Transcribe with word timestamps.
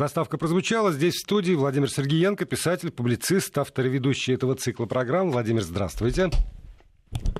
Заставка 0.00 0.38
прозвучала. 0.38 0.92
Здесь 0.92 1.14
в 1.14 1.22
студии 1.22 1.54
Владимир 1.54 1.90
Сергеенко, 1.90 2.44
писатель, 2.44 2.92
публицист, 2.92 3.58
автор 3.58 3.86
и 3.86 3.88
ведущий 3.88 4.32
этого 4.32 4.54
цикла 4.54 4.86
программ. 4.86 5.32
Владимир, 5.32 5.62
здравствуйте. 5.62 6.30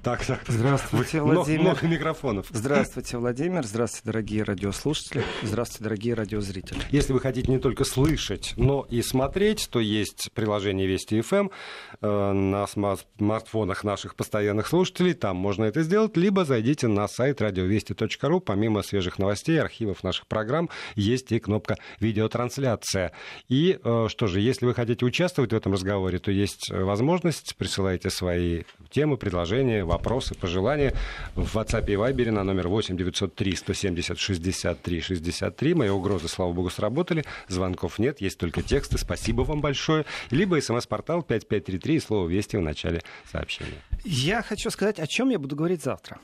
Так, 0.03 0.25
так. 0.25 0.41
Здравствуйте, 0.47 1.21
Владимир. 1.21 1.61
Много, 1.61 1.81
много 1.81 1.89
микрофонов. 1.89 2.47
Здравствуйте, 2.51 3.19
Владимир. 3.19 3.67
Здравствуйте, 3.67 4.07
дорогие 4.07 4.43
радиослушатели. 4.43 5.23
Здравствуйте, 5.43 5.85
дорогие 5.85 6.15
радиозрители. 6.15 6.79
Если 6.91 7.13
вы 7.13 7.21
хотите 7.21 7.51
не 7.51 7.59
только 7.59 7.85
слышать, 7.85 8.55
но 8.57 8.87
и 8.89 9.03
смотреть, 9.03 9.69
то 9.71 9.81
есть 9.81 10.31
приложение 10.33 10.87
Вести 10.87 11.21
ФМ 11.21 11.49
э, 12.01 12.33
на 12.33 12.67
смартфонах 12.67 13.85
наших 13.85 14.15
постоянных 14.15 14.69
слушателей. 14.69 15.13
Там 15.15 15.37
можно 15.37 15.65
это 15.65 15.83
сделать. 15.83 16.17
Либо 16.17 16.45
зайдите 16.45 16.87
на 16.87 17.07
сайт 17.07 17.43
радиовести.ру. 17.43 18.41
Помимо 18.41 18.83
свежих 18.83 19.19
новостей, 19.19 19.61
архивов 19.61 20.03
наших 20.05 20.27
программ, 20.27 20.71
есть 20.95 21.33
и 21.33 21.39
кнопка 21.39 21.77
«Видеотрансляция». 22.01 23.13
И 23.49 23.79
э, 23.83 24.07
что 24.09 24.27
же, 24.27 24.41
если 24.41 24.65
вы 24.65 24.75
хотите 24.75 25.05
участвовать 25.05 25.53
в 25.53 25.57
этом 25.57 25.73
разговоре, 25.75 26.19
то 26.19 26.31
есть 26.31 26.71
возможность, 26.71 27.57
присылайте 27.57 28.09
свои 28.11 28.63
темы, 28.91 29.19
предложения 29.19 29.58
предложения, 29.59 29.85
вопросы, 29.85 30.35
пожелания 30.35 30.95
в 31.35 31.57
WhatsApp 31.57 31.87
и 31.91 31.95
Viber 31.95 32.31
на 32.31 32.45
номер 32.45 32.69
8 32.69 32.97
903 32.97 33.57
170 33.57 34.19
63 34.19 35.01
63. 35.01 35.75
Мои 35.75 35.89
угрозы, 35.89 36.29
слава 36.29 36.53
богу, 36.53 36.71
сработали. 36.71 37.25
Звонков 37.49 37.99
нет, 37.99 38.21
есть 38.21 38.39
только 38.39 38.63
тексты. 38.63 38.99
Спасибо 38.99 39.43
вам 39.43 39.61
большое. 39.61 40.05
Либо 40.31 40.61
смс-портал 40.61 41.23
5533 41.23 41.95
и 41.95 42.01
слово 42.01 42.29
«Вести» 42.29 42.57
в 42.57 42.63
начале 42.63 43.03
сообщения. 43.31 43.83
Я 44.05 44.43
хочу 44.43 44.71
сказать, 44.71 45.01
о 45.01 45.07
чем 45.07 45.31
я 45.31 45.39
буду 45.39 45.57
говорить 45.57 45.83
завтра. 45.83 46.19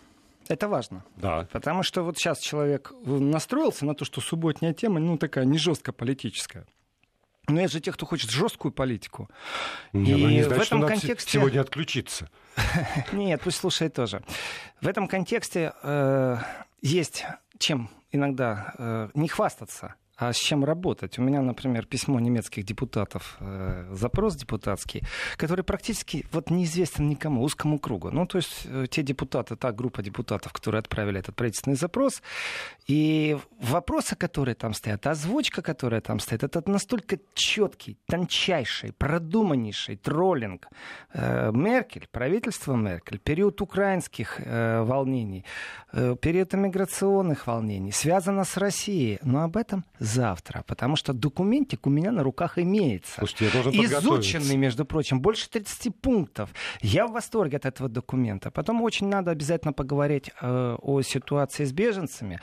Это 0.48 0.68
важно. 0.68 1.02
Да. 1.16 1.48
Потому 1.52 1.82
что 1.82 2.02
вот 2.02 2.18
сейчас 2.18 2.38
человек 2.38 2.92
настроился 3.04 3.86
на 3.86 3.94
то, 3.94 4.04
что 4.04 4.20
субботняя 4.20 4.74
тема, 4.74 5.00
ну, 5.00 5.16
такая 5.16 5.44
не 5.44 5.58
жестко 5.58 5.92
политическая. 5.92 6.66
Но 7.48 7.60
есть 7.60 7.72
же 7.72 7.80
те, 7.80 7.92
кто 7.92 8.06
хочет 8.06 8.30
жесткую 8.30 8.72
политику. 8.72 9.28
Не, 9.92 10.12
и 10.12 10.14
ну 10.14 10.28
не 10.30 10.42
значит, 10.42 10.64
в 10.64 10.66
этом 10.66 10.86
контексте... 10.86 11.32
сегодня 11.32 11.60
отключиться. 11.60 12.30
Нет, 13.12 13.41
пусть 13.42 13.58
слушает 13.58 13.94
тоже. 13.94 14.22
В 14.80 14.88
этом 14.88 15.08
контексте 15.08 15.72
э, 15.83 16.36
есть 16.83 17.24
чем 17.58 17.88
иногда 18.12 18.74
э, 18.78 19.08
не 19.14 19.28
хвастаться 19.28 19.94
а 20.16 20.32
с 20.32 20.36
чем 20.36 20.64
работать? 20.64 21.18
У 21.18 21.22
меня, 21.22 21.42
например, 21.42 21.86
письмо 21.86 22.20
немецких 22.20 22.64
депутатов, 22.64 23.36
э, 23.40 23.88
запрос 23.92 24.36
депутатский, 24.36 25.02
который 25.36 25.64
практически 25.64 26.26
вот 26.32 26.50
неизвестен 26.50 27.08
никому, 27.08 27.42
узкому 27.42 27.78
кругу. 27.78 28.10
Ну, 28.10 28.26
то 28.26 28.38
есть 28.38 28.66
э, 28.66 28.86
те 28.88 29.02
депутаты, 29.02 29.56
та 29.56 29.72
группа 29.72 30.02
депутатов, 30.02 30.52
которые 30.52 30.78
отправили 30.78 31.18
этот 31.18 31.34
правительственный 31.34 31.76
запрос, 31.76 32.22
и 32.86 33.36
вопросы, 33.60 34.14
которые 34.14 34.54
там 34.54 34.72
стоят, 34.74 35.06
озвучка, 35.06 35.62
которая 35.62 36.00
там 36.00 36.20
стоит, 36.20 36.44
это 36.44 36.62
настолько 36.70 37.18
четкий, 37.34 37.96
тончайший, 38.06 38.92
продуманнейший 38.92 39.96
троллинг. 39.96 40.68
Э, 41.12 41.50
Меркель, 41.52 42.06
правительство 42.10 42.76
Меркель, 42.76 43.18
период 43.18 43.60
украинских 43.60 44.40
э, 44.44 44.82
волнений, 44.82 45.44
э, 45.92 46.16
период 46.20 46.54
иммиграционных 46.54 47.46
волнений, 47.46 47.92
связано 47.92 48.44
с 48.44 48.56
Россией. 48.56 49.18
Но 49.22 49.42
об 49.42 49.56
этом 49.56 49.84
завтра, 50.05 50.64
потому 50.66 50.97
что 50.97 51.12
документик 51.12 51.86
у 51.86 51.91
меня 51.91 52.12
на 52.12 52.22
руках 52.22 52.58
имеется. 52.58 53.14
Слушайте, 53.19 53.47
я 53.47 53.52
должен 53.52 53.72
Изученный, 53.84 54.56
между 54.56 54.84
прочим, 54.84 55.20
больше 55.20 55.48
30 55.50 55.94
пунктов. 55.97 56.50
Я 56.80 57.06
в 57.06 57.12
восторге 57.12 57.56
от 57.56 57.66
этого 57.66 57.88
документа. 57.88 58.50
Потом 58.50 58.82
очень 58.82 59.08
надо 59.08 59.30
обязательно 59.30 59.72
поговорить 59.72 60.30
э, 60.41 60.77
о 60.80 61.02
ситуации 61.02 61.64
с 61.64 61.72
беженцами, 61.72 62.41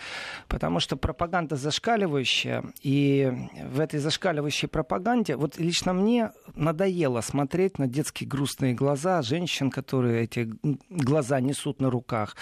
потому 0.47 0.79
что 0.79 0.97
пропаганда 0.97 1.55
зашкаливающая, 1.55 2.63
и 2.81 3.31
в 3.71 3.79
этой 3.79 3.99
зашкаливающей 3.99 4.67
пропаганде, 4.67 5.35
вот 5.35 5.57
лично 5.57 5.93
мне 5.93 6.31
надоело 6.55 7.21
смотреть 7.21 7.79
на 7.79 7.87
детские 7.87 8.27
грустные 8.27 8.73
глаза 8.73 9.21
женщин, 9.21 9.69
которые 9.69 10.23
эти 10.23 10.51
глаза 10.89 11.39
несут 11.39 11.79
на 11.79 11.89
руках. 11.89 12.35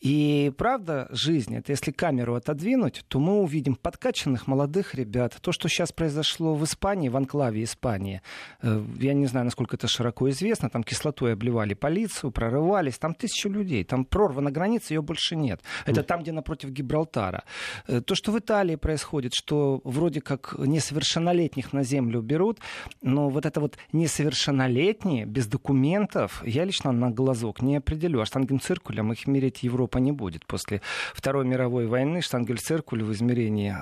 И 0.00 0.52
правда 0.56 1.08
жизни, 1.10 1.58
это 1.58 1.72
если 1.72 1.90
камеру 1.90 2.34
отодвинуть, 2.34 3.04
то 3.08 3.20
мы 3.20 3.40
увидим 3.40 3.76
подкачанных 3.76 4.46
молодых 4.46 4.61
молодых 4.62 4.94
ребят. 4.94 5.38
То, 5.40 5.52
что 5.52 5.68
сейчас 5.68 5.92
произошло 5.92 6.54
в 6.54 6.62
Испании, 6.62 7.08
в 7.08 7.16
анклаве 7.16 7.62
Испании, 7.62 8.20
э, 8.62 8.84
я 9.00 9.14
не 9.14 9.26
знаю, 9.26 9.44
насколько 9.44 9.76
это 9.76 9.88
широко 9.88 10.28
известно, 10.30 10.70
там 10.70 10.84
кислотой 10.84 11.32
обливали 11.32 11.74
полицию, 11.74 12.30
прорывались, 12.30 12.98
там 12.98 13.14
тысячу 13.14 13.48
людей, 13.48 13.84
там 13.84 14.04
прорвана 14.04 14.50
граница, 14.50 14.94
ее 14.94 15.02
больше 15.02 15.36
нет. 15.36 15.60
Это 15.86 16.02
там, 16.02 16.22
где 16.22 16.32
напротив 16.32 16.70
Гибралтара. 16.70 17.42
Э, 17.88 18.00
то, 18.00 18.14
что 18.14 18.32
в 18.32 18.38
Италии 18.38 18.76
происходит, 18.76 19.32
что 19.34 19.80
вроде 19.84 20.20
как 20.20 20.54
несовершеннолетних 20.58 21.72
на 21.72 21.82
землю 21.82 22.20
берут, 22.20 22.58
но 23.02 23.30
вот 23.30 23.46
это 23.46 23.60
вот 23.60 23.76
несовершеннолетние, 23.92 25.26
без 25.26 25.46
документов, 25.46 26.42
я 26.46 26.64
лично 26.64 26.92
на 26.92 27.10
глазок 27.10 27.62
не 27.62 27.76
определю. 27.76 28.20
А 28.20 28.26
штангенциркулем 28.26 29.12
их 29.12 29.26
мерить 29.26 29.64
Европа 29.64 29.98
не 29.98 30.12
будет. 30.12 30.46
После 30.46 30.80
Второй 31.14 31.46
мировой 31.46 31.86
войны 31.86 32.22
штангенциркуль 32.22 33.02
в 33.02 33.10
измерении 33.12 33.72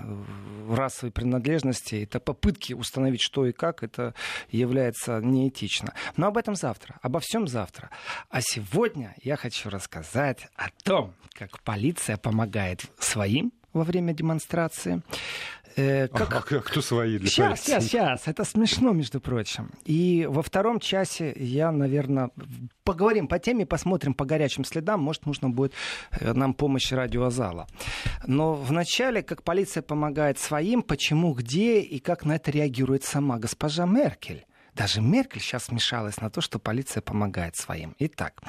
расовой 0.74 1.12
принадлежности, 1.12 2.02
это 2.02 2.20
попытки 2.20 2.72
установить 2.72 3.20
что 3.20 3.46
и 3.46 3.52
как, 3.52 3.82
это 3.82 4.14
является 4.50 5.20
неэтично. 5.20 5.94
Но 6.16 6.28
об 6.28 6.36
этом 6.36 6.54
завтра, 6.54 6.98
обо 7.02 7.20
всем 7.20 7.46
завтра. 7.48 7.90
А 8.28 8.40
сегодня 8.40 9.14
я 9.22 9.36
хочу 9.36 9.70
рассказать 9.70 10.48
о 10.56 10.68
том, 10.82 11.14
как 11.32 11.62
полиция 11.62 12.16
помогает 12.16 12.82
своим 12.98 13.52
во 13.72 13.84
время 13.84 14.12
демонстрации. 14.12 15.02
Э, 15.76 16.08
как... 16.08 16.32
А, 16.34 16.38
а 16.38 16.60
кто 16.60 16.80
свои 16.80 17.18
для 17.18 17.28
Сейчас, 17.28 17.60
сейчас, 17.60 17.84
сейчас. 17.84 18.28
Это 18.28 18.44
смешно, 18.44 18.92
между 18.92 19.20
прочим. 19.20 19.70
И 19.84 20.26
во 20.28 20.42
втором 20.42 20.80
часе 20.80 21.32
я, 21.36 21.70
наверное, 21.70 22.30
поговорим 22.84 23.28
по 23.28 23.38
теме, 23.38 23.66
посмотрим 23.66 24.14
по 24.14 24.24
горячим 24.24 24.64
следам. 24.64 25.00
Может, 25.00 25.26
нужно 25.26 25.50
будет 25.50 25.72
э, 26.12 26.32
нам 26.32 26.54
помощь 26.54 26.92
радиозала. 26.92 27.66
Но 28.26 28.54
вначале, 28.54 29.22
как 29.22 29.42
полиция 29.42 29.82
помогает 29.82 30.38
своим, 30.38 30.82
почему, 30.82 31.32
где 31.34 31.80
и 31.80 31.98
как 31.98 32.24
на 32.24 32.36
это 32.36 32.50
реагирует 32.50 33.04
сама 33.04 33.38
госпожа 33.38 33.86
Меркель. 33.86 34.46
Даже 34.74 35.00
Меркель 35.00 35.40
сейчас 35.40 35.64
смешалась 35.64 36.20
на 36.20 36.30
то, 36.30 36.40
что 36.40 36.58
полиция 36.58 37.00
помогает 37.00 37.56
своим. 37.56 37.94
Итак, 37.98 38.40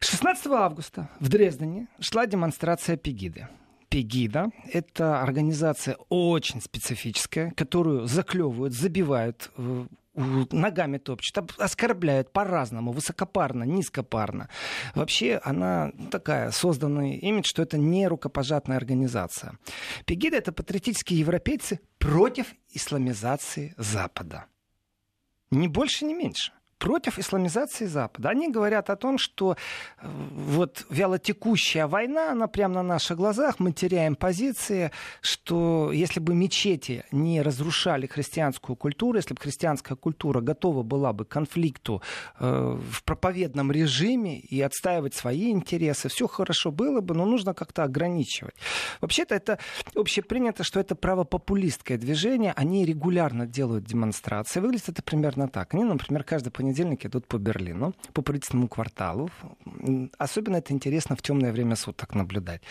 16 0.00 0.46
августа 0.46 1.08
в 1.20 1.28
Дрездене 1.28 1.88
шла 2.00 2.26
демонстрация 2.26 2.96
Пегиды. 2.96 3.48
Пегида— 3.92 4.50
это 4.72 5.20
организация 5.20 5.98
очень 6.08 6.62
специфическая, 6.62 7.50
которую 7.50 8.06
заклевывают, 8.06 8.72
забивают, 8.72 9.50
э, 9.58 9.84
ногами 10.14 10.96
топчут, 10.96 11.52
оскорбляют 11.58 12.32
по-разному, 12.32 12.92
высокопарно, 12.92 13.64
низкопарно. 13.64 14.48
Вообще 14.94 15.38
она 15.44 15.92
такая, 16.10 16.52
созданный 16.52 17.16
имидж, 17.16 17.48
что 17.48 17.62
это 17.62 17.76
не 17.76 18.08
рукопожатная 18.08 18.78
организация. 18.78 19.58
Пегида— 20.06 20.36
это 20.38 20.52
патриотические 20.52 21.18
европейцы 21.18 21.78
против 21.98 22.46
исламизации 22.70 23.74
Запада. 23.76 24.46
Ни 25.50 25.66
больше, 25.66 26.06
ни 26.06 26.14
меньше 26.14 26.52
против 26.82 27.18
исламизации 27.20 27.86
Запада. 27.86 28.30
Они 28.30 28.50
говорят 28.50 28.90
о 28.90 28.96
том, 28.96 29.16
что 29.16 29.52
э, 29.52 30.08
вот 30.34 30.84
вялотекущая 30.90 31.86
война, 31.86 32.32
она 32.32 32.48
прямо 32.48 32.74
на 32.74 32.82
наших 32.82 33.18
глазах, 33.18 33.60
мы 33.60 33.72
теряем 33.72 34.16
позиции, 34.16 34.90
что 35.20 35.92
если 35.92 36.18
бы 36.18 36.34
мечети 36.34 37.04
не 37.12 37.40
разрушали 37.40 38.08
христианскую 38.08 38.74
культуру, 38.74 39.16
если 39.16 39.32
бы 39.32 39.40
христианская 39.40 39.94
культура 39.94 40.40
готова 40.40 40.82
была 40.82 41.12
бы 41.12 41.24
к 41.24 41.28
конфликту 41.28 42.02
э, 42.40 42.76
в 42.90 43.04
проповедном 43.04 43.70
режиме 43.70 44.40
и 44.40 44.60
отстаивать 44.60 45.14
свои 45.14 45.52
интересы, 45.52 46.08
все 46.08 46.26
хорошо 46.26 46.72
было 46.72 47.00
бы, 47.00 47.14
но 47.14 47.24
нужно 47.24 47.54
как-то 47.54 47.84
ограничивать. 47.84 48.56
Вообще-то 49.00 49.36
это 49.36 49.60
общепринято, 49.94 50.64
что 50.64 50.80
это 50.80 50.96
правопопулистское 50.96 51.96
движение, 51.96 52.52
они 52.56 52.84
регулярно 52.84 53.46
делают 53.46 53.84
демонстрации. 53.84 54.58
Выглядит 54.58 54.88
это 54.88 55.02
примерно 55.02 55.46
так. 55.46 55.74
Они, 55.74 55.84
например, 55.84 56.24
каждый 56.24 56.50
понедельник 56.50 56.71
понедельник 56.72 57.04
идут 57.04 57.26
по 57.26 57.36
Берлину, 57.36 57.94
по 58.12 58.22
правительственному 58.22 58.68
кварталу. 58.68 59.30
Особенно 60.18 60.56
это 60.56 60.72
интересно 60.72 61.16
в 61.16 61.22
темное 61.22 61.52
время 61.52 61.76
суток 61.76 62.14
наблюдать. 62.14 62.62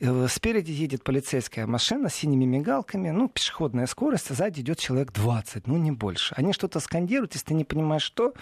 Э, 0.00 0.28
спереди 0.28 0.70
едет 0.70 1.02
полицейская 1.02 1.66
машина 1.66 2.08
с 2.08 2.14
синими 2.14 2.44
мигалками, 2.44 3.10
ну, 3.10 3.28
пешеходная 3.28 3.86
скорость, 3.86 4.30
а 4.30 4.34
сзади 4.34 4.60
идет 4.60 4.78
человек 4.78 5.12
20, 5.12 5.66
ну, 5.66 5.76
не 5.78 5.90
больше. 5.90 6.34
Они 6.38 6.52
что-то 6.52 6.80
скандируют, 6.80 7.34
если 7.34 7.48
ты 7.48 7.54
не 7.54 7.64
понимаешь, 7.64 8.02
что, 8.02 8.32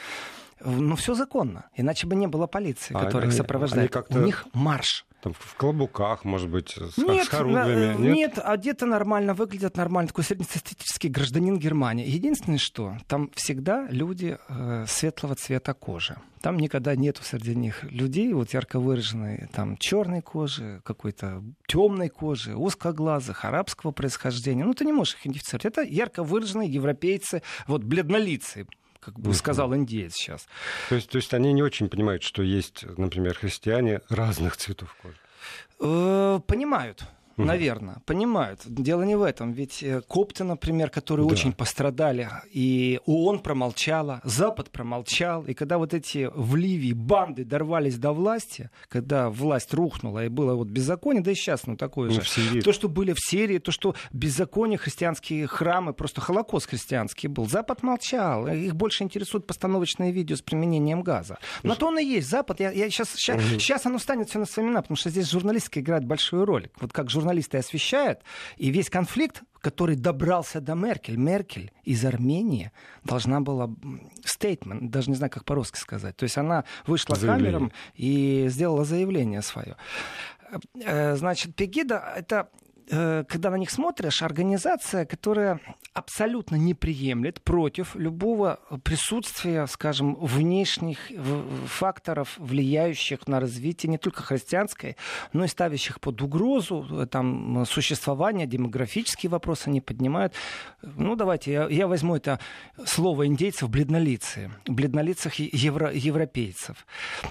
ну, 0.64 0.94
все 0.96 1.14
законно. 1.14 1.64
Иначе 1.76 2.06
бы 2.06 2.16
не 2.16 2.26
было 2.26 2.46
полиции, 2.46 2.94
а, 2.94 3.04
которая 3.04 3.28
их 3.28 3.34
сопровождает. 3.34 3.96
У 4.10 4.18
них 4.18 4.46
марш. 4.52 5.06
Там 5.20 5.32
в 5.32 5.56
клобуках, 5.56 6.24
может 6.24 6.48
быть, 6.48 6.70
с, 6.70 6.96
нет, 6.96 7.26
с 7.26 7.28
хоругвями? 7.28 8.00
Нет? 8.00 8.14
нет, 8.14 8.38
одеты 8.38 8.86
нормально, 8.86 9.34
выглядят 9.34 9.76
нормально. 9.76 10.08
Такой 10.08 10.22
среднестатистический 10.22 11.08
гражданин 11.08 11.58
Германии. 11.58 12.08
Единственное, 12.08 12.58
что 12.58 12.96
там 13.08 13.30
всегда 13.34 13.88
люди 13.90 14.38
э, 14.48 14.84
светлого 14.86 15.34
цвета 15.34 15.74
кожи. 15.74 16.16
Там 16.40 16.56
никогда 16.58 16.94
нету 16.94 17.22
среди 17.24 17.56
них 17.56 17.82
людей 17.82 18.32
вот 18.32 18.54
ярко 18.54 18.78
выраженной 18.78 19.48
там 19.52 19.76
черной 19.76 20.22
кожи, 20.22 20.80
какой-то 20.84 21.42
темной 21.66 22.10
кожи, 22.10 22.54
узкоглазых, 22.54 23.44
арабского 23.44 23.90
происхождения. 23.90 24.64
Ну, 24.64 24.72
ты 24.72 24.84
не 24.84 24.92
можешь 24.92 25.14
их 25.14 25.26
идентифицировать. 25.26 25.64
Это 25.64 25.82
ярко 25.82 26.22
выраженные 26.22 26.68
европейцы, 26.68 27.42
вот 27.66 27.82
бледнолицые 27.82 28.66
как 29.00 29.18
бы 29.18 29.34
сказал 29.34 29.74
индеец 29.74 30.14
сейчас. 30.14 30.46
То 30.88 30.96
есть, 30.96 31.10
то 31.10 31.16
есть 31.16 31.34
они 31.34 31.52
не 31.52 31.62
очень 31.62 31.88
понимают, 31.88 32.22
что 32.22 32.42
есть, 32.42 32.84
например, 32.96 33.34
христиане 33.34 34.00
разных 34.08 34.56
цветов 34.56 34.94
кожи? 35.00 35.16
Э, 35.80 36.40
понимают. 36.46 37.04
Угу. 37.38 37.46
Наверное, 37.46 38.02
понимают. 38.04 38.62
Дело 38.66 39.02
не 39.02 39.16
в 39.16 39.22
этом. 39.22 39.52
Ведь 39.52 39.82
э, 39.82 40.02
копты, 40.06 40.44
например, 40.44 40.90
которые 40.90 41.26
да. 41.26 41.32
очень 41.32 41.52
пострадали, 41.52 42.28
и 42.52 43.00
ООН 43.06 43.40
промолчала, 43.40 44.20
Запад 44.24 44.70
промолчал. 44.70 45.44
И 45.44 45.54
когда 45.54 45.78
вот 45.78 45.94
эти 45.94 46.28
в 46.34 46.56
Ливии 46.56 46.92
банды 46.92 47.44
дорвались 47.44 47.96
до 47.96 48.12
власти, 48.12 48.70
когда 48.88 49.30
власть 49.30 49.72
рухнула 49.72 50.24
и 50.24 50.28
было 50.28 50.54
вот 50.54 50.68
беззаконие, 50.68 51.22
да 51.22 51.30
и 51.30 51.34
сейчас 51.34 51.66
ну, 51.66 51.76
такое 51.76 52.10
ну, 52.10 52.20
же. 52.20 52.62
То, 52.62 52.72
что 52.72 52.88
были 52.88 53.12
в 53.12 53.20
Сирии, 53.20 53.58
то, 53.58 53.70
что 53.70 53.94
беззаконие, 54.12 54.78
христианские 54.78 55.46
храмы, 55.46 55.92
просто 55.92 56.20
холокост 56.20 56.68
христианский 56.68 57.28
был. 57.28 57.48
Запад 57.48 57.82
молчал. 57.82 58.48
Их 58.48 58.74
больше 58.74 59.04
интересуют 59.04 59.46
постановочные 59.46 60.10
видео 60.10 60.34
с 60.34 60.42
применением 60.42 61.02
газа. 61.02 61.38
Но 61.62 61.76
то 61.76 61.86
он 61.86 61.98
и 61.98 62.04
есть. 62.04 62.28
Запад, 62.28 62.58
я, 62.60 62.72
я 62.72 62.90
сейчас, 62.90 63.10
сейчас, 63.10 63.36
угу. 63.36 63.60
сейчас 63.60 63.86
оно 63.86 63.98
станет 63.98 64.28
все 64.28 64.40
на 64.40 64.46
свои 64.46 64.66
имена, 64.66 64.82
потому 64.82 64.96
что 64.96 65.10
здесь 65.10 65.30
журналистика 65.30 65.80
играет 65.80 66.04
большую 66.04 66.44
роль. 66.44 66.68
Вот 66.80 66.92
как 66.92 67.10
журналист 67.10 67.27
журналисты 67.28 67.58
освещают, 67.58 68.20
и 68.56 68.70
весь 68.70 68.88
конфликт, 68.88 69.42
который 69.60 69.96
добрался 69.96 70.60
до 70.60 70.74
Меркель, 70.74 71.16
Меркель 71.16 71.72
из 71.84 72.04
Армении 72.04 72.70
должна 73.04 73.40
была 73.40 73.70
стейтмент, 74.24 74.90
даже 74.90 75.10
не 75.10 75.16
знаю, 75.16 75.30
как 75.30 75.44
по-русски 75.44 75.78
сказать. 75.78 76.16
То 76.16 76.24
есть 76.24 76.38
она 76.38 76.64
вышла 76.86 77.16
заявление. 77.16 77.52
камерам 77.52 77.72
и 77.94 78.46
сделала 78.48 78.84
заявление 78.84 79.42
свое. 79.42 79.76
Э, 80.84 81.16
значит, 81.16 81.54
Пегида— 81.54 82.14
это 82.16 82.48
когда 82.88 83.50
на 83.50 83.56
них 83.56 83.70
смотришь, 83.70 84.22
организация, 84.22 85.04
которая 85.04 85.60
абсолютно 85.92 86.56
не 86.56 86.74
приемлет 86.74 87.42
против 87.42 87.94
любого 87.96 88.60
присутствия, 88.84 89.66
скажем, 89.66 90.14
внешних 90.14 90.98
факторов, 91.66 92.34
влияющих 92.38 93.26
на 93.26 93.40
развитие 93.40 93.90
не 93.90 93.98
только 93.98 94.22
христианской, 94.22 94.96
но 95.32 95.44
и 95.44 95.48
ставящих 95.48 96.00
под 96.00 96.20
угрозу 96.22 96.86
э, 96.90 97.06
там, 97.06 97.64
существование, 97.66 98.46
демографические 98.46 99.30
вопросы 99.30 99.68
они 99.68 99.80
поднимают. 99.80 100.34
Ну, 100.82 101.16
давайте, 101.16 101.52
я, 101.52 101.68
я 101.68 101.86
возьму 101.86 102.16
это 102.16 102.38
слово 102.84 103.26
индейцев 103.26 103.68
бледнолицые, 103.68 104.50
бледнолицых 104.66 105.34
евро, 105.34 105.92
европейцев. 105.92 106.86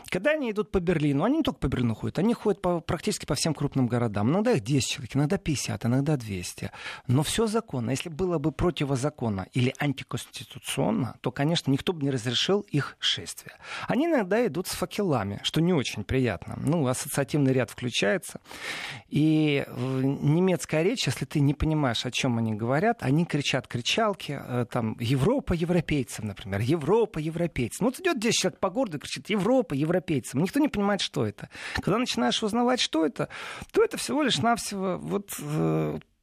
Когда 0.09 0.31
они 0.31 0.51
идут 0.51 0.71
по 0.71 0.80
Берлину, 0.80 1.24
они 1.24 1.38
не 1.38 1.44
только 1.44 1.59
по 1.59 1.68
Берлину 1.68 1.95
ходят, 1.95 2.19
они 2.19 2.33
ходят 2.33 2.62
по, 2.62 2.80
практически 2.80 3.25
по 3.25 3.36
всем 3.36 3.54
крупным 3.54 3.88
городам. 3.88 4.30
Иногда 4.30 4.51
их 4.51 4.62
10 4.62 4.88
человек, 4.88 5.15
иногда 5.15 5.38
50, 5.47 5.85
иногда 5.85 6.17
200. 6.17 6.71
Но 7.07 7.23
все 7.23 7.47
законно. 7.47 7.91
Если 7.91 8.09
было 8.09 8.38
бы 8.38 8.51
противозаконно 8.51 9.47
или 9.53 9.73
антиконституционно, 9.79 11.15
то, 11.21 11.31
конечно, 11.31 11.71
никто 11.71 11.94
бы 11.94 12.03
не 12.03 12.11
разрешил 12.11 12.61
их 12.61 12.97
шествие. 12.99 13.55
Они 13.88 14.07
иногда 14.07 14.45
идут 14.45 14.67
с 14.67 14.71
факелами, 14.71 15.39
что 15.44 15.61
не 15.61 15.71
очень 15.71 16.03
приятно. 16.03 16.55
Ну, 16.57 16.85
ассоциативный 16.85 17.53
ряд 17.53 17.69
включается. 17.71 18.41
И 19.07 19.65
немецкая 19.77 20.83
речь, 20.83 21.07
если 21.07 21.23
ты 21.23 21.39
не 21.39 21.53
понимаешь, 21.53 22.05
о 22.05 22.11
чем 22.11 22.38
они 22.38 22.53
говорят, 22.53 22.97
они 22.99 23.25
кричат 23.25 23.69
кричалки, 23.69 24.38
э, 24.38 24.65
там, 24.69 24.97
Европа 24.99 25.53
европейцам, 25.53 26.27
например, 26.27 26.59
Европа 26.59 27.19
европейцам. 27.19 27.85
Вот 27.85 27.99
идет 28.01 28.19
10 28.19 28.35
человек 28.35 28.59
по 28.59 28.69
городу 28.69 28.97
и 28.97 28.99
кричит 28.99 29.29
Европа 29.29 29.73
европейцам. 29.75 30.41
Никто 30.41 30.59
не 30.59 30.67
понимает, 30.67 30.99
что 30.99 31.25
это. 31.25 31.49
Когда 31.75 31.97
начинаешь 31.97 32.44
узнавать, 32.44 32.81
что 32.81 33.05
это, 33.05 33.29
то 33.71 33.81
это 33.81 33.95
всего 33.95 34.23
лишь 34.23 34.39
навсего 34.39 34.97
вот 34.97 35.37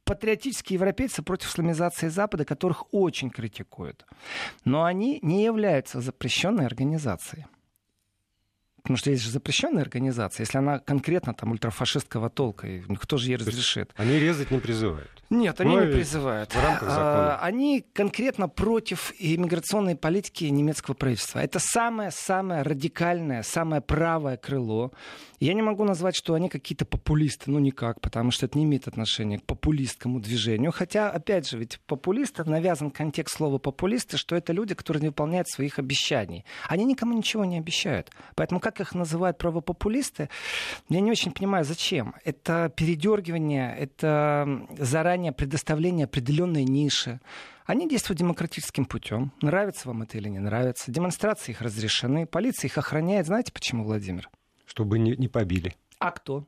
патриотические 0.05 0.75
европейцы 0.75 1.23
против 1.23 1.49
исламизации 1.49 2.09
Запада, 2.09 2.45
которых 2.45 2.85
очень 2.93 3.31
критикуют. 3.31 4.07
Но 4.65 4.85
они 4.85 5.19
не 5.23 5.45
являются 5.45 6.01
запрещенной 6.01 6.67
организацией. 6.67 7.47
Потому 8.85 8.99
что 8.99 9.11
есть 9.11 9.23
же 9.23 9.31
запрещенная 9.31 9.81
организация. 9.81 10.43
Если 10.43 10.59
она 10.59 10.79
конкретно 10.79 11.33
там 11.33 11.53
ультрафашистского 11.53 12.29
толка, 12.29 12.69
кто 13.01 13.17
же 13.17 13.29
ей 13.29 13.37
разрешит? 13.37 13.91
Они 13.97 14.19
резать 14.19 14.51
не 14.51 14.59
призывают. 14.59 15.11
Нет, 15.31 15.59
они 15.63 15.75
ну, 15.75 15.87
не 15.87 15.93
призывают. 15.93 16.53
В 16.53 16.63
рамках 16.63 16.91
закона. 16.91 17.37
А, 17.37 17.41
они 17.41 17.83
конкретно 17.95 18.47
против 18.47 19.15
иммиграционной 19.19 19.97
политики 19.97 20.45
немецкого 20.45 20.95
правительства. 20.95 21.39
Это 21.39 21.61
самое-самое 21.61 22.61
радикальное, 22.61 23.43
самое 23.43 23.81
правое 23.81 24.37
крыло. 24.37 24.93
Я 25.41 25.55
не 25.55 25.63
могу 25.63 25.85
назвать, 25.85 26.15
что 26.15 26.35
они 26.35 26.51
какие-то 26.51 26.85
популисты. 26.85 27.51
Ну, 27.51 27.59
никак, 27.61 28.03
потому 28.03 28.31
что 28.31 28.45
это 28.45 28.59
не 28.59 28.65
имеет 28.65 28.87
отношения 28.87 29.39
к 29.39 29.45
популистскому 29.45 30.21
движению. 30.21 30.73
Хотя, 30.73 31.11
опять 31.11 31.49
же, 31.49 31.59
ведь 31.59 31.81
популисты, 31.87 32.45
навязан 32.45 32.91
контекст 32.91 33.37
слова 33.37 33.59
популисты, 33.59 34.19
что 34.19 34.37
это 34.37 34.53
люди, 34.53 34.75
которые 34.75 35.01
не 35.01 35.09
выполняют 35.09 35.49
своих 35.49 35.79
обещаний. 35.79 36.45
Они 36.69 36.85
никому 36.85 37.15
ничего 37.15 37.45
не 37.45 37.59
обещают. 37.59 38.11
Поэтому 38.37 38.61
как 38.61 38.74
их 38.81 38.95
называют 38.95 39.39
правопопулисты, 39.39 40.29
я 40.89 41.01
не 41.01 41.11
очень 41.11 41.33
понимаю, 41.33 41.65
зачем. 41.65 42.15
Это 42.25 42.73
передергивание, 42.75 43.77
это 43.77 44.67
заранее 44.79 45.33
предоставление 45.33 46.05
определенной 46.05 46.65
ниши. 46.65 47.21
Они 47.67 47.89
действуют 47.89 48.19
демократическим 48.19 48.85
путем. 48.85 49.33
Нравится 49.41 49.89
вам 49.89 50.03
это 50.03 50.19
или 50.19 50.29
не 50.29 50.39
нравится. 50.39 50.93
Демонстрации 50.93 51.53
их 51.53 51.63
разрешены. 51.63 52.27
Полиция 52.27 52.69
их 52.69 52.77
охраняет. 52.77 53.27
Знаете 53.27 53.53
почему, 53.53 53.85
Владимир? 53.85 54.29
Чтобы 54.67 54.99
не, 54.99 55.17
не 55.17 55.29
побили. 55.29 55.75
А 55.99 56.11
кто? 56.11 56.45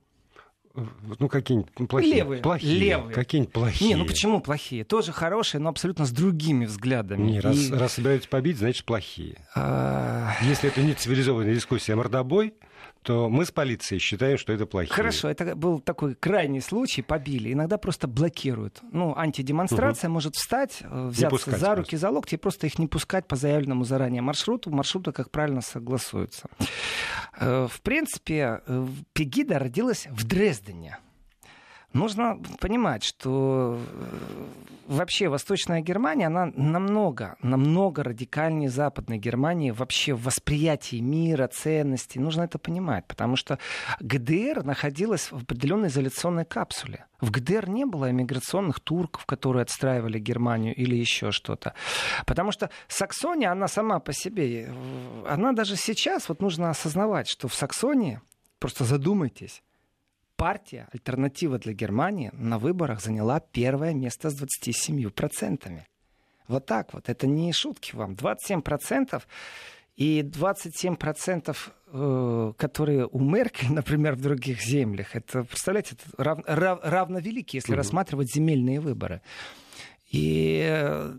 Ну, 1.18 1.28
какие-нибудь 1.28 1.88
плохие. 1.88 2.14
Левые. 2.14 2.42
Плохие. 2.42 2.78
Левые. 2.78 3.14
Какие-нибудь 3.14 3.52
плохие. 3.52 3.88
Не, 3.88 3.96
ну 3.96 4.06
почему 4.06 4.40
плохие? 4.40 4.84
Тоже 4.84 5.12
хорошие, 5.12 5.60
но 5.60 5.70
абсолютно 5.70 6.04
с 6.04 6.10
другими 6.10 6.66
взглядами. 6.66 7.22
Не, 7.22 7.40
раз, 7.40 7.56
И... 7.56 7.72
раз 7.72 7.92
собираетесь 7.94 8.26
побить, 8.26 8.58
значит 8.58 8.84
плохие. 8.84 9.38
А... 9.54 10.32
Если 10.42 10.68
это 10.68 10.82
не 10.82 10.94
цивилизованная 10.94 11.54
дискуссия, 11.54 11.94
а 11.94 11.96
мордобой, 11.96 12.54
то 13.02 13.28
мы 13.28 13.44
с 13.44 13.52
полицией 13.52 14.00
считаем, 14.00 14.36
что 14.36 14.52
это 14.52 14.66
плохие. 14.66 14.92
Хорошо, 14.92 15.28
это 15.28 15.54
был 15.54 15.80
такой 15.80 16.14
крайний 16.14 16.60
случай, 16.60 17.02
побили. 17.02 17.52
Иногда 17.52 17.78
просто 17.78 18.08
блокируют. 18.08 18.80
Ну, 18.90 19.16
антидемонстрация 19.16 20.08
угу. 20.08 20.14
может 20.14 20.34
встать, 20.34 20.78
э, 20.82 21.08
взяться 21.08 21.50
за 21.52 21.74
руки, 21.76 21.90
просто. 21.90 21.96
за 21.98 22.10
локти 22.10 22.34
и 22.34 22.38
просто 22.38 22.66
их 22.66 22.78
не 22.78 22.88
пускать 22.88 23.28
по 23.28 23.36
заявленному 23.36 23.84
заранее 23.84 24.22
маршруту. 24.22 24.70
Маршруты, 24.70 25.12
как 25.12 25.30
правильно, 25.30 25.60
согласуются. 25.60 26.48
Э, 27.38 27.68
в 27.70 27.80
принципе, 27.82 28.62
э, 28.66 28.86
Пегида 29.12 29.58
родилась 29.58 30.08
в 30.10 30.24
Дрездене. 30.24 30.98
Нужно 31.96 32.38
понимать, 32.60 33.02
что 33.02 33.78
э, 33.80 34.46
вообще 34.86 35.28
Восточная 35.28 35.80
Германия, 35.80 36.26
она 36.26 36.52
намного, 36.54 37.36
намного 37.40 38.02
радикальнее 38.04 38.68
Западной 38.68 39.16
Германии 39.16 39.70
вообще 39.70 40.12
в 40.12 40.24
восприятии 40.24 40.96
мира, 40.96 41.48
ценностей. 41.48 42.18
Нужно 42.18 42.42
это 42.42 42.58
понимать, 42.58 43.06
потому 43.06 43.36
что 43.36 43.58
ГДР 44.00 44.62
находилась 44.62 45.32
в 45.32 45.36
определенной 45.36 45.88
изоляционной 45.88 46.44
капсуле. 46.44 47.06
В 47.22 47.30
ГДР 47.30 47.66
не 47.70 47.86
было 47.86 48.10
эмиграционных 48.10 48.80
турков, 48.80 49.24
которые 49.24 49.62
отстраивали 49.62 50.18
Германию 50.18 50.74
или 50.74 50.94
еще 50.94 51.32
что-то. 51.32 51.72
Потому 52.26 52.52
что 52.52 52.68
Саксония, 52.88 53.52
она 53.52 53.68
сама 53.68 54.00
по 54.00 54.12
себе, 54.12 54.66
э, 54.66 55.24
она 55.30 55.52
даже 55.52 55.76
сейчас, 55.76 56.28
вот 56.28 56.42
нужно 56.42 56.68
осознавать, 56.68 57.26
что 57.26 57.48
в 57.48 57.54
Саксонии, 57.54 58.20
просто 58.58 58.84
задумайтесь, 58.84 59.62
партия 60.36 60.88
«Альтернатива 60.92 61.58
для 61.58 61.72
Германии» 61.72 62.30
на 62.32 62.58
выборах 62.58 63.00
заняла 63.00 63.40
первое 63.40 63.94
место 63.94 64.30
с 64.30 64.40
27%. 64.40 65.80
Вот 66.48 66.66
так 66.66 66.94
вот. 66.94 67.08
Это 67.08 67.26
не 67.26 67.52
шутки 67.52 67.94
вам. 67.96 68.12
27% 68.14 69.22
и 69.96 70.22
27%, 70.22 71.56
э, 71.86 72.52
которые 72.56 73.06
у 73.06 73.18
Меркель, 73.18 73.72
например, 73.72 74.14
в 74.14 74.20
других 74.20 74.62
землях, 74.62 75.16
это, 75.16 75.44
представляете, 75.44 75.96
это 75.96 76.22
рав, 76.22 76.38
рав, 76.46 76.80
равновелики, 76.82 77.56
если 77.56 77.72
угу. 77.72 77.78
рассматривать 77.78 78.32
земельные 78.32 78.80
выборы. 78.80 79.22
И 80.10 80.64
э, 80.68 81.14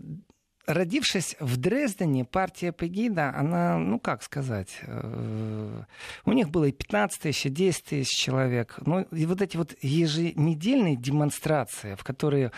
родившись 0.68 1.34
в 1.40 1.56
Дрездене, 1.56 2.24
партия 2.24 2.72
Пегида, 2.72 3.34
она, 3.34 3.78
ну 3.78 3.98
как 3.98 4.22
сказать, 4.22 4.78
э, 4.82 5.82
у 6.26 6.32
них 6.32 6.50
было 6.50 6.66
и 6.66 6.72
15 6.72 7.22
тысяч, 7.22 7.46
и 7.46 7.48
10 7.48 7.84
тысяч 7.84 8.16
человек. 8.16 8.78
Ну, 8.84 9.00
и 9.00 9.24
вот 9.24 9.40
эти 9.40 9.56
вот 9.56 9.74
еженедельные 9.80 10.94
демонстрации, 10.94 11.94
в 11.94 12.04
которые 12.04 12.52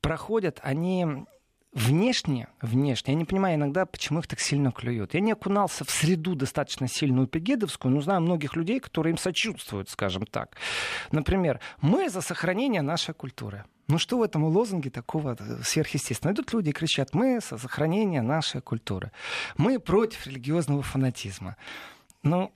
проходят, 0.00 0.60
они 0.62 1.26
Внешне, 1.72 2.48
внешне, 2.60 3.14
я 3.14 3.18
не 3.18 3.24
понимаю 3.24 3.54
иногда, 3.54 3.86
почему 3.86 4.18
их 4.18 4.26
так 4.26 4.40
сильно 4.40 4.72
клюют. 4.72 5.14
Я 5.14 5.20
не 5.20 5.32
окунался 5.32 5.84
в 5.84 5.90
среду 5.90 6.34
достаточно 6.34 6.86
сильную 6.86 7.26
пегедовскую, 7.26 7.94
но 7.94 8.02
знаю 8.02 8.20
многих 8.20 8.56
людей, 8.56 8.78
которые 8.78 9.12
им 9.12 9.16
сочувствуют, 9.16 9.88
скажем 9.88 10.26
так. 10.26 10.56
Например, 11.12 11.60
мы 11.80 12.10
за 12.10 12.20
сохранение 12.20 12.82
нашей 12.82 13.14
культуры. 13.14 13.64
Ну 13.92 13.98
что 13.98 14.16
в 14.16 14.22
этом 14.22 14.44
лозунге 14.44 14.88
такого 14.88 15.36
э, 15.38 15.62
сверхъестественного? 15.62 16.34
Идут 16.34 16.54
люди 16.54 16.70
и 16.70 16.72
кричат, 16.72 17.12
мы 17.12 17.40
за 17.40 17.58
сохранение 17.58 18.22
нашей 18.22 18.62
культуры. 18.62 19.12
Мы 19.58 19.78
против 19.78 20.26
религиозного 20.26 20.82
фанатизма. 20.82 21.58
Ну, 22.22 22.50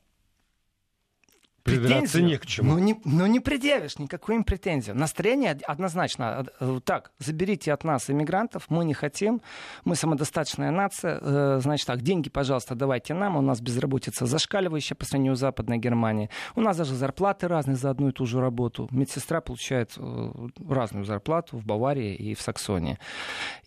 Придраться 1.67 2.23
не 2.23 2.39
к 2.39 2.47
чему. 2.47 2.73
Ну 2.73 2.79
не, 2.79 3.01
ну 3.05 3.27
не 3.27 3.41
предъявишь 3.41 3.99
никакую 3.99 4.37
им 4.37 4.45
претензию. 4.45 4.97
Настроение 4.97 5.59
однозначно. 5.67 6.47
Так, 6.85 7.13
заберите 7.19 7.73
от 7.73 7.85
нас 7.85 8.09
иммигрантов, 8.09 8.67
мы 8.69 8.85
не 8.85 8.95
хотим, 8.95 9.43
мы 9.85 9.97
самодостаточная 9.97 10.71
нация, 10.71 11.19
э, 11.21 11.59
значит 11.61 11.87
так, 11.87 12.03
деньги, 12.03 12.31
пожалуйста, 12.31 12.75
давайте 12.75 13.15
нам, 13.15 13.37
у 13.37 13.41
нас 13.41 13.61
безработица 13.61 14.27
зашкаливающая 14.27 14.97
по 14.97 15.05
сравнению 15.05 15.37
с 15.37 15.41
Западной 15.41 15.79
Германией. 15.79 16.31
У 16.55 16.61
нас 16.61 16.77
даже 16.77 16.95
зарплаты 16.95 17.49
разные 17.49 17.77
за 17.77 17.91
одну 17.91 18.09
и 18.09 18.13
ту 18.13 18.27
же 18.27 18.41
работу. 18.41 18.89
Медсестра 18.91 19.41
получает 19.41 19.93
э, 19.97 20.31
разную 20.69 21.05
зарплату 21.05 21.59
в 21.59 21.65
Баварии 21.65 22.15
и 22.15 22.35
в 22.35 22.41
Саксонии. 22.41 22.99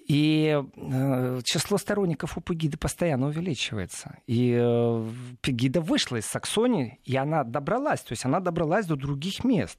И 0.09 0.59
э, 0.75 1.41
число 1.43 1.77
сторонников 1.77 2.35
у 2.35 2.41
Пегиды 2.41 2.77
постоянно 2.77 3.27
увеличивается. 3.27 4.17
И 4.25 4.57
э, 4.59 5.09
Пегида 5.41 5.81
вышла 5.81 6.15
из 6.15 6.25
Саксонии, 6.25 6.99
и 7.03 7.15
она 7.15 7.43
добралась, 7.89 8.01
то 8.01 8.13
есть 8.13 8.25
она 8.25 8.39
добралась 8.39 8.85
до 8.85 8.95
других 8.95 9.43
мест. 9.43 9.77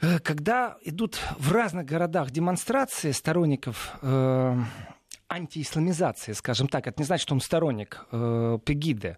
Э, 0.00 0.18
когда 0.18 0.76
идут 0.84 1.18
в 1.38 1.52
разных 1.52 1.86
городах 1.86 2.30
демонстрации 2.30 3.12
сторонников 3.12 3.96
э, 4.02 4.56
антиисламизации, 5.28 6.32
скажем 6.32 6.68
так, 6.68 6.86
это 6.86 7.00
не 7.00 7.06
значит, 7.06 7.22
что 7.22 7.34
он 7.34 7.40
сторонник 7.40 8.06
э, 8.12 8.58
Пегиды, 8.64 9.16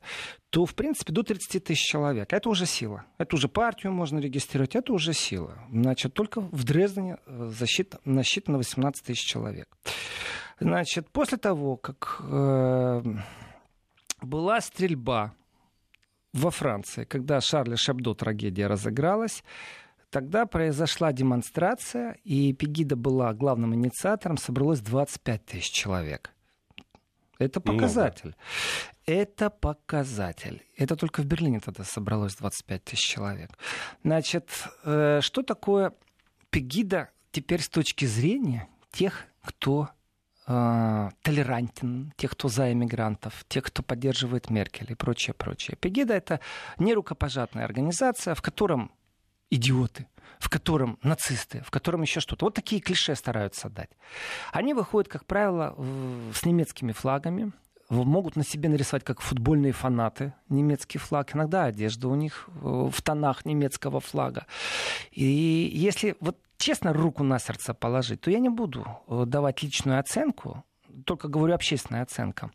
то, 0.50 0.64
в 0.64 0.74
принципе, 0.74 1.12
до 1.12 1.22
30 1.22 1.64
тысяч 1.64 1.84
человек. 1.84 2.32
Это 2.32 2.48
уже 2.48 2.66
сила. 2.66 3.04
Это 3.18 3.36
уже 3.36 3.48
партию 3.48 3.92
можно 3.92 4.20
регистрировать, 4.20 4.76
это 4.76 4.92
уже 4.92 5.12
сила. 5.12 5.58
Значит, 5.72 6.14
только 6.14 6.40
в 6.40 6.64
Дрездене 6.64 7.18
э, 7.26 7.50
защита, 7.58 7.98
насчитано 8.04 8.58
18 8.58 9.04
тысяч 9.04 9.26
человек. 9.26 9.68
Значит, 10.60 11.10
после 11.10 11.36
того, 11.36 11.76
как 11.76 12.20
э, 12.20 13.02
была 14.22 14.60
стрельба 14.60 15.34
во 16.34 16.50
Франции, 16.50 17.04
когда 17.04 17.40
Шарля 17.40 17.76
Шабдо 17.76 18.14
трагедия 18.14 18.66
разыгралась, 18.66 19.42
Тогда 20.10 20.46
произошла 20.46 21.12
демонстрация, 21.12 22.16
и 22.22 22.52
Пегида 22.52 22.94
была 22.94 23.34
главным 23.34 23.74
инициатором, 23.74 24.36
собралось 24.36 24.78
25 24.78 25.44
тысяч 25.44 25.72
человек. 25.72 26.30
Это 27.40 27.60
показатель. 27.60 28.26
Много. 28.26 28.36
Это 29.06 29.50
показатель. 29.50 30.62
Это 30.76 30.94
только 30.94 31.20
в 31.20 31.26
Берлине 31.26 31.58
тогда 31.58 31.82
собралось 31.82 32.36
25 32.36 32.84
тысяч 32.84 33.04
человек. 33.04 33.50
Значит, 34.04 34.50
э, 34.84 35.18
что 35.20 35.42
такое 35.42 35.92
Пегида 36.50 37.10
теперь 37.32 37.60
с 37.60 37.68
точки 37.68 38.04
зрения 38.04 38.68
тех, 38.92 39.24
кто 39.42 39.88
э, 40.46 41.10
толерантен, 41.22 42.12
тех, 42.16 42.32
кто 42.32 42.48
за 42.48 42.72
иммигрантов, 42.72 43.44
тех, 43.48 43.64
кто 43.64 43.82
поддерживает 43.82 44.50
Меркель 44.50 44.92
и 44.92 44.94
прочее, 44.94 45.34
прочее. 45.34 45.76
Пегида— 45.80 46.14
это 46.16 46.40
нерукопожатная 46.78 47.64
организация, 47.64 48.34
в 48.34 48.42
котором 48.42 48.90
идиоты, 49.50 50.06
в 50.38 50.48
котором 50.48 50.98
нацисты, 51.02 51.62
в 51.66 51.70
котором 51.70 52.02
еще 52.02 52.20
что-то. 52.20 52.46
Вот 52.46 52.54
такие 52.54 52.80
клише 52.80 53.14
стараются 53.14 53.68
дать. 53.68 53.90
Они 54.52 54.74
выходят, 54.74 55.10
как 55.10 55.24
правило, 55.26 55.76
с 56.34 56.44
немецкими 56.44 56.92
флагами, 56.92 57.52
могут 57.90 58.36
на 58.36 58.44
себе 58.44 58.68
нарисовать 58.68 59.04
как 59.04 59.20
футбольные 59.20 59.72
фанаты 59.72 60.32
немецкий 60.48 60.98
флаг. 60.98 61.34
Иногда 61.34 61.64
одежда 61.64 62.08
у 62.08 62.14
них 62.14 62.48
э, 62.48 62.90
в 62.90 63.02
тонах 63.02 63.44
немецкого 63.44 64.00
флага. 64.00 64.46
И 65.10 65.24
если 65.24 66.16
вот 66.20 66.38
честно 66.64 66.92
руку 66.92 67.22
на 67.22 67.38
сердце 67.38 67.74
положить, 67.74 68.22
то 68.22 68.30
я 68.30 68.38
не 68.38 68.48
буду 68.48 68.86
э, 69.06 69.24
давать 69.26 69.62
личную 69.62 70.00
оценку, 70.00 70.64
только 71.04 71.28
говорю 71.28 71.54
общественная 71.54 72.02
оценка. 72.02 72.50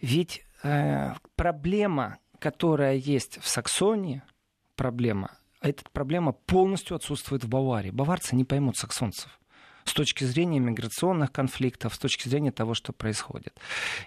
Ведь 0.00 0.44
э, 0.64 1.14
проблема, 1.36 2.18
которая 2.40 2.96
есть 2.96 3.38
в 3.40 3.46
Саксонии, 3.46 4.22
проблема 4.74 5.30
эта 5.60 5.82
проблема 5.92 6.32
полностью 6.32 6.94
отсутствует 6.94 7.42
в 7.42 7.48
Баварии. 7.48 7.90
Баварцы 7.90 8.36
не 8.36 8.44
поймут 8.44 8.76
саксонцев 8.76 9.40
с 9.84 9.92
точки 9.92 10.24
зрения 10.24 10.58
миграционных 10.60 11.30
конфликтов, 11.32 11.94
с 11.94 11.98
точки 11.98 12.28
зрения 12.28 12.52
того, 12.52 12.74
что 12.74 12.92
происходит. 12.92 13.58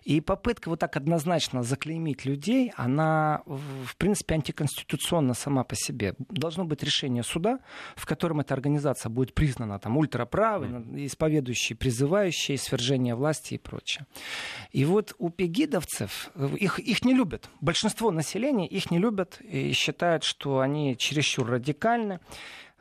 И 0.03 0.21
попытка 0.21 0.69
вот 0.69 0.79
так 0.79 0.97
однозначно 0.97 1.63
заклеймить 1.63 2.25
людей, 2.25 2.71
она, 2.75 3.41
в 3.45 3.95
принципе, 3.97 4.35
антиконституционна 4.35 5.33
сама 5.33 5.63
по 5.63 5.75
себе. 5.75 6.15
Должно 6.29 6.65
быть 6.65 6.83
решение 6.83 7.23
суда, 7.23 7.59
в 7.95 8.05
котором 8.05 8.39
эта 8.39 8.53
организация 8.53 9.09
будет 9.09 9.33
признана 9.33 9.79
там, 9.79 9.97
ультраправой, 9.97 11.05
исповедующей, 11.05 11.75
призывающей 11.75 12.57
свержение 12.57 13.15
власти 13.15 13.55
и 13.55 13.57
прочее. 13.57 14.05
И 14.71 14.85
вот 14.85 15.15
у 15.19 15.29
пегидовцев, 15.29 16.31
их, 16.35 16.79
их 16.79 17.05
не 17.05 17.13
любят. 17.13 17.49
Большинство 17.61 18.11
населения 18.11 18.67
их 18.67 18.91
не 18.91 18.97
любят 18.97 19.39
и 19.41 19.71
считают, 19.73 20.23
что 20.23 20.59
они 20.59 20.97
чересчур 20.97 21.47
радикальны. 21.47 22.19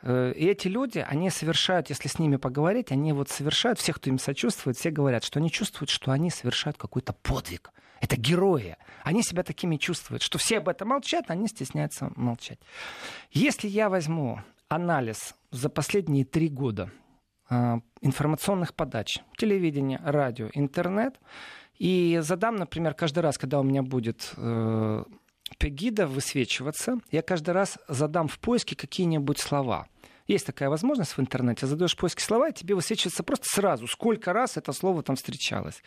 Э, 0.03 0.33
и 0.35 0.47
эти 0.47 0.69
люди, 0.69 1.05
они 1.07 1.31
совершают, 1.31 1.89
если 1.89 2.09
с 2.09 2.19
ними 2.19 2.37
поговорить, 2.37 2.93
они 2.93 3.13
вот 3.13 3.29
совершают, 3.29 3.79
все, 3.79 3.93
кто 3.93 4.11
им 4.11 4.19
сочувствует, 4.19 4.77
все 4.77 4.91
говорят, 4.91 5.25
что 5.25 5.39
они 5.39 5.51
чувствуют, 5.51 5.91
что 5.91 6.13
они 6.13 6.31
совершают 6.31 6.77
какой-то 6.77 7.13
подвиг. 7.13 7.73
Это 8.01 8.17
герои. 8.17 8.77
Они 9.05 9.23
себя 9.23 9.43
такими 9.43 9.77
чувствуют, 9.77 10.23
что 10.23 10.39
все 10.39 10.59
об 10.59 10.69
этом 10.69 10.89
молчат, 10.89 11.31
они 11.31 11.49
стесняются 11.49 12.13
молчать. 12.15 12.59
Если 13.31 13.69
я 13.69 13.89
возьму 13.89 14.41
анализ 14.69 15.35
за 15.51 15.69
последние 15.69 16.25
три 16.25 16.49
года 16.49 16.91
э, 17.49 17.81
информационных 18.03 18.75
подач, 18.75 19.19
телевидение, 19.37 20.01
радио, 20.05 20.51
интернет, 20.53 21.19
и 21.79 22.19
задам, 22.23 22.57
например, 22.57 22.95
каждый 22.95 23.21
раз, 23.21 23.37
когда 23.39 23.61
у 23.61 23.63
меня 23.63 23.83
будет 23.83 24.33
э, 24.37 25.05
Пегида 25.59 26.07
высвечиваться, 26.07 26.99
я 27.11 27.23
каждый 27.23 27.51
раз 27.51 27.79
задам 27.89 28.29
в 28.29 28.39
поиске 28.39 28.77
какие-нибудь 28.77 29.39
слова. 29.39 29.87
Есть 30.27 30.45
такая 30.45 30.69
возможность 30.69 31.17
в 31.17 31.21
интернете, 31.21 31.67
задаешь 31.67 31.97
поиски 31.97 32.21
слова, 32.21 32.49
и 32.49 32.53
тебе 32.53 32.75
высвечивается 32.75 33.23
просто 33.23 33.47
сразу, 33.49 33.87
сколько 33.87 34.33
раз 34.33 34.57
это 34.57 34.73
слово 34.73 35.05
там 35.05 35.15
встречалось. 35.15 35.83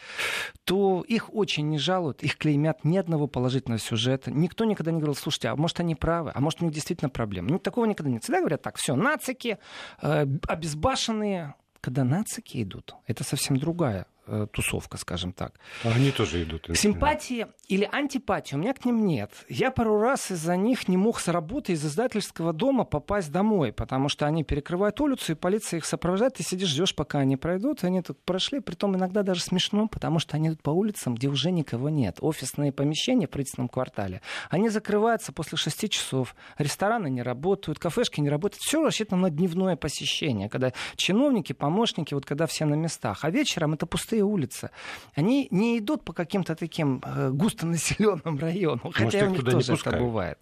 То 0.63 1.04
их 1.08 1.34
очень 1.34 1.68
не 1.68 1.78
жалуют, 1.78 2.24
их 2.24 2.38
клеймят 2.38 2.86
ни 2.86 2.98
одного 2.98 3.28
положительного 3.28 3.80
сюжета. 3.80 4.32
Никто 4.32 4.63
никогда 4.63 4.92
не 4.92 5.00
говорил, 5.00 5.16
слушайте, 5.16 5.50
а 5.50 5.56
может 5.58 5.82
они 5.82 5.96
правы, 5.96 6.32
а 6.34 6.39
может 6.39 6.62
у 6.62 6.66
них 6.66 6.74
действительно 6.74 7.10
проблема. 7.10 7.50
Ну, 7.50 7.60
такого 7.60 7.86
никогда 7.86 8.12
нет. 8.12 8.24
Всегда 8.24 8.39
говорят 8.39 8.62
так, 8.62 8.78
все, 8.78 8.96
нацики, 8.96 9.58
э, 10.01 10.25
обезбашенные. 10.48 11.56
Когда 11.82 12.04
нацики 12.04 12.62
идут, 12.62 12.96
это 13.08 13.24
совсем 13.24 13.58
другая 13.58 14.06
тусовка, 14.51 14.98
скажем 14.98 15.33
так. 15.33 15.53
А 15.83 15.89
они 15.89 16.12
тоже 16.12 16.43
идут. 16.43 16.69
Симпатии 16.74 17.48
или 17.67 17.88
антипатии 17.91 18.55
у 18.55 18.57
меня 18.57 18.74
к 18.74 18.86
ним 18.86 19.05
нет. 19.05 19.31
Я 19.48 19.71
пару 19.71 20.00
раз 20.00 20.31
из-за 20.31 20.55
них 20.55 20.88
не 20.88 20.98
мог 20.98 21.19
с 21.19 21.27
работы 21.27 21.74
из 21.74 21.86
издательского 21.86 22.53
дома 22.53 22.83
попасть 22.83 23.31
домой, 23.31 23.71
потому 23.71 24.09
что 24.09 24.25
они 24.25 24.43
перекрывают 24.43 25.00
улицу, 25.01 25.33
и 25.33 25.36
полиция 25.36 25.77
их 25.77 25.86
сопровождает, 25.86 26.36
ты 26.36 26.43
сидишь, 26.43 26.69
ждешь, 26.69 26.95
пока 26.95 27.19
они 27.19 27.38
пройдут, 27.38 27.83
и 27.83 27.88
они 27.88 28.01
тут 28.01 28.19
прошли, 28.24 28.59
притом 28.59 28.95
иногда 28.95 29.24
даже 29.24 29.41
смешно, 29.41 29.88
потому 29.88 30.19
что 30.19 30.36
они 30.36 30.50
идут 30.50 30.62
по 30.62 30.71
улицам, 30.71 31.15
где 31.15 31.27
уже 31.27 31.51
никого 31.51 31.89
нет. 31.89 32.17
Офисные 32.21 32.71
помещения 32.71 33.27
в 33.27 33.29
правительственном 33.29 33.69
квартале, 33.69 34.21
они 34.50 34.69
закрываются 34.69 35.31
после 35.31 35.57
шести 35.57 35.89
часов, 35.89 36.36
рестораны 36.57 37.09
не 37.09 37.21
работают, 37.21 37.79
кафешки 37.79 38.19
не 38.19 38.29
работают, 38.29 38.62
все 38.62 38.83
рассчитано 38.83 39.24
на 39.24 39.29
дневное 39.29 39.75
посещение, 39.75 40.50
когда 40.50 40.74
чиновники, 40.95 41.53
помощники, 41.53 42.13
вот 42.13 42.25
когда 42.25 42.45
все 42.45 42.65
на 42.65 42.75
местах, 42.75 43.24
а 43.24 43.29
вечером 43.29 43.74
это 43.74 43.86
пустые 43.86 44.18
пустые 44.19 44.23
улицы. 44.23 44.69
Они 45.15 45.47
не 45.51 45.77
идут 45.77 46.03
по 46.03 46.13
каким-то 46.13 46.55
таким 46.55 47.01
э, 47.05 47.29
густонаселенным 47.31 48.39
районам, 48.41 48.91
хотя 48.91 49.25
у 49.25 49.29
них 49.29 49.43
тоже 49.43 49.73
это 49.73 49.91
бывает. 49.91 50.38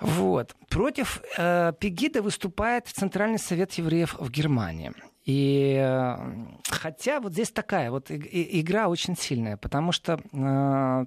Вот. 0.00 0.54
Против 0.68 1.20
э, 1.38 1.72
Пегида 1.78 2.22
выступает 2.22 2.86
Центральный 2.86 3.38
совет 3.38 3.78
евреев 3.78 4.16
в 4.18 4.30
Германии. 4.30 4.92
И 5.26 5.76
э, 5.78 6.16
хотя 6.70 7.20
вот 7.20 7.32
здесь 7.32 7.50
такая 7.50 7.90
вот 7.90 8.10
игра 8.10 8.88
очень 8.88 9.16
сильная, 9.16 9.56
потому 9.56 9.92
что 9.92 10.18
э, 10.32 11.06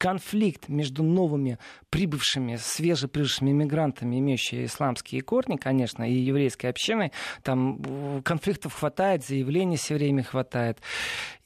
конфликт 0.00 0.70
между 0.70 1.02
новыми 1.02 1.58
прибывшими, 1.90 2.56
свежеприбывшими 2.56 3.50
мигрантами, 3.50 4.18
имеющими 4.18 4.64
исламские 4.64 5.20
корни, 5.20 5.56
конечно, 5.58 6.02
и 6.02 6.14
еврейской 6.14 6.68
общиной, 6.68 7.12
там 7.42 7.82
э, 7.84 8.22
конфликтов 8.24 8.72
хватает, 8.72 9.26
заявлений 9.26 9.76
все 9.76 9.96
время 9.96 10.22
хватает. 10.22 10.78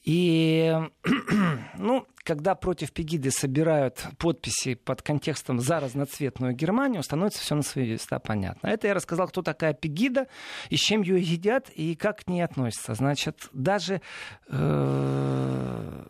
И, 0.05 0.73
ну, 1.79 2.07
когда 2.23 2.55
против 2.55 2.93
Пегиды 2.93 3.33
собирают 3.33 4.07
подписи 4.19 4.75
под 4.75 5.03
контекстом 5.03 5.59
за 5.59 5.81
разноцветную 5.81 6.55
Германию, 6.55 7.03
становится 7.03 7.41
все 7.41 7.57
на 7.57 7.63
свои 7.63 7.91
места 7.91 8.21
понятно. 8.21 8.69
Это 8.69 8.87
я 8.87 8.95
рассказал, 8.95 9.27
кто 9.27 9.43
такая 9.43 9.75
Пегида, 9.75 10.29
и 10.71 10.77
с 10.77 10.81
чем 10.81 11.03
ее 11.03 11.21
едят, 11.21 11.71
и 11.71 11.97
как 11.97 12.21
к 12.21 12.29
ней 12.29 12.43
относятся. 12.43 12.95
Значит, 12.95 13.49
даже 13.53 14.01
э, 14.47 16.05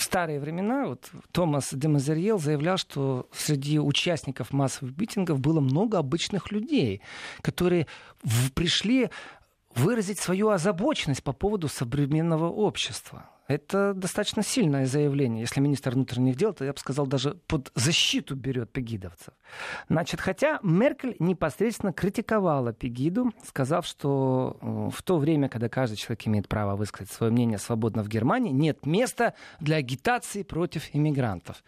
в 0.00 0.04
старые 0.04 0.40
времена 0.40 0.86
вот, 0.86 1.10
Томас 1.32 1.72
де 1.72 1.88
Мазерьел 1.88 2.38
заявлял, 2.38 2.76
что 2.78 3.28
среди 3.32 3.78
участников 3.78 4.52
массовых 4.52 4.96
митингов 4.96 5.40
было 5.40 5.60
много 5.60 5.98
обычных 5.98 6.50
людей, 6.50 7.02
которые 7.42 7.86
в, 8.22 8.52
пришли 8.52 9.10
выразить 9.74 10.18
свою 10.18 10.48
озабоченность 10.48 11.22
по 11.22 11.32
поводу 11.32 11.68
современного 11.68 12.48
общества. 12.48 13.30
Это 13.50 13.94
достаточно 13.94 14.44
сильное 14.44 14.86
заявление. 14.86 15.40
Если 15.40 15.60
министр 15.60 15.90
внутренних 15.90 16.36
дел, 16.36 16.52
то 16.52 16.64
я 16.64 16.72
бы 16.72 16.78
сказал, 16.78 17.08
даже 17.08 17.34
под 17.48 17.72
защиту 17.74 18.36
берет 18.36 18.70
пегидовцев. 18.70 19.34
Значит, 19.88 20.20
хотя 20.20 20.60
Меркель 20.62 21.16
непосредственно 21.18 21.92
критиковала 21.92 22.72
Пегиду, 22.72 23.32
сказав, 23.44 23.88
что 23.88 24.56
э, 24.62 24.90
в 24.94 25.02
то 25.02 25.18
время, 25.18 25.48
когда 25.48 25.68
каждый 25.68 25.96
человек 25.96 26.28
имеет 26.28 26.46
право 26.46 26.76
высказать 26.76 27.10
свое 27.10 27.32
мнение 27.32 27.58
свободно 27.58 28.04
в 28.04 28.08
Германии, 28.08 28.52
нет 28.52 28.86
места 28.86 29.34
для 29.58 29.78
агитации 29.78 30.44
против 30.44 30.88
иммигрантов. 30.92 31.64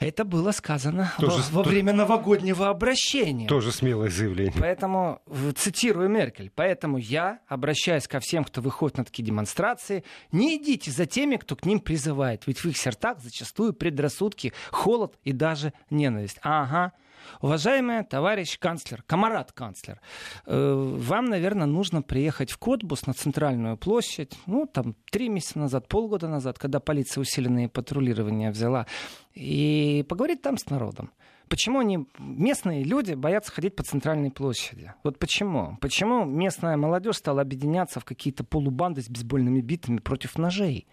Это 0.00 0.24
было 0.24 0.50
сказано 0.52 1.12
тоже, 1.18 1.42
во, 1.52 1.62
во 1.62 1.62
время 1.62 1.92
новогоднего 1.92 2.70
обращения. 2.70 3.46
Тоже 3.46 3.70
смелое 3.70 4.08
заявление. 4.08 4.54
Поэтому, 4.58 5.20
цитирую 5.56 6.08
Меркель, 6.08 6.50
поэтому 6.54 6.96
я 6.96 7.40
обращаюсь 7.48 8.08
ко 8.08 8.18
всем, 8.18 8.44
кто 8.44 8.62
выходит 8.62 8.96
на 8.96 9.04
такие 9.04 9.22
демонстрации, 9.22 10.02
не 10.32 10.56
идите 10.56 10.90
за 10.90 11.04
теми, 11.04 11.36
кто 11.36 11.54
к 11.54 11.66
ним 11.66 11.80
призывает, 11.80 12.46
ведь 12.46 12.60
в 12.60 12.64
их 12.64 12.78
сердцах 12.78 13.20
зачастую 13.20 13.74
предрассудки, 13.74 14.54
холод 14.70 15.18
и 15.22 15.32
даже 15.32 15.74
ненависть. 15.90 16.38
Ага, 16.42 16.92
Уважаемый 17.40 18.04
товарищ 18.04 18.58
канцлер, 18.58 19.02
комарат 19.06 19.52
канцлер, 19.52 20.00
э, 20.46 20.94
вам, 20.98 21.26
наверное, 21.26 21.66
нужно 21.66 22.02
приехать 22.02 22.50
в 22.50 22.58
Котбус 22.58 23.06
на 23.06 23.14
центральную 23.14 23.76
площадь, 23.76 24.38
ну, 24.46 24.66
там, 24.66 24.94
три 25.10 25.28
месяца 25.28 25.58
назад, 25.58 25.88
полгода 25.88 26.28
назад, 26.28 26.58
когда 26.58 26.80
полиция 26.80 27.22
усиленные 27.22 27.68
патрулирования 27.68 28.50
взяла, 28.50 28.86
и 29.34 30.04
поговорить 30.08 30.42
там 30.42 30.58
с 30.58 30.68
народом. 30.70 31.10
Почему 31.50 31.80
они, 31.80 32.06
местные 32.20 32.84
люди 32.84 33.14
боятся 33.14 33.50
ходить 33.50 33.74
по 33.74 33.82
центральной 33.82 34.30
площади? 34.30 34.94
Вот 35.02 35.18
почему? 35.18 35.76
Почему 35.80 36.24
местная 36.24 36.76
молодежь 36.76 37.16
стала 37.16 37.42
объединяться 37.42 37.98
в 37.98 38.04
какие-то 38.04 38.44
полубанды 38.44 39.02
с 39.02 39.08
бейсбольными 39.08 39.60
битами 39.60 39.98
против 39.98 40.38
ножей? 40.38 40.86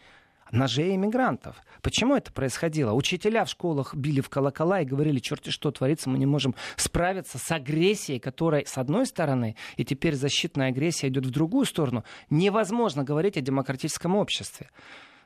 Ножей 0.52 0.96
иммигрантов. 0.96 1.58
Почему 1.82 2.16
это 2.16 2.32
происходило? 2.32 2.94
Учителя 2.94 3.46
в 3.46 3.50
школах 3.50 3.96
били 3.96 4.22
в 4.22 4.30
колокола 4.30 4.82
и 4.82 4.86
говорили, 4.86 5.20
черти 5.20 5.50
что 5.50 5.72
творится, 5.72 6.10
мы 6.10 6.18
не 6.18 6.26
можем 6.26 6.56
справиться 6.76 7.38
с 7.38 7.52
агрессией, 7.52 8.20
которая 8.20 8.66
с 8.66 8.78
одной 8.78 9.06
стороны, 9.06 9.56
и 9.76 9.86
теперь 9.86 10.16
защитная 10.16 10.70
агрессия 10.70 11.08
идет 11.08 11.26
в 11.26 11.32
другую 11.32 11.66
сторону. 11.66 12.04
Невозможно 12.30 13.04
говорить 13.04 13.38
о 13.38 13.42
демократическом 13.42 14.16
обществе. 14.16 14.70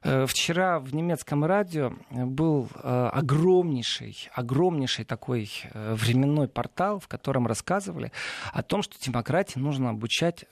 Э, 0.03 0.25
вчера 0.25 0.79
в 0.79 0.93
немецком 0.95 1.45
радио 1.45 1.93
был 2.09 2.67
э, 2.73 3.09
огромнейший, 3.13 4.29
огромнейший 4.33 5.05
такой 5.05 5.49
э, 5.63 5.93
временной 5.93 6.47
портал, 6.47 6.99
в 6.99 7.07
котором 7.07 7.45
рассказывали 7.45 8.11
о 8.51 8.63
том, 8.63 8.81
что 8.81 8.99
демократии 8.99 9.59
нужно 9.59 9.89
обучать 9.89 10.45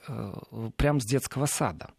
прямо 0.76 1.00
с 1.00 1.04
детского 1.04 1.46
сада 1.46 1.90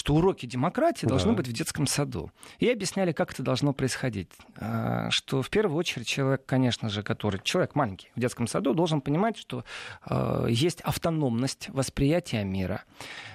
что 0.00 0.14
уроки 0.14 0.46
демократии 0.46 1.04
да. 1.04 1.10
должны 1.10 1.34
быть 1.34 1.46
в 1.46 1.52
детском 1.52 1.86
саду. 1.86 2.32
И 2.58 2.70
объясняли, 2.70 3.12
как 3.12 3.32
это 3.34 3.42
должно 3.42 3.74
происходить. 3.74 4.30
А, 4.56 5.10
что 5.10 5.42
в 5.42 5.50
первую 5.50 5.76
очередь 5.76 6.06
человек, 6.06 6.46
конечно 6.46 6.88
же, 6.88 7.02
который 7.02 7.38
человек 7.44 7.74
маленький 7.74 8.10
в 8.16 8.20
детском 8.20 8.46
саду, 8.46 8.72
должен 8.72 9.02
понимать, 9.02 9.36
что 9.36 9.62
а, 10.02 10.46
есть 10.46 10.80
автономность 10.80 11.68
восприятия 11.68 12.44
мира, 12.44 12.84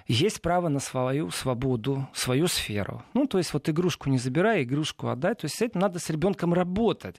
есть 0.08 0.42
право 0.42 0.70
на 0.70 0.80
свою 0.80 1.32
свободу, 1.32 2.08
свою 2.14 2.48
сферу. 2.48 3.04
Ну, 3.14 3.26
то 3.26 3.38
есть 3.38 3.54
вот 3.54 3.68
игрушку 3.70 4.10
не 4.10 4.18
забирай, 4.18 4.64
игрушку 4.64 5.08
отдай. 5.08 5.34
То 5.34 5.46
есть 5.46 5.56
с 5.56 5.62
этим 5.62 5.80
надо 5.80 6.00
с 6.00 6.10
ребенком 6.10 6.54
работать. 6.54 7.16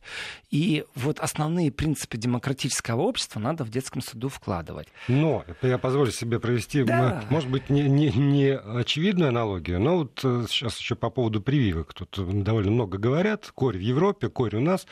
И 0.51 0.85
вот 0.95 1.19
основные 1.19 1.73
принципы 1.73 2.17
демократического 2.17 3.03
общества 3.03 3.41
надо 3.41 3.65
в 3.65 3.71
детском 3.71 4.03
саду 4.03 4.29
вкладывать. 4.29 4.89
Но 5.09 5.45
я 5.63 5.79
позволю 5.79 6.13
себе 6.13 6.39
провести, 6.39 6.85
да. 6.85 7.25
может 7.29 7.51
быть, 7.51 7.71
не, 7.71 7.83
не, 7.83 8.11
не 8.11 8.57
очевидную 8.57 9.31
аналогию, 9.31 9.81
но 9.81 9.99
вот 9.99 10.21
сейчас 10.49 10.75
э, 10.75 10.79
еще 10.79 10.95
по 10.95 11.11
поводу 11.11 11.41
прививок. 11.41 11.93
Тут 11.93 12.19
довольно 12.43 12.71
много 12.71 12.99
говорят. 12.99 13.51
Корь 13.55 13.77
в 13.77 13.81
Европе, 13.81 14.29
корь 14.29 14.55
у 14.57 14.61
нас. 14.61 14.87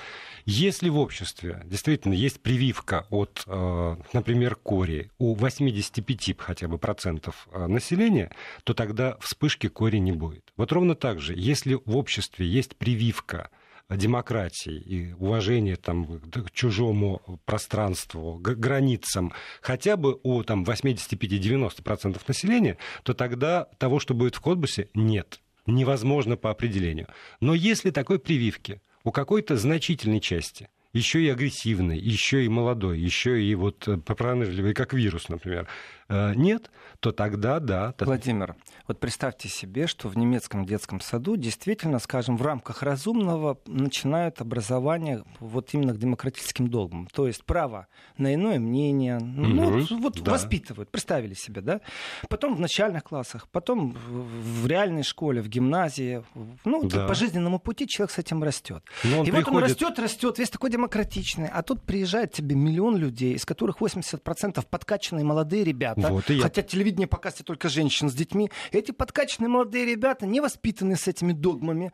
Если 0.46 0.88
в 0.88 0.98
обществе 0.98 1.62
действительно 1.64 2.14
есть 2.14 2.40
прививка 2.40 3.06
от, 3.10 3.44
э, 3.46 3.96
например, 4.12 4.56
кори 4.56 5.10
у 5.18 5.34
85 5.34 6.36
хотя 6.38 6.68
бы 6.68 6.78
процентов 6.78 7.48
населения, 7.52 7.83
э, 7.83 7.83
населения, 7.84 8.30
то 8.64 8.74
тогда 8.74 9.16
вспышки 9.20 9.68
кори 9.68 9.98
не 9.98 10.12
будет. 10.12 10.52
Вот 10.56 10.72
ровно 10.72 10.94
так 10.94 11.20
же, 11.20 11.34
если 11.36 11.74
в 11.84 11.96
обществе 11.96 12.46
есть 12.46 12.76
прививка 12.76 13.50
демократии 13.90 14.74
и 14.74 15.12
уважения 15.12 15.76
там, 15.76 16.20
к 16.20 16.50
чужому 16.50 17.20
пространству, 17.44 18.38
к 18.38 18.54
границам, 18.54 19.32
хотя 19.60 19.96
бы 19.96 20.18
у 20.22 20.42
там, 20.42 20.64
85-90% 20.64 22.20
населения, 22.26 22.78
то 23.02 23.12
тогда 23.12 23.66
того, 23.78 24.00
что 24.00 24.14
будет 24.14 24.34
в 24.34 24.40
Котбусе, 24.40 24.88
нет. 24.94 25.40
Невозможно 25.66 26.36
по 26.36 26.50
определению. 26.50 27.08
Но 27.40 27.54
если 27.54 27.90
такой 27.90 28.18
прививки 28.18 28.80
у 29.02 29.10
какой-то 29.10 29.56
значительной 29.56 30.20
части 30.20 30.68
еще 30.94 31.20
и 31.22 31.28
агрессивный, 31.28 31.98
еще 31.98 32.44
и 32.44 32.48
молодой, 32.48 32.98
еще 33.00 33.42
и 33.42 33.54
вот 33.54 33.86
э, 33.88 33.98
пронырливый, 33.98 34.74
как 34.74 34.94
вирус, 34.94 35.28
например, 35.28 35.66
нет, 36.08 36.70
то 37.00 37.12
тогда 37.12 37.60
да. 37.60 37.94
Владимир, 38.00 38.56
вот 38.86 39.00
представьте 39.00 39.48
себе, 39.48 39.86
что 39.86 40.08
в 40.08 40.16
немецком 40.16 40.64
детском 40.64 41.00
саду 41.00 41.36
действительно, 41.36 41.98
скажем, 41.98 42.36
в 42.36 42.42
рамках 42.42 42.82
разумного 42.82 43.58
начинают 43.66 44.40
образование 44.40 45.24
вот 45.40 45.72
именно 45.72 45.94
к 45.94 45.98
демократическим 45.98 46.68
догмам. 46.68 47.08
То 47.12 47.26
есть 47.26 47.44
право 47.44 47.88
на 48.18 48.34
иное 48.34 48.58
мнение, 48.58 49.18
ну, 49.18 49.78
угу, 49.78 49.98
вот 49.98 50.22
да. 50.22 50.32
воспитывают, 50.32 50.90
представили 50.90 51.34
себе, 51.34 51.60
да? 51.60 51.80
Потом 52.28 52.54
в 52.54 52.60
начальных 52.60 53.04
классах, 53.04 53.48
потом 53.48 53.92
в 53.92 54.66
реальной 54.66 55.02
школе, 55.02 55.40
в 55.40 55.48
гимназии. 55.48 56.22
Ну, 56.64 56.84
да. 56.84 57.06
по 57.06 57.14
жизненному 57.14 57.58
пути 57.58 57.86
человек 57.86 58.12
с 58.12 58.18
этим 58.18 58.42
растет. 58.42 58.84
И 59.02 59.08
приходит... 59.08 59.34
вот 59.34 59.48
он 59.48 59.62
растет, 59.62 59.98
растет, 59.98 60.38
весь 60.38 60.50
такой 60.50 60.70
демократичный. 60.70 61.48
А 61.48 61.62
тут 61.62 61.82
приезжает 61.82 62.32
тебе 62.32 62.54
миллион 62.54 62.96
людей, 62.96 63.34
из 63.34 63.44
которых 63.44 63.80
80% 63.80 64.64
подкачанные 64.68 65.24
молодые 65.24 65.64
ребята. 65.64 65.93
Вот 65.96 66.24
хотя 66.24 66.60
я... 66.60 66.66
телевидение 66.66 67.06
показывает 67.06 67.46
только 67.46 67.68
женщин 67.68 68.10
с 68.10 68.14
детьми. 68.14 68.50
Эти 68.72 68.90
подкачанные 68.90 69.48
молодые 69.48 69.86
ребята 69.86 70.26
не 70.26 70.40
воспитаны 70.40 70.96
с 70.96 71.08
этими 71.08 71.32
догмами 71.32 71.92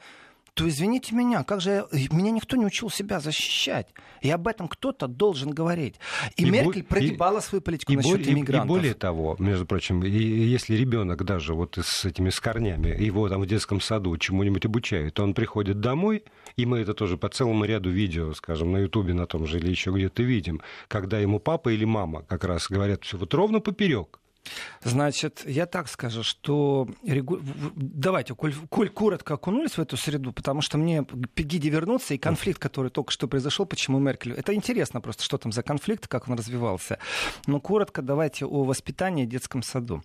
то 0.55 0.69
извините 0.69 1.15
меня, 1.15 1.45
как 1.45 1.61
же 1.61 1.71
я, 1.93 2.09
меня 2.11 2.31
никто 2.31 2.57
не 2.57 2.67
учил 2.67 2.91
себя 2.91 3.21
защищать. 3.21 3.89
И 4.21 4.31
об 4.31 4.49
этом 4.49 4.69
кто-то 4.69 5.07
должен 5.07 5.51
говорить. 5.51 5.97
И, 6.37 6.45
и 6.45 6.51
Меркель 6.51 6.83
прогибала 6.83 7.39
и, 7.39 7.43
свою 7.43 7.63
политику 7.63 7.93
и 7.93 7.97
насчет 7.97 8.13
более, 8.13 8.33
иммигрантов. 8.33 8.67
И 8.67 8.69
более 8.69 8.95
того, 8.95 9.37
между 9.39 9.67
прочим, 9.67 10.03
и, 10.03 10.11
если 10.11 10.75
ребенок 10.75 11.25
даже 11.25 11.55
вот 11.55 11.79
с 11.83 12.05
этими 12.05 12.31
с 12.31 12.41
корнями, 12.41 12.89
его 13.03 13.29
там 13.29 13.41
в 13.41 13.47
детском 13.47 13.81
саду 13.81 14.17
чему-нибудь 14.17 14.67
обучают, 14.67 15.19
он 15.21 15.35
приходит 15.35 15.81
домой, 15.81 16.25
и 16.57 16.67
мы 16.67 16.81
это 16.81 16.95
тоже 16.95 17.17
по 17.17 17.29
целому 17.29 17.65
ряду 17.65 17.91
видео, 17.91 18.33
скажем, 18.35 18.73
на 18.73 18.79
Ютубе 18.79 19.15
на 19.15 19.27
том 19.27 19.47
же 19.47 19.59
или 19.59 19.71
еще 19.71 19.91
где-то 19.91 20.23
видим, 20.23 20.61
когда 20.89 21.19
ему 21.19 21.39
папа 21.39 21.71
или 21.71 21.85
мама 21.85 22.23
как 22.23 22.45
раз 22.45 22.67
говорят 22.69 23.05
все 23.05 23.17
вот 23.17 23.33
ровно 23.35 23.61
поперек 23.61 24.21
Значит, 24.83 25.43
я 25.47 25.67
так 25.67 25.89
скажу, 25.89 26.23
что 26.23 26.89
регу... 27.05 27.39
давайте, 27.77 28.35
коль, 28.35 28.55
коль 28.69 28.89
коротко 28.89 29.35
окунулись 29.35 29.73
в 29.73 29.79
эту 29.79 29.97
среду, 29.97 30.33
потому 30.33 30.63
что 30.63 30.79
мне 30.79 31.05
Пегиди 31.35 31.69
вернуться, 31.69 32.15
и 32.15 32.19
конфликт, 32.19 32.59
который 32.59 32.91
только 32.91 33.13
что 33.13 33.29
произошел, 33.29 33.67
почему 33.67 33.99
Меркель... 33.99 34.33
Это 34.33 34.55
интересно 34.55 35.01
просто, 35.01 35.23
что 35.23 35.37
там 35.39 35.53
за 35.53 35.63
конфликт, 35.63 36.09
как 36.09 36.29
он 36.29 36.35
развивался. 36.35 36.99
Но 37.47 37.61
коротко 37.61 38.01
давайте 38.01 38.47
о 38.47 38.65
воспитании 38.65 39.27
в 39.27 39.29
детском 39.29 39.63
саду. 39.63 40.03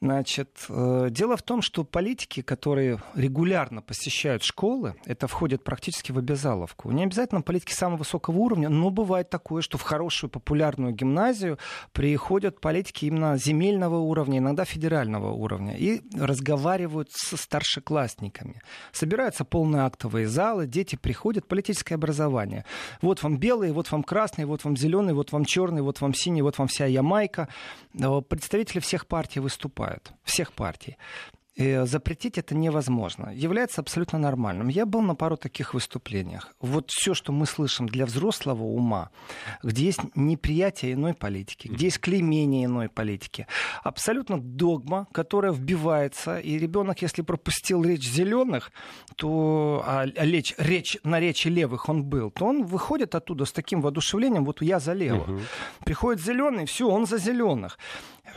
Значит, 0.00 0.66
э, 0.68 1.08
дело 1.10 1.36
в 1.36 1.42
том, 1.42 1.62
что 1.62 1.84
политики, 1.84 2.42
которые 2.42 3.00
регулярно 3.14 3.80
посещают 3.80 4.42
школы, 4.42 4.96
это 5.04 5.28
входит 5.28 5.62
практически 5.62 6.10
в 6.10 6.18
обязаловку. 6.18 6.90
Не 6.90 7.04
обязательно 7.04 7.42
политики 7.42 7.72
самого 7.72 7.98
высокого 7.98 8.36
уровня, 8.36 8.68
но 8.68 8.90
бывает 8.90 9.30
такое, 9.30 9.62
что 9.62 9.78
в 9.78 9.82
хорошую 9.82 10.30
популярную 10.30 10.92
гимназию 10.92 11.58
приходят 11.92 12.60
политики 12.60 13.04
именно 13.04 13.36
земель 13.36 13.75
земельного 13.76 13.98
уровня, 13.98 14.38
иногда 14.38 14.64
федерального 14.64 15.32
уровня, 15.32 15.76
и 15.76 16.00
разговаривают 16.18 17.10
со 17.12 17.36
старшеклассниками. 17.36 18.60
Собираются 18.92 19.44
полные 19.44 19.82
актовые 19.82 20.26
залы, 20.28 20.66
дети 20.66 20.96
приходят, 20.96 21.46
политическое 21.46 21.96
образование. 21.96 22.64
Вот 23.02 23.22
вам 23.22 23.38
белый, 23.38 23.72
вот 23.72 23.90
вам 23.92 24.02
красный, 24.02 24.44
вот 24.46 24.64
вам 24.64 24.76
зеленый, 24.76 25.14
вот 25.14 25.32
вам 25.32 25.44
черный, 25.44 25.82
вот 25.82 26.00
вам 26.00 26.14
синий, 26.14 26.42
вот 26.42 26.58
вам 26.58 26.68
вся 26.68 26.86
Ямайка. 26.86 27.48
Представители 28.28 28.80
всех 28.80 29.06
партий 29.06 29.40
выступают, 29.40 30.12
всех 30.24 30.52
партий 30.52 30.96
запретить 31.56 32.38
это 32.38 32.54
невозможно. 32.54 33.30
Является 33.30 33.80
абсолютно 33.80 34.18
нормальным. 34.18 34.68
Я 34.68 34.84
был 34.84 35.00
на 35.00 35.14
пару 35.14 35.36
таких 35.36 35.72
выступлениях. 35.72 36.54
Вот 36.60 36.90
все, 36.90 37.14
что 37.14 37.32
мы 37.32 37.46
слышим 37.46 37.88
для 37.88 38.04
взрослого 38.04 38.62
ума, 38.62 39.10
где 39.62 39.86
есть 39.86 40.00
неприятие 40.14 40.92
иной 40.92 41.14
политики, 41.14 41.68
где 41.68 41.86
есть 41.86 41.98
клеймение 41.98 42.66
иной 42.66 42.88
политики, 42.88 43.46
абсолютно 43.82 44.38
догма, 44.38 45.06
которая 45.12 45.52
вбивается, 45.52 46.38
и 46.38 46.58
ребенок, 46.58 47.00
если 47.02 47.22
пропустил 47.22 47.82
речь 47.82 48.06
зеленых, 48.06 48.70
то 49.16 49.82
а, 49.86 50.04
речь, 50.04 50.54
речь 50.58 50.98
на 51.04 51.20
речи 51.20 51.48
левых 51.48 51.88
он 51.88 52.04
был, 52.04 52.30
то 52.30 52.46
он 52.46 52.64
выходит 52.64 53.14
оттуда 53.14 53.46
с 53.46 53.52
таким 53.52 53.80
воодушевлением, 53.80 54.44
вот 54.44 54.60
я 54.60 54.78
за 54.78 54.92
левых. 54.92 55.28
Угу. 55.28 55.40
Приходит 55.84 56.22
зеленый, 56.22 56.66
все, 56.66 56.88
он 56.88 57.06
за 57.06 57.18
зеленых. 57.18 57.78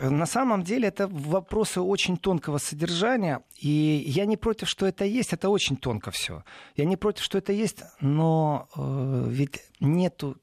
На 0.01 0.25
самом 0.25 0.63
деле 0.63 0.87
это 0.87 1.07
вопросы 1.07 1.81
очень 1.81 2.15
тонкого 2.17 2.57
содержания, 2.59 3.08
и 3.57 4.03
я 4.05 4.25
не 4.25 4.37
против, 4.37 4.67
что 4.67 4.85
это 4.85 5.05
есть, 5.05 5.33
это 5.33 5.49
очень 5.49 5.77
тонко 5.77 6.11
все. 6.11 6.43
Я 6.75 6.85
не 6.85 6.97
против, 6.97 7.23
что 7.23 7.37
это 7.37 7.51
есть, 7.51 7.83
но 8.01 8.67
э, 8.75 9.25
ведь 9.29 9.63
нету 9.79 10.37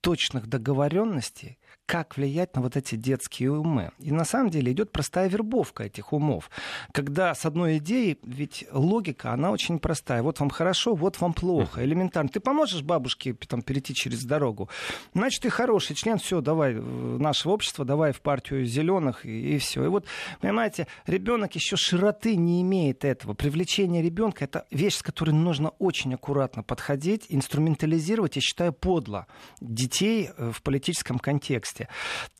точных 0.00 0.48
договоренностей, 0.48 1.58
как 1.92 2.16
влиять 2.16 2.56
на 2.56 2.62
вот 2.62 2.74
эти 2.78 2.94
детские 2.94 3.52
умы. 3.52 3.90
И 3.98 4.12
на 4.12 4.24
самом 4.24 4.48
деле 4.48 4.72
идет 4.72 4.92
простая 4.92 5.28
вербовка 5.28 5.84
этих 5.84 6.14
умов. 6.14 6.48
Когда 6.90 7.34
с 7.34 7.44
одной 7.44 7.76
идеей, 7.76 8.18
ведь 8.22 8.64
логика, 8.72 9.32
она 9.32 9.50
очень 9.50 9.78
простая. 9.78 10.22
Вот 10.22 10.40
вам 10.40 10.48
хорошо, 10.48 10.94
вот 10.94 11.20
вам 11.20 11.34
плохо. 11.34 11.84
Элементарно. 11.84 12.30
Ты 12.30 12.40
поможешь 12.40 12.80
бабушке 12.80 13.34
там, 13.34 13.60
перейти 13.60 13.94
через 13.94 14.24
дорогу. 14.24 14.70
Значит, 15.12 15.42
ты 15.42 15.50
хороший 15.50 15.94
член, 15.94 16.16
все, 16.16 16.40
давай, 16.40 16.72
нашего 16.72 17.52
общества, 17.52 17.84
давай 17.84 18.12
в 18.12 18.22
партию 18.22 18.64
зеленых 18.64 19.26
и, 19.26 19.56
и 19.56 19.58
все. 19.58 19.84
И 19.84 19.88
вот, 19.88 20.06
понимаете, 20.40 20.86
ребенок 21.06 21.54
еще 21.56 21.76
широты 21.76 22.36
не 22.36 22.62
имеет 22.62 23.04
этого. 23.04 23.34
Привлечение 23.34 24.00
ребенка 24.00 24.46
это 24.46 24.64
вещь, 24.70 24.94
с 24.94 25.02
которой 25.02 25.32
нужно 25.32 25.68
очень 25.78 26.14
аккуратно 26.14 26.62
подходить, 26.62 27.26
инструментализировать, 27.28 28.36
я 28.36 28.40
считаю, 28.40 28.72
подло 28.72 29.26
детей 29.60 30.30
э, 30.34 30.52
в 30.52 30.62
политическом 30.62 31.18
контексте 31.18 31.81
контексте. 31.82 31.88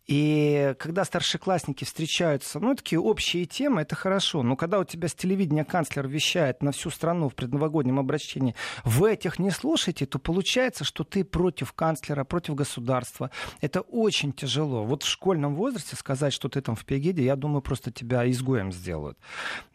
И 0.08 0.74
когда 0.78 1.04
старшеклассники 1.04 1.84
встречаются, 1.84 2.58
ну, 2.58 2.74
такие 2.74 2.98
общие 2.98 3.46
темы, 3.46 3.82
это 3.82 3.94
хорошо. 3.94 4.42
Но 4.42 4.56
когда 4.56 4.80
у 4.80 4.84
тебя 4.84 5.08
с 5.08 5.14
телевидения 5.14 5.64
канцлер 5.64 6.08
вещает 6.08 6.62
на 6.62 6.72
всю 6.72 6.90
страну 6.90 7.28
в 7.28 7.34
предновогоднем 7.34 7.98
обращении, 8.00 8.54
вы 8.84 9.12
этих 9.12 9.38
не 9.38 9.50
слушаете, 9.50 10.06
то 10.06 10.18
получается, 10.18 10.84
что 10.84 11.04
ты 11.04 11.24
против 11.24 11.72
канцлера, 11.72 12.24
против 12.24 12.56
государства. 12.56 13.30
Это 13.60 13.80
очень 13.80 14.32
тяжело. 14.32 14.84
Вот 14.84 15.04
в 15.04 15.08
школьном 15.08 15.54
возрасте 15.54 15.94
сказать, 15.94 16.32
что 16.32 16.48
ты 16.48 16.60
там 16.60 16.74
в 16.74 16.84
Пегиде, 16.84 17.24
я 17.24 17.36
думаю, 17.36 17.62
просто 17.62 17.92
тебя 17.92 18.28
изгоем 18.28 18.72
сделают. 18.72 19.16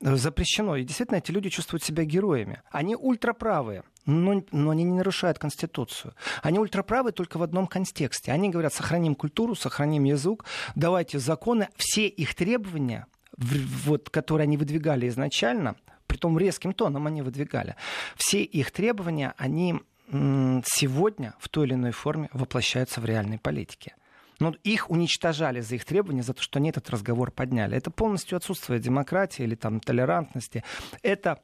Запрещено. 0.02 0.76
И 0.76 0.84
действительно, 0.84 1.18
эти 1.18 1.32
люди 1.32 1.50
чувствуют 1.50 1.84
себя 1.84 2.04
героями. 2.04 2.62
Они 2.70 2.96
ультраправые 2.96 3.84
но, 4.08 4.42
но 4.52 4.72
они 4.72 4.84
не 4.84 4.94
нарушают 4.94 5.38
Конституцию. 5.38 6.16
Они 6.42 6.58
ультраправы 6.58 7.12
только 7.12 7.38
в 7.38 7.44
одном 7.44 7.68
контексте. 7.68 8.32
Они 8.32 8.50
говорят, 8.50 8.74
сохраним 8.74 9.14
культуру, 9.14 9.54
сохраним 9.54 10.06
язык, 10.06 10.46
давайте 10.76 11.20
законы, 11.20 11.68
все 11.76 12.08
их 12.08 12.34
требования, 12.34 13.06
вот, 13.38 14.10
которые 14.10 14.46
они 14.46 14.58
выдвигали 14.58 15.08
изначально, 15.10 15.76
при 16.08 16.18
том 16.18 16.40
резким 16.40 16.74
тоном 16.74 17.06
они 17.06 17.22
выдвигали, 17.22 17.76
все 18.16 18.42
их 18.42 18.72
требования, 18.72 19.34
они 19.38 19.82
сегодня 20.10 21.36
в 21.38 21.50
той 21.50 21.68
или 21.68 21.74
иной 21.74 21.92
форме 21.92 22.30
воплощаются 22.32 23.02
в 23.02 23.06
реальной 23.06 23.38
политике. 23.38 23.94
Но 24.40 24.54
их 24.64 24.90
уничтожали 24.90 25.60
за 25.60 25.76
их 25.76 25.84
требования, 25.84 26.24
за 26.24 26.34
то, 26.34 26.42
что 26.42 26.60
они 26.60 26.70
этот 26.70 26.90
разговор 26.90 27.32
подняли. 27.32 27.76
Это 27.76 27.92
полностью 27.92 28.38
отсутствие 28.38 28.80
демократии 28.80 29.44
или 29.44 29.56
там, 29.56 29.82
толерантности. 29.82 30.64
Это 31.02 31.42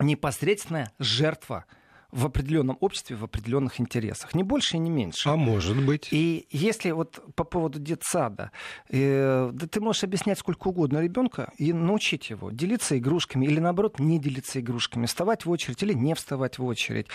непосредственная 0.00 0.90
жертва 0.98 1.66
в 2.12 2.26
определенном 2.26 2.76
обществе, 2.80 3.16
в 3.16 3.24
определенных 3.24 3.80
интересах. 3.80 4.34
Не 4.34 4.42
больше 4.42 4.76
и 4.76 4.78
не 4.78 4.90
меньше. 4.90 5.30
А 5.30 5.36
может 5.36 5.82
быть. 5.84 6.08
И 6.10 6.46
если 6.50 6.90
вот 6.90 7.20
по 7.34 7.44
поводу 7.44 7.78
детсада, 7.78 8.52
э, 8.90 9.50
да 9.52 9.66
ты 9.66 9.80
можешь 9.80 10.04
объяснять 10.04 10.38
сколько 10.38 10.68
угодно 10.68 10.98
ребенка 10.98 11.50
и 11.56 11.72
научить 11.72 12.28
его 12.28 12.50
делиться 12.50 12.98
игрушками 12.98 13.46
или 13.46 13.58
наоборот 13.60 13.98
не 13.98 14.18
делиться 14.18 14.60
игрушками, 14.60 15.06
вставать 15.06 15.46
в 15.46 15.50
очередь 15.50 15.82
или 15.82 15.94
не 15.94 16.14
вставать 16.14 16.58
в 16.58 16.64
очередь. 16.64 17.06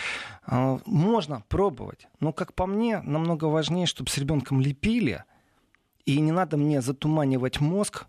Э, 0.46 0.78
можно 0.84 1.44
пробовать. 1.48 2.08
Но, 2.18 2.32
как 2.32 2.54
по 2.54 2.66
мне, 2.66 3.00
намного 3.02 3.44
важнее, 3.44 3.86
чтобы 3.86 4.10
с 4.10 4.18
ребенком 4.18 4.60
лепили, 4.60 5.22
и 6.06 6.20
не 6.20 6.32
надо 6.32 6.56
мне 6.56 6.80
затуманивать 6.80 7.60
мозг 7.60 8.06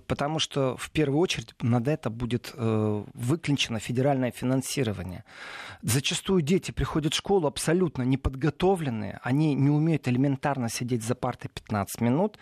потому 0.00 0.38
что 0.38 0.76
в 0.76 0.90
первую 0.90 1.20
очередь 1.20 1.54
над 1.60 1.88
это 1.88 2.10
будет 2.10 2.52
э, 2.54 3.04
выключено 3.14 3.78
федеральное 3.78 4.30
финансирование. 4.30 5.24
Зачастую 5.82 6.42
дети 6.42 6.70
приходят 6.70 7.12
в 7.14 7.16
школу 7.16 7.46
абсолютно 7.46 8.02
неподготовленные, 8.02 9.20
они 9.22 9.54
не 9.54 9.70
умеют 9.70 10.08
элементарно 10.08 10.68
сидеть 10.68 11.02
за 11.02 11.14
партой 11.14 11.50
15 11.52 12.00
минут, 12.00 12.38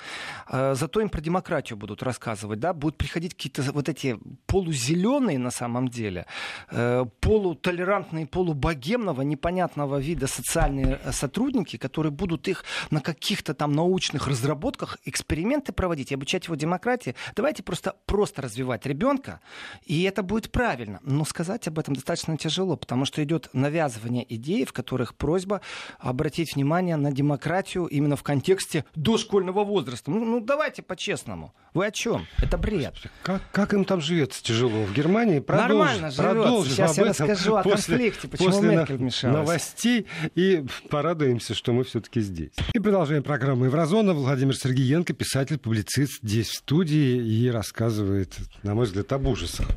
э, 0.51 0.75
зато 0.75 1.01
им 1.01 1.09
про 1.09 1.21
демократию 1.21 1.77
будут 1.77 2.03
рассказывать, 2.03 2.61
да, 2.61 2.73
будут 2.73 2.97
приходить 2.97 3.35
какие-то 3.35 3.63
вот 3.73 3.89
эти 3.89 4.19
полузеленые 4.47 5.39
на 5.39 5.51
самом 5.51 5.89
деле, 5.89 6.27
э, 6.71 7.07
полутолерантные, 7.21 8.27
полубогемного, 8.27 9.23
непонятного 9.23 9.99
вида 9.99 10.27
социальные 10.27 10.99
сотрудники, 11.13 11.77
которые 11.77 12.13
будут 12.13 12.49
их 12.49 12.65
на 12.91 13.01
каких-то 13.01 13.55
там 13.55 13.73
научных 13.73 14.29
разработках 14.29 14.99
эксперименты 15.05 15.73
проводить 15.73 16.13
обучать 16.13 16.47
его 16.47 16.57
демократии, 16.57 17.15
Давайте 17.41 17.63
просто, 17.63 17.97
просто 18.05 18.43
развивать 18.43 18.85
ребенка, 18.85 19.41
и 19.87 20.03
это 20.03 20.23
будет 20.23 20.53
правильно. 20.53 21.01
Но 21.03 21.25
сказать 21.25 21.67
об 21.69 21.79
этом 21.79 21.95
достаточно 21.95 22.37
тяжело, 22.37 22.77
потому 22.77 23.07
что 23.07 23.25
идет 23.25 23.49
навязывание 23.55 24.27
идей, 24.29 24.67
в 24.67 24.75
которых 24.75 25.15
просьба 25.15 25.63
обратить 25.99 26.55
внимание 26.55 26.97
на 26.97 27.11
демократию 27.13 27.87
именно 27.87 28.17
в 28.17 28.23
контексте 28.23 28.85
дошкольного 28.95 29.65
возраста. 29.65 30.11
Ну, 30.11 30.23
ну 30.23 30.41
давайте 30.41 30.83
по-честному. 30.83 31.55
Вы 31.73 31.87
о 31.87 31.91
чем? 31.91 32.27
Это 32.43 32.59
бред. 32.59 32.95
Как, 33.23 33.41
как 33.53 33.73
им 33.73 33.87
там 33.87 34.03
живется 34.03 34.43
тяжело? 34.43 34.85
В 34.85 34.93
Германии 34.93 35.39
продолжим, 35.39 35.79
Нормально 35.79 36.11
живется. 36.11 36.71
Сейчас 36.71 36.99
я 36.99 37.05
расскажу 37.05 37.55
о 37.55 37.63
после, 37.63 37.97
конфликте, 37.97 38.29
почему 38.29 38.49
после 38.51 38.69
Меркель 38.69 38.97
вмешалась. 38.97 39.37
новостей 39.37 40.07
и 40.35 40.67
порадуемся, 40.91 41.55
что 41.55 41.73
мы 41.73 41.85
все-таки 41.85 42.21
здесь. 42.21 42.53
И 42.75 42.79
продолжаем 42.81 43.23
программу 43.23 43.65
«Еврозона». 43.65 44.13
Владимир 44.13 44.55
Сергеенко, 44.55 45.15
писатель, 45.15 45.59
публицист, 45.59 46.21
здесь 46.23 46.49
в 46.49 46.55
студии 46.57 47.20
и 47.21 47.51
рассказывает, 47.51 48.37
на 48.63 48.75
мой 48.75 48.87
взгляд, 48.87 49.13
об 49.13 49.27
ужасах. 49.27 49.69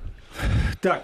Так, 0.82 1.03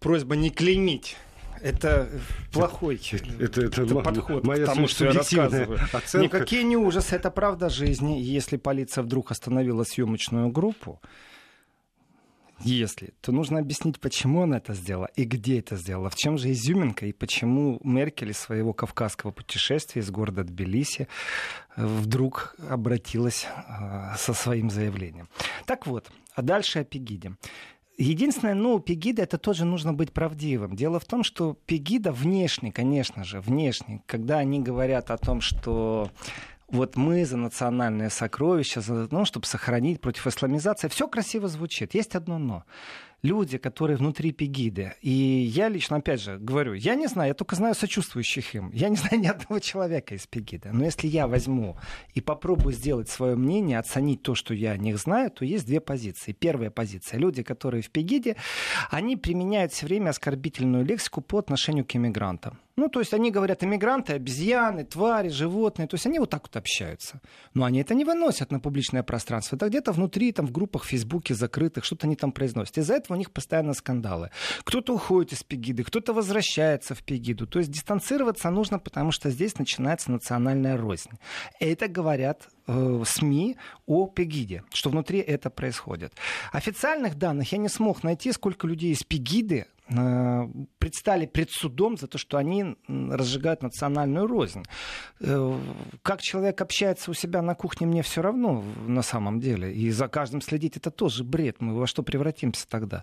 просьба 0.00 0.36
не 0.36 0.50
клеймить 0.50 1.16
это 1.60 2.08
плохой 2.52 3.00
это, 3.40 3.62
это, 3.62 3.82
это 3.82 3.94
подход 3.96 4.44
моя 4.44 4.64
к 4.64 4.74
тому, 4.74 4.88
что 4.88 5.06
я 5.06 5.12
рассказываю. 5.12 5.78
Оценка. 5.92 6.24
Никакие 6.24 6.62
не 6.62 6.76
ужасы, 6.76 7.16
это 7.16 7.30
правда 7.30 7.68
жизни. 7.68 8.20
Если 8.20 8.56
полиция 8.56 9.02
вдруг 9.02 9.30
остановила 9.30 9.84
съемочную 9.84 10.50
группу, 10.50 11.00
если, 12.60 13.14
то 13.20 13.32
нужно 13.32 13.58
объяснить, 13.60 14.00
почему 14.00 14.42
она 14.42 14.58
это 14.58 14.74
сделала 14.74 15.08
и 15.16 15.24
где 15.24 15.60
это 15.60 15.76
сделала, 15.76 16.10
в 16.10 16.16
чем 16.16 16.38
же 16.38 16.50
изюминка 16.52 17.06
и 17.06 17.12
почему 17.12 17.80
Меркель 17.84 18.30
из 18.30 18.38
своего 18.38 18.72
кавказского 18.72 19.30
путешествия 19.30 20.02
из 20.02 20.10
города 20.10 20.44
Тбилиси 20.44 21.08
э, 21.76 21.86
вдруг 21.86 22.56
обратилась 22.68 23.46
э, 23.46 24.14
со 24.16 24.34
своим 24.34 24.70
заявлением. 24.70 25.28
Так 25.66 25.86
вот, 25.86 26.10
а 26.34 26.42
дальше 26.42 26.80
о 26.80 26.84
Пегиде. 26.84 27.36
Единственное, 27.96 28.54
ну, 28.54 28.78
Пегида 28.78 29.22
это 29.22 29.38
тоже 29.38 29.64
нужно 29.64 29.92
быть 29.92 30.12
правдивым. 30.12 30.76
Дело 30.76 31.00
в 31.00 31.04
том, 31.04 31.24
что 31.24 31.58
Пегида 31.66 32.12
внешне, 32.12 32.70
конечно 32.70 33.24
же, 33.24 33.40
внешне, 33.40 34.02
когда 34.06 34.38
они 34.38 34.60
говорят 34.60 35.10
о 35.10 35.18
том, 35.18 35.40
что 35.40 36.08
вот 36.70 36.96
мы 36.96 37.24
за 37.24 37.36
национальное 37.36 38.10
сокровище, 38.10 38.80
за, 38.80 39.08
ну, 39.10 39.24
чтобы 39.24 39.46
сохранить 39.46 40.00
против 40.00 40.26
исламизации. 40.26 40.88
Все 40.88 41.08
красиво 41.08 41.48
звучит. 41.48 41.94
Есть 41.94 42.14
одно 42.14 42.38
но. 42.38 42.64
Люди, 43.22 43.58
которые 43.58 43.96
внутри 43.96 44.32
Пегиды. 44.32 44.94
И 45.00 45.10
я 45.10 45.68
лично, 45.68 45.96
опять 45.96 46.20
же, 46.20 46.38
говорю, 46.38 46.74
я 46.74 46.94
не 46.94 47.06
знаю, 47.06 47.28
я 47.28 47.34
только 47.34 47.56
знаю 47.56 47.74
сочувствующих 47.74 48.54
им. 48.54 48.70
Я 48.72 48.88
не 48.88 48.96
знаю 48.96 49.20
ни 49.20 49.26
одного 49.26 49.58
человека 49.60 50.14
из 50.14 50.26
Пегиды. 50.26 50.70
Но 50.72 50.84
если 50.84 51.06
я 51.08 51.26
возьму 51.26 51.76
и 52.14 52.20
попробую 52.20 52.72
сделать 52.72 53.08
свое 53.08 53.36
мнение, 53.36 53.78
оценить 53.78 54.22
то, 54.22 54.34
что 54.34 54.54
я 54.54 54.72
о 54.72 54.76
них 54.76 54.98
знаю, 54.98 55.30
то 55.30 55.44
есть 55.44 55.66
две 55.66 55.80
позиции. 55.80 56.32
Первая 56.32 56.70
позиция. 56.70 57.18
Люди, 57.18 57.42
которые 57.42 57.82
в 57.82 57.90
Пегиде, 57.90 58.36
они 58.90 59.16
применяют 59.16 59.72
все 59.72 59.86
время 59.86 60.10
оскорбительную 60.10 60.84
лексику 60.84 61.20
по 61.20 61.38
отношению 61.38 61.84
к 61.84 61.96
иммигрантам. 61.96 62.58
Ну, 62.78 62.88
то 62.88 63.00
есть 63.00 63.12
они 63.12 63.32
говорят, 63.32 63.64
иммигранты, 63.64 64.12
обезьяны, 64.12 64.84
твари, 64.84 65.30
животные. 65.30 65.88
То 65.88 65.96
есть 65.96 66.06
они 66.06 66.20
вот 66.20 66.30
так 66.30 66.42
вот 66.42 66.56
общаются. 66.56 67.20
Но 67.52 67.64
они 67.64 67.80
это 67.80 67.92
не 67.92 68.04
выносят 68.04 68.52
на 68.52 68.60
публичное 68.60 69.02
пространство. 69.02 69.56
Это 69.56 69.68
где-то 69.68 69.90
внутри, 69.90 70.30
там, 70.30 70.46
в 70.46 70.52
группах 70.52 70.84
в 70.84 70.86
Фейсбуке 70.86 71.34
закрытых, 71.34 71.84
что-то 71.84 72.06
они 72.06 72.14
там 72.14 72.30
произносят. 72.30 72.78
Из-за 72.78 72.94
этого 72.94 73.07
у 73.14 73.18
них 73.18 73.32
постоянно 73.32 73.74
скандалы. 73.74 74.30
Кто-то 74.64 74.94
уходит 74.94 75.32
из 75.32 75.42
Пегиды, 75.42 75.84
кто-то 75.84 76.12
возвращается 76.12 76.94
в 76.94 77.02
Пегиду. 77.02 77.46
То 77.46 77.58
есть 77.58 77.70
дистанцироваться 77.70 78.50
нужно, 78.50 78.78
потому 78.78 79.12
что 79.12 79.30
здесь 79.30 79.58
начинается 79.58 80.10
национальная 80.10 80.76
рознь. 80.76 81.10
Это 81.60 81.88
говорят 81.88 82.48
э, 82.68 83.02
СМИ 83.04 83.56
о 83.86 84.06
Пегиде, 84.06 84.62
что 84.72 84.90
внутри 84.90 85.18
это 85.18 85.50
происходит. 85.50 86.12
Официальных 86.52 87.16
данных 87.16 87.50
я 87.52 87.58
не 87.58 87.68
смог 87.68 88.04
найти, 88.04 88.32
сколько 88.32 88.66
людей 88.66 88.92
из 88.92 89.02
Пегиды 89.02 89.66
Э, 89.90 90.46
предстали 90.78 91.26
пред 91.26 91.50
судом 91.50 91.96
за 91.96 92.08
то, 92.08 92.18
что 92.18 92.36
они 92.36 92.76
разжигают 92.88 93.62
национальную 93.62 94.26
рознь. 94.26 94.62
Э, 95.20 95.58
как 96.02 96.20
человек 96.20 96.60
общается 96.60 97.10
у 97.10 97.14
себя 97.14 97.40
на 97.40 97.54
кухне, 97.54 97.86
мне 97.86 98.02
все 98.02 98.20
равно 98.20 98.62
на 98.86 99.02
самом 99.02 99.40
деле. 99.40 99.72
И 99.72 99.90
за 99.90 100.08
каждым 100.08 100.42
следить 100.42 100.76
это 100.76 100.90
тоже 100.90 101.24
бред. 101.24 101.56
Мы 101.60 101.74
во 101.74 101.86
что 101.86 102.02
превратимся 102.02 102.68
тогда? 102.68 103.02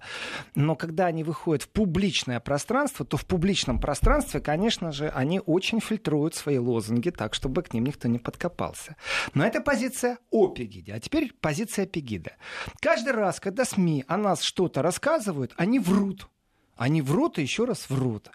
Но 0.54 0.75
когда 0.75 1.08
они 1.08 1.23
выходят 1.23 1.63
в 1.63 1.69
публичное 1.69 2.39
пространство, 2.39 3.04
то 3.04 3.17
в 3.17 3.25
публичном 3.25 3.80
пространстве, 3.80 4.39
конечно 4.39 4.91
же, 4.91 5.10
они 5.10 5.41
очень 5.43 5.80
фильтруют 5.80 6.36
свои 6.36 6.60
лозунги 6.60 7.10
так, 7.10 7.34
чтобы 7.34 7.63
к 7.63 7.73
ним 7.73 7.86
никто 7.86 8.08
не 8.08 8.19
подкопался. 8.19 8.95
Но 9.34 9.43
это 9.43 9.55
позиция 9.62 10.18
о 10.32 10.50
Пегиде. 10.50 10.94
А 10.94 11.00
теперь 11.00 11.34
позиция 11.34 11.86
Пегида. 11.86 12.34
Каждый 12.82 13.13
раз, 13.13 13.39
когда 13.39 13.65
СМИ 13.65 14.06
о 14.08 14.18
нас 14.18 14.41
что-то 14.41 14.82
рассказывают, 14.82 15.54
они 15.58 15.80
врут. 15.80 16.28
Они 16.76 17.02
врут 17.02 17.39
и 17.39 17.41
еще 17.41 17.65
раз 17.65 17.89
врут. 17.89 18.30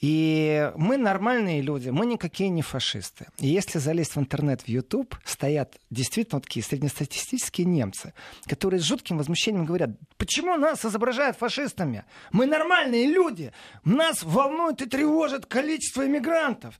И 0.00 0.70
мы 0.76 0.96
нормальные 0.96 1.62
люди, 1.62 1.88
мы 1.88 2.04
никакие 2.04 2.50
не 2.50 2.62
фашисты. 2.62 3.26
И 3.38 3.46
если 3.46 3.78
залезть 3.78 4.16
в 4.16 4.18
интернет, 4.18 4.62
в 4.62 4.68
YouTube, 4.68 5.16
стоят 5.24 5.78
действительно 5.90 6.40
такие 6.40 6.62
среднестатистические 6.62 7.66
немцы, 7.66 8.12
которые 8.44 8.80
с 8.80 8.84
жутким 8.84 9.16
возмущением 9.16 9.64
говорят, 9.64 9.90
почему 10.18 10.56
нас 10.56 10.84
изображают 10.84 11.38
фашистами? 11.38 12.04
Мы 12.32 12.46
нормальные 12.46 13.06
люди, 13.06 13.52
нас 13.84 14.22
волнует 14.22 14.82
и 14.82 14.86
тревожит 14.86 15.46
количество 15.46 16.06
иммигрантов. 16.06 16.78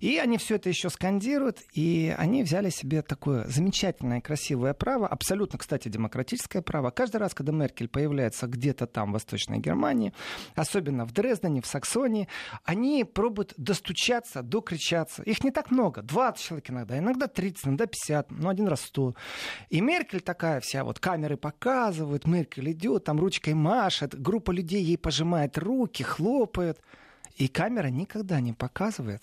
И 0.00 0.18
они 0.18 0.36
все 0.36 0.56
это 0.56 0.68
еще 0.68 0.90
скандируют, 0.90 1.60
и 1.72 2.14
они 2.18 2.42
взяли 2.42 2.70
себе 2.70 3.02
такое 3.02 3.46
замечательное, 3.46 4.20
красивое 4.20 4.74
право, 4.74 5.06
абсолютно, 5.06 5.58
кстати, 5.58 5.88
демократическое 5.88 6.62
право. 6.62 6.90
Каждый 6.90 7.16
раз, 7.18 7.32
когда 7.32 7.52
Меркель 7.52 7.88
появляется 7.88 8.46
где-то 8.46 8.86
там, 8.86 9.10
в 9.10 9.12
Восточной 9.14 9.58
Германии, 9.58 10.12
особенно 10.54 11.06
в 11.06 11.12
Дрездене, 11.12 11.62
в 11.62 11.66
Саксонии, 11.66 12.28
они 12.64 13.04
пробуют 13.04 13.54
достучаться, 13.56 14.42
докричаться. 14.42 15.22
Их 15.22 15.44
не 15.44 15.50
так 15.50 15.70
много, 15.70 16.02
20 16.02 16.42
человек 16.44 16.70
иногда, 16.70 16.98
иногда 16.98 17.26
30, 17.26 17.66
иногда 17.66 17.86
50, 17.86 18.30
ну 18.30 18.48
один 18.48 18.68
раз 18.68 18.82
100. 18.82 19.14
И 19.70 19.80
Меркель 19.80 20.20
такая 20.20 20.60
вся, 20.60 20.84
вот 20.84 20.98
камеры 21.00 21.36
показывают, 21.36 22.26
Меркель 22.26 22.72
идет, 22.72 23.04
там 23.04 23.20
ручкой 23.20 23.54
машет, 23.54 24.20
группа 24.20 24.50
людей 24.50 24.82
ей 24.82 24.98
пожимает 24.98 25.58
руки, 25.58 26.02
хлопает. 26.02 26.80
И 27.36 27.48
камера 27.48 27.88
никогда 27.88 28.40
не 28.40 28.54
показывает, 28.54 29.22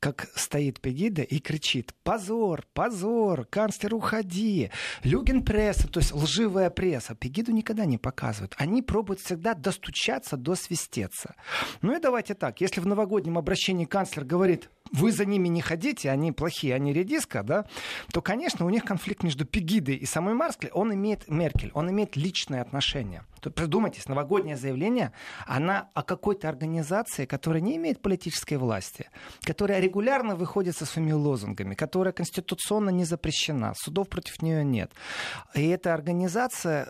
как 0.00 0.28
стоит 0.34 0.80
Пегида 0.80 1.22
и 1.22 1.38
кричит 1.38 1.94
«Позор! 2.02 2.64
Позор! 2.72 3.46
Канцлер, 3.46 3.94
уходи!» 3.94 4.70
Люген 5.02 5.42
пресса, 5.42 5.88
то 5.88 6.00
есть 6.00 6.12
лживая 6.12 6.70
пресса. 6.70 7.14
Пегиду 7.14 7.52
никогда 7.52 7.84
не 7.84 7.98
показывают. 7.98 8.54
Они 8.58 8.82
пробуют 8.82 9.20
всегда 9.20 9.54
достучаться, 9.54 10.36
досвистеться. 10.36 11.34
Ну 11.82 11.96
и 11.96 12.00
давайте 12.00 12.34
так. 12.34 12.60
Если 12.60 12.80
в 12.80 12.86
новогоднем 12.86 13.38
обращении 13.38 13.84
канцлер 13.84 14.24
говорит 14.24 14.70
вы 14.92 15.12
за 15.12 15.24
ними 15.24 15.48
не 15.48 15.60
ходите, 15.60 16.10
они 16.10 16.32
плохие, 16.32 16.74
они 16.74 16.92
редиска, 16.92 17.42
да, 17.42 17.66
то, 18.12 18.22
конечно, 18.22 18.64
у 18.66 18.70
них 18.70 18.84
конфликт 18.84 19.22
между 19.22 19.44
Пегидой 19.44 19.96
и 19.96 20.06
самой 20.06 20.34
Марскли, 20.34 20.70
он 20.72 20.94
имеет, 20.94 21.28
Меркель, 21.28 21.70
он 21.74 21.90
имеет 21.90 22.16
личные 22.16 22.60
отношения. 22.60 23.24
То 23.40 23.50
придумайтесь, 23.50 24.06
новогоднее 24.06 24.56
заявление, 24.56 25.12
она 25.46 25.88
о 25.94 26.02
какой-то 26.02 26.48
организации, 26.48 27.26
которая 27.26 27.60
не 27.60 27.76
имеет 27.76 28.00
политической 28.00 28.54
власти, 28.54 29.10
которая 29.42 29.80
регулярно 29.80 30.36
выходит 30.36 30.76
со 30.76 30.86
своими 30.86 31.12
лозунгами, 31.12 31.74
которая 31.74 32.12
конституционно 32.12 32.90
не 32.90 33.04
запрещена, 33.04 33.72
судов 33.76 34.08
против 34.08 34.42
нее 34.42 34.64
нет. 34.64 34.92
И 35.54 35.66
эта 35.68 35.94
организация 35.94 36.88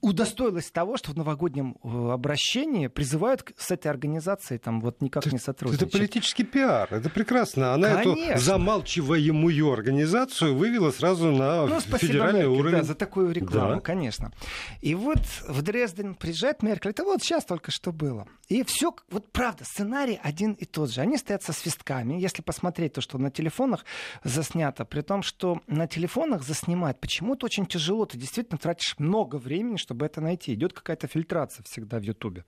удостоилась 0.00 0.70
того, 0.70 0.96
что 0.96 1.12
в 1.12 1.16
новогоднем 1.16 1.76
э, 1.82 2.10
обращении 2.12 2.86
призывают 2.86 3.44
с 3.56 3.70
этой 3.70 3.88
организацией 3.88 4.58
там 4.58 4.80
вот 4.80 5.00
никак 5.02 5.26
не 5.26 5.38
сотрудничать. 5.38 5.88
Это 5.88 5.98
политический 5.98 6.44
пиар, 6.44 6.92
это 6.92 7.10
прекрасно. 7.10 7.74
Она 7.74 8.02
Конечно. 8.02 8.30
эту 8.30 8.40
замалчиваемую 8.40 9.72
организацию 9.72 10.56
вывела 10.56 10.90
сразу 10.90 11.30
на 11.30 11.66
ну, 11.66 11.80
федеральный 11.80 12.40
Меркель, 12.40 12.58
уровень. 12.58 12.78
Да, 12.78 12.82
за 12.82 12.94
такую 12.94 13.32
рекламу, 13.32 13.76
да. 13.76 13.80
конечно. 13.80 14.32
И 14.80 14.94
вот 14.94 15.20
в 15.48 15.62
Дрезден 15.66 16.14
приезжает 16.14 16.62
Меркель. 16.62 16.90
Это 16.90 17.02
вот 17.02 17.22
сейчас 17.22 17.44
только 17.44 17.72
что 17.72 17.92
было. 17.92 18.28
И 18.48 18.62
все, 18.62 18.94
вот 19.10 19.32
правда, 19.32 19.64
сценарий 19.64 20.20
один 20.22 20.52
и 20.52 20.64
тот 20.64 20.92
же. 20.92 21.00
Они 21.00 21.18
стоят 21.18 21.42
со 21.42 21.52
свистками. 21.52 22.14
Если 22.14 22.40
посмотреть 22.40 22.92
то, 22.92 23.00
что 23.00 23.18
на 23.18 23.32
телефонах 23.32 23.84
заснято, 24.22 24.84
при 24.84 25.00
том, 25.00 25.22
что 25.22 25.60
на 25.66 25.88
телефонах 25.88 26.44
заснимать 26.44 27.00
почему-то 27.00 27.46
очень 27.46 27.66
тяжело. 27.66 28.06
Ты 28.06 28.16
действительно 28.16 28.58
тратишь 28.58 28.94
много 28.98 29.36
времени, 29.36 29.76
чтобы 29.76 30.06
это 30.06 30.20
найти. 30.20 30.54
Идет 30.54 30.72
какая-то 30.72 31.08
фильтрация 31.08 31.64
всегда 31.64 31.98
в 31.98 32.02
Ютубе. 32.02 32.44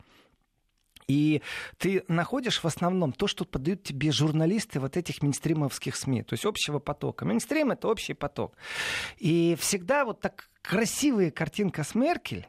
И 1.09 1.42
ты 1.78 2.04
находишь 2.07 2.62
в 2.62 2.66
основном 2.66 3.12
то, 3.12 3.26
что 3.26 3.44
подают 3.44 3.83
тебе 3.83 4.12
журналисты 4.12 4.78
вот 4.78 4.96
этих 4.96 5.22
мейнстримовских 5.22 5.96
СМИ, 5.96 6.22
то 6.22 6.35
есть 6.35 6.44
общего 6.44 6.78
потока. 6.78 7.24
Мейнстрим— 7.24 7.70
это 7.72 7.88
общий 7.88 8.12
поток. 8.12 8.54
И 9.16 9.57
всегда 9.59 10.04
вот 10.04 10.20
так 10.20 10.50
красивая 10.61 11.31
картинка 11.31 11.83
с 11.83 11.94
Меркель, 11.94 12.46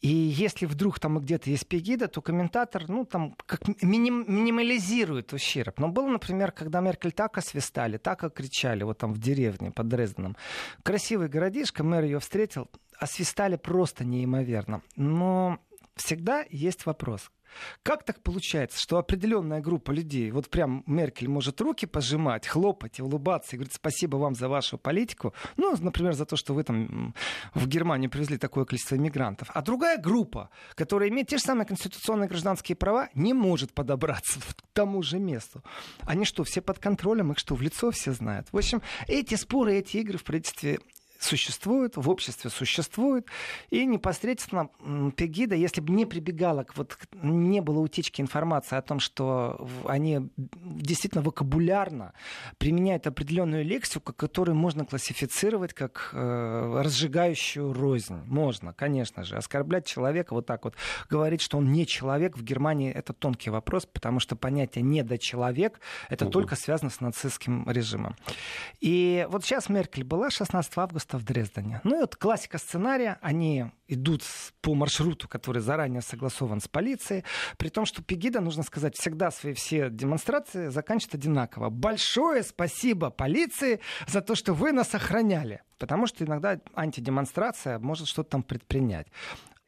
и 0.00 0.08
если 0.08 0.64
вдруг 0.64 0.98
там 0.98 1.18
где-то 1.18 1.50
есть 1.50 1.66
Пегида, 1.66 2.08
то 2.08 2.22
комментатор, 2.22 2.88
ну, 2.88 3.04
там, 3.04 3.34
как 3.44 3.68
миним, 3.82 4.24
минимализирует 4.26 5.32
ущерб. 5.34 5.78
Но 5.78 5.88
было, 5.88 6.08
например, 6.08 6.52
когда 6.52 6.80
Меркель 6.80 7.12
так 7.12 7.36
освистали, 7.36 7.98
так 7.98 8.24
окричали, 8.24 8.82
вот 8.82 8.96
там 8.96 9.12
в 9.12 9.18
деревне 9.18 9.70
под 9.70 9.88
Дрезденом. 9.88 10.36
Красивый 10.82 11.28
городишко, 11.28 11.84
мэр 11.84 12.04
ее 12.04 12.18
встретил, 12.18 12.70
освистали 12.98 13.56
просто 13.56 14.04
неимоверно. 14.04 14.80
Но 14.96 15.58
всегда 15.96 16.44
есть 16.50 16.86
вопрос. 16.86 17.30
Как 17.82 18.04
так 18.04 18.22
получается, 18.22 18.78
что 18.78 18.98
определенная 18.98 19.60
группа 19.60 19.90
людей, 19.90 20.30
вот 20.30 20.48
прям 20.48 20.82
Меркель 20.86 21.28
может 21.28 21.60
руки 21.60 21.86
пожимать, 21.86 22.46
хлопать 22.46 22.98
и 22.98 23.02
улыбаться 23.02 23.54
и 23.54 23.58
говорить 23.58 23.74
спасибо 23.74 24.16
вам 24.16 24.34
за 24.34 24.48
вашу 24.48 24.78
политику, 24.78 25.34
ну, 25.56 25.74
например, 25.78 26.12
за 26.12 26.26
то, 26.26 26.36
что 26.36 26.54
вы 26.54 26.64
там 26.64 27.14
в 27.54 27.66
Германию 27.66 28.10
привезли 28.10 28.38
такое 28.38 28.64
количество 28.64 28.96
иммигрантов, 28.96 29.50
а 29.52 29.62
другая 29.62 29.98
группа, 29.98 30.50
которая 30.74 31.08
имеет 31.08 31.28
те 31.28 31.38
же 31.38 31.42
самые 31.42 31.66
конституционные 31.66 32.28
гражданские 32.28 32.76
права, 32.76 33.08
не 33.14 33.32
может 33.32 33.72
подобраться 33.72 34.40
к 34.40 34.54
тому 34.72 35.02
же 35.02 35.18
месту. 35.18 35.62
Они 36.00 36.24
что, 36.24 36.44
все 36.44 36.60
под 36.60 36.78
контролем, 36.78 37.32
их 37.32 37.38
что, 37.38 37.54
в 37.54 37.62
лицо 37.62 37.90
все 37.90 38.12
знают? 38.12 38.48
В 38.52 38.56
общем, 38.56 38.82
эти 39.06 39.34
споры, 39.34 39.74
эти 39.74 39.98
игры 39.98 40.18
в 40.18 40.24
правительстве 40.24 40.80
существует, 41.20 41.96
в 41.96 42.08
обществе 42.08 42.50
существует. 42.50 43.26
И 43.70 43.84
непосредственно 43.84 44.70
Пегида, 45.16 45.54
если 45.54 45.80
бы 45.80 45.92
не 45.92 46.06
прибегала, 46.06 46.64
к, 46.64 46.76
вот, 46.76 46.96
не 47.22 47.60
было 47.60 47.80
утечки 47.80 48.20
информации 48.20 48.76
о 48.76 48.82
том, 48.82 49.00
что 49.00 49.68
они 49.86 50.30
действительно 50.36 51.22
вокабулярно 51.22 52.14
применяют 52.58 53.06
определенную 53.06 53.64
лексику, 53.64 54.12
которую 54.12 54.56
можно 54.56 54.84
классифицировать 54.84 55.74
как 55.74 56.10
э, 56.12 56.80
разжигающую 56.82 57.72
рознь. 57.72 58.22
Можно, 58.26 58.72
конечно 58.72 59.24
же. 59.24 59.36
Оскорблять 59.36 59.86
человека 59.86 60.34
вот 60.34 60.46
так 60.46 60.64
вот, 60.64 60.74
говорить, 61.08 61.42
что 61.42 61.58
он 61.58 61.72
не 61.72 61.86
человек, 61.86 62.36
в 62.36 62.42
Германии 62.42 62.90
это 62.90 63.12
тонкий 63.12 63.50
вопрос, 63.50 63.86
потому 63.86 64.20
что 64.20 64.36
понятие 64.36 64.82
«недочеловек» 64.82 65.80
это 66.08 66.24
угу. 66.24 66.32
только 66.32 66.56
связано 66.56 66.90
с 66.90 67.00
нацистским 67.00 67.68
режимом. 67.68 68.16
И 68.80 69.26
вот 69.30 69.44
сейчас 69.44 69.68
Меркель 69.68 70.04
была 70.04 70.30
16 70.30 70.72
августа 70.76 71.09
место 71.10 71.18
в 71.18 71.24
Дрездене. 71.24 71.80
Ну 71.84 71.96
и 71.96 72.00
вот 72.00 72.16
классика 72.16 72.58
сценария. 72.58 73.18
Они 73.20 73.66
идут 73.88 74.22
по 74.60 74.74
маршруту, 74.74 75.28
который 75.28 75.62
заранее 75.62 76.02
согласован 76.02 76.60
с 76.60 76.68
полицией. 76.68 77.24
При 77.56 77.68
том, 77.68 77.86
что 77.86 78.02
Пегида, 78.02 78.40
нужно 78.40 78.62
сказать, 78.62 78.96
всегда 78.96 79.30
свои 79.30 79.52
все 79.54 79.90
демонстрации 79.90 80.68
заканчивает 80.68 81.14
одинаково. 81.16 81.70
Большое 81.70 82.42
спасибо 82.42 83.10
полиции 83.10 83.80
за 84.06 84.20
то, 84.20 84.34
что 84.34 84.54
вы 84.54 84.72
нас 84.72 84.94
охраняли. 84.94 85.62
Потому 85.78 86.06
что 86.06 86.24
иногда 86.24 86.60
антидемонстрация 86.74 87.78
может 87.78 88.06
что-то 88.06 88.30
там 88.30 88.42
предпринять. 88.42 89.06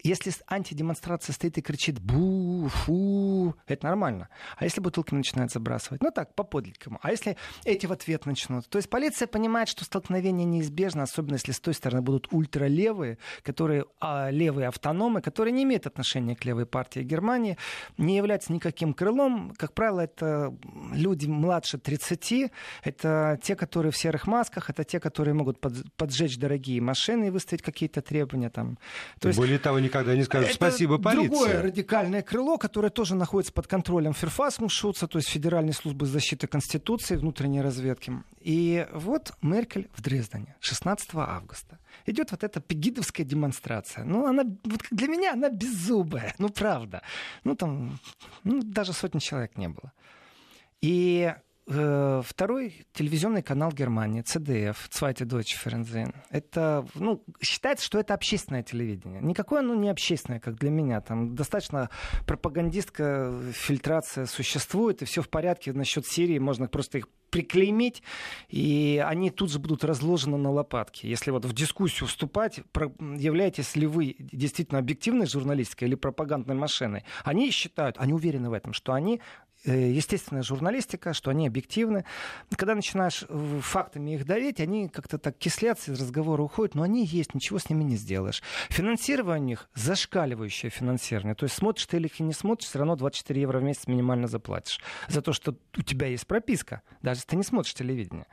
Если 0.02 0.32
антидемонстрация 0.48 1.32
стоит 1.32 1.58
и 1.58 1.62
кричит 1.62 2.00
«бу», 2.00 2.68
«фу», 2.68 3.54
это 3.66 3.86
нормально. 3.86 4.28
А 4.56 4.64
если 4.64 4.80
бутылки 4.80 5.14
начинают 5.14 5.52
забрасывать? 5.52 6.02
Ну 6.02 6.10
так, 6.10 6.34
по 6.34 6.42
подлинному. 6.42 6.98
А 7.02 7.10
если 7.10 7.36
эти 7.64 7.86
в 7.86 7.92
ответ 7.92 8.26
начнут? 8.26 8.68
То 8.68 8.78
есть 8.78 8.88
полиция 8.88 9.26
понимает, 9.26 9.68
что 9.68 9.84
столкновение 9.84 10.44
неизбежно, 10.44 11.02
особенно 11.02 11.34
если 11.34 11.52
с 11.52 11.60
той 11.60 11.74
стороны 11.74 12.02
будут 12.02 12.28
ультралевые, 12.32 13.18
которые 13.42 13.84
а, 14.00 14.30
левые 14.30 14.68
автономы, 14.68 15.20
которые 15.20 15.52
не 15.52 15.64
имеют 15.64 15.86
отношения 15.86 16.34
к 16.34 16.44
левой 16.44 16.66
партии 16.66 17.00
Германии, 17.00 17.56
не 17.98 18.16
являются 18.16 18.52
никаким 18.52 18.94
крылом. 18.94 19.52
Как 19.56 19.74
правило, 19.74 20.00
это 20.00 20.56
люди 20.92 21.26
младше 21.26 21.78
30, 21.78 22.52
это 22.84 23.38
те, 23.42 23.56
которые 23.56 23.92
в 23.92 23.96
серых 23.96 24.26
масках, 24.26 24.70
это 24.70 24.84
те, 24.84 25.00
которые 25.00 25.34
могут 25.34 25.58
поджечь 25.96 26.38
дорогие 26.38 26.80
машины 26.80 27.26
и 27.26 27.30
выставить 27.30 27.62
какие-то 27.62 28.02
требования. 28.02 28.50
Там. 28.50 28.78
То 29.20 29.28
есть, 29.28 29.38
Более 29.38 29.58
того, 29.58 29.78
никогда 29.92 30.16
не 30.16 30.24
скажут 30.24 30.52
спасибо 30.52 30.98
полиции. 30.98 31.28
другое 31.28 31.62
радикальное 31.62 32.22
крыло, 32.22 32.56
которое 32.56 32.90
тоже 32.90 33.14
находится 33.14 33.52
под 33.52 33.66
контролем 33.66 34.14
Ферфасмушуца, 34.14 35.06
то 35.06 35.18
есть 35.18 35.28
Федеральной 35.28 35.72
службы 35.72 36.06
защиты 36.06 36.46
Конституции, 36.46 37.16
внутренней 37.16 37.60
разведки. 37.60 38.12
И 38.40 38.86
вот 38.92 39.32
Меркель 39.42 39.88
в 39.94 40.02
Дрездене 40.02 40.56
16 40.60 41.10
августа. 41.14 41.78
Идет 42.06 42.30
вот 42.30 42.42
эта 42.42 42.60
пегидовская 42.60 43.26
демонстрация. 43.26 44.04
Ну, 44.04 44.26
она, 44.26 44.44
вот 44.64 44.80
для 44.90 45.08
меня 45.08 45.32
она 45.34 45.50
беззубая, 45.50 46.34
ну, 46.38 46.48
правда. 46.48 47.02
Ну, 47.44 47.54
там, 47.54 47.98
ну, 48.44 48.62
даже 48.62 48.92
сотни 48.92 49.18
человек 49.18 49.56
не 49.58 49.68
было. 49.68 49.92
И 50.80 51.34
второй 51.66 52.84
телевизионный 52.92 53.42
канал 53.42 53.70
Германии, 53.72 54.22
CDF, 54.22 54.76
Zweite 54.90 55.24
Deutsche 55.24 55.56
Fernsehen, 55.62 56.14
это, 56.30 56.86
ну, 56.94 57.22
считается, 57.40 57.84
что 57.84 58.00
это 58.00 58.14
общественное 58.14 58.62
телевидение. 58.62 59.20
Никакое 59.20 59.60
оно 59.60 59.74
не 59.74 59.88
общественное, 59.88 60.40
как 60.40 60.56
для 60.56 60.70
меня. 60.70 61.00
Там 61.00 61.36
достаточно 61.36 61.88
пропагандистская 62.26 63.52
фильтрация 63.52 64.26
существует, 64.26 65.02
и 65.02 65.04
все 65.04 65.22
в 65.22 65.28
порядке 65.28 65.72
насчет 65.72 66.06
Сирии, 66.06 66.38
можно 66.38 66.66
просто 66.66 66.98
их 66.98 67.08
приклеймить, 67.30 68.02
и 68.50 69.02
они 69.04 69.30
тут 69.30 69.50
же 69.50 69.58
будут 69.58 69.84
разложены 69.84 70.36
на 70.36 70.50
лопатки. 70.50 71.06
Если 71.06 71.30
вот 71.30 71.46
в 71.46 71.54
дискуссию 71.54 72.06
вступать, 72.06 72.60
являетесь 72.98 73.74
ли 73.74 73.86
вы 73.86 74.16
действительно 74.18 74.80
объективной 74.80 75.26
журналистикой 75.26 75.88
или 75.88 75.94
пропагандной 75.94 76.54
машиной, 76.54 77.04
они 77.24 77.50
считают, 77.50 77.96
они 77.98 78.12
уверены 78.12 78.50
в 78.50 78.52
этом, 78.52 78.74
что 78.74 78.92
они 78.92 79.22
Э, 79.51 79.51
естественная 79.70 80.42
журналистика, 80.42 81.12
что 81.12 81.30
они 81.30 81.46
объективны. 81.46 82.04
Когда 82.56 82.74
начинаешь 82.74 83.24
э, 83.28 83.60
фактами 83.62 84.14
их 84.14 84.26
давить, 84.26 84.60
они 84.60 84.88
как-то 84.88 85.18
так 85.18 85.38
кислятся, 85.38 85.92
из 85.92 86.00
разговора 86.00 86.42
уходят, 86.42 86.74
но 86.74 86.82
они 86.82 87.04
есть, 87.04 87.34
ничего 87.34 87.58
с 87.58 87.70
ними 87.70 87.84
не 87.84 87.96
сделаешь. 87.96 88.42
Финансирование 88.70 89.42
у 89.42 89.46
них 89.46 89.68
зашкаливающее 89.74 90.70
финансирование. 90.70 91.34
То 91.34 91.44
есть 91.44 91.56
смотришь 91.56 91.86
ты 91.86 91.96
или 91.96 92.10
не 92.18 92.32
смотришь, 92.32 92.68
все 92.68 92.78
равно 92.78 92.96
24 92.96 93.40
евро 93.40 93.58
в 93.58 93.62
месяц 93.62 93.86
минимально 93.86 94.26
заплатишь. 94.26 94.80
За 95.08 95.22
то, 95.22 95.32
что 95.32 95.56
у 95.76 95.82
тебя 95.82 96.08
есть 96.08 96.26
прописка, 96.26 96.82
даже 97.00 97.18
если 97.18 97.30
ты 97.30 97.36
не 97.36 97.44
смотришь 97.44 97.74
телевидение. 97.74 98.26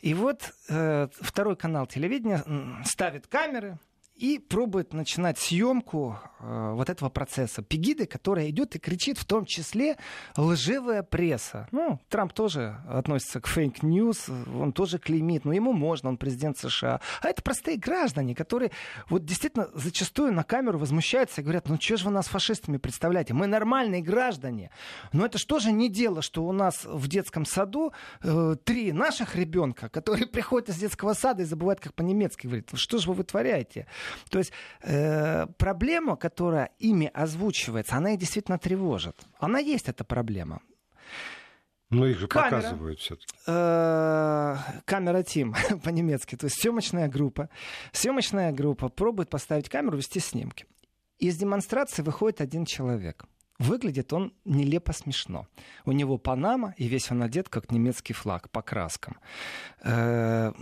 И 0.00 0.14
вот 0.14 0.52
э, 0.68 1.08
второй 1.20 1.56
канал 1.56 1.86
телевидения 1.86 2.44
ставит 2.84 3.26
камеры, 3.26 3.78
и 4.20 4.38
пробует 4.38 4.92
начинать 4.92 5.38
съемку 5.38 6.18
э, 6.40 6.72
вот 6.74 6.90
этого 6.90 7.08
процесса. 7.08 7.62
Пегиды, 7.62 8.04
которая 8.04 8.50
идет 8.50 8.76
и 8.76 8.78
кричит 8.78 9.16
в 9.16 9.24
том 9.24 9.46
числе 9.46 9.96
лживая 10.36 11.02
пресса. 11.02 11.66
Ну, 11.72 11.98
Трамп 12.10 12.34
тоже 12.34 12.76
относится 12.86 13.40
к 13.40 13.46
fake 13.46 13.82
news, 13.82 14.28
он 14.28 14.72
тоже 14.72 14.98
клеймит, 14.98 15.46
но 15.46 15.54
ему 15.54 15.72
можно, 15.72 16.10
он 16.10 16.18
президент 16.18 16.58
США. 16.58 17.00
А 17.22 17.28
это 17.28 17.42
простые 17.42 17.78
граждане, 17.78 18.34
которые 18.34 18.72
вот 19.08 19.24
действительно 19.24 19.70
зачастую 19.72 20.34
на 20.34 20.44
камеру 20.44 20.78
возмущаются 20.78 21.40
и 21.40 21.44
говорят, 21.44 21.70
ну 21.70 21.80
что 21.80 21.96
же 21.96 22.04
вы 22.04 22.10
нас 22.10 22.26
фашистами 22.26 22.76
представляете? 22.76 23.32
Мы 23.32 23.46
нормальные 23.46 24.02
граждане. 24.02 24.70
Но 25.14 25.24
это 25.24 25.38
что 25.38 25.60
же 25.60 25.72
не 25.72 25.88
дело, 25.88 26.20
что 26.20 26.44
у 26.44 26.52
нас 26.52 26.84
в 26.84 27.08
детском 27.08 27.46
саду 27.46 27.94
э, 28.22 28.56
три 28.64 28.92
наших 28.92 29.34
ребенка, 29.34 29.88
которые 29.88 30.26
приходят 30.30 30.68
из 30.68 30.76
детского 30.76 31.14
сада 31.14 31.42
и 31.42 31.46
забывают, 31.46 31.80
как 31.80 31.94
по-немецки 31.94 32.46
говорить. 32.46 32.66
Что 32.74 32.98
же 32.98 33.08
вы 33.08 33.14
вытворяете? 33.14 33.86
То 34.28 34.38
есть 34.38 34.52
э, 34.82 35.46
проблема, 35.58 36.16
которая 36.16 36.70
ими 36.78 37.10
озвучивается, 37.12 37.96
она 37.96 38.12
их 38.12 38.18
действительно 38.18 38.58
тревожит. 38.58 39.16
Она 39.38 39.58
есть, 39.58 39.88
эта 39.88 40.04
проблема. 40.04 40.60
Ну, 41.90 42.06
их 42.06 42.20
же 42.20 42.28
камера, 42.28 42.60
показывают 42.60 43.00
все-таки. 43.00 43.34
Э, 43.48 44.56
камера 44.84 45.22
Тим 45.24 45.54
по-немецки. 45.84 46.36
То 46.36 46.46
есть 46.46 46.60
съемочная 46.60 47.08
группа. 47.08 47.48
Съемочная 47.92 48.52
группа 48.52 48.88
пробует 48.88 49.28
поставить 49.28 49.68
камеру, 49.68 49.96
вести 49.96 50.20
снимки. 50.20 50.66
Из 51.18 51.36
демонстрации 51.36 52.02
выходит 52.02 52.40
один 52.40 52.64
человек. 52.64 53.26
Выглядит 53.58 54.12
он 54.14 54.32
нелепо 54.46 54.94
смешно. 54.94 55.46
У 55.84 55.92
него 55.92 56.16
Панама, 56.16 56.74
и 56.78 56.88
весь 56.88 57.10
он 57.10 57.22
одет, 57.22 57.50
как 57.50 57.70
немецкий 57.70 58.14
флаг, 58.14 58.48
по 58.50 58.62
краскам. 58.62 59.18
Э, 59.82 60.52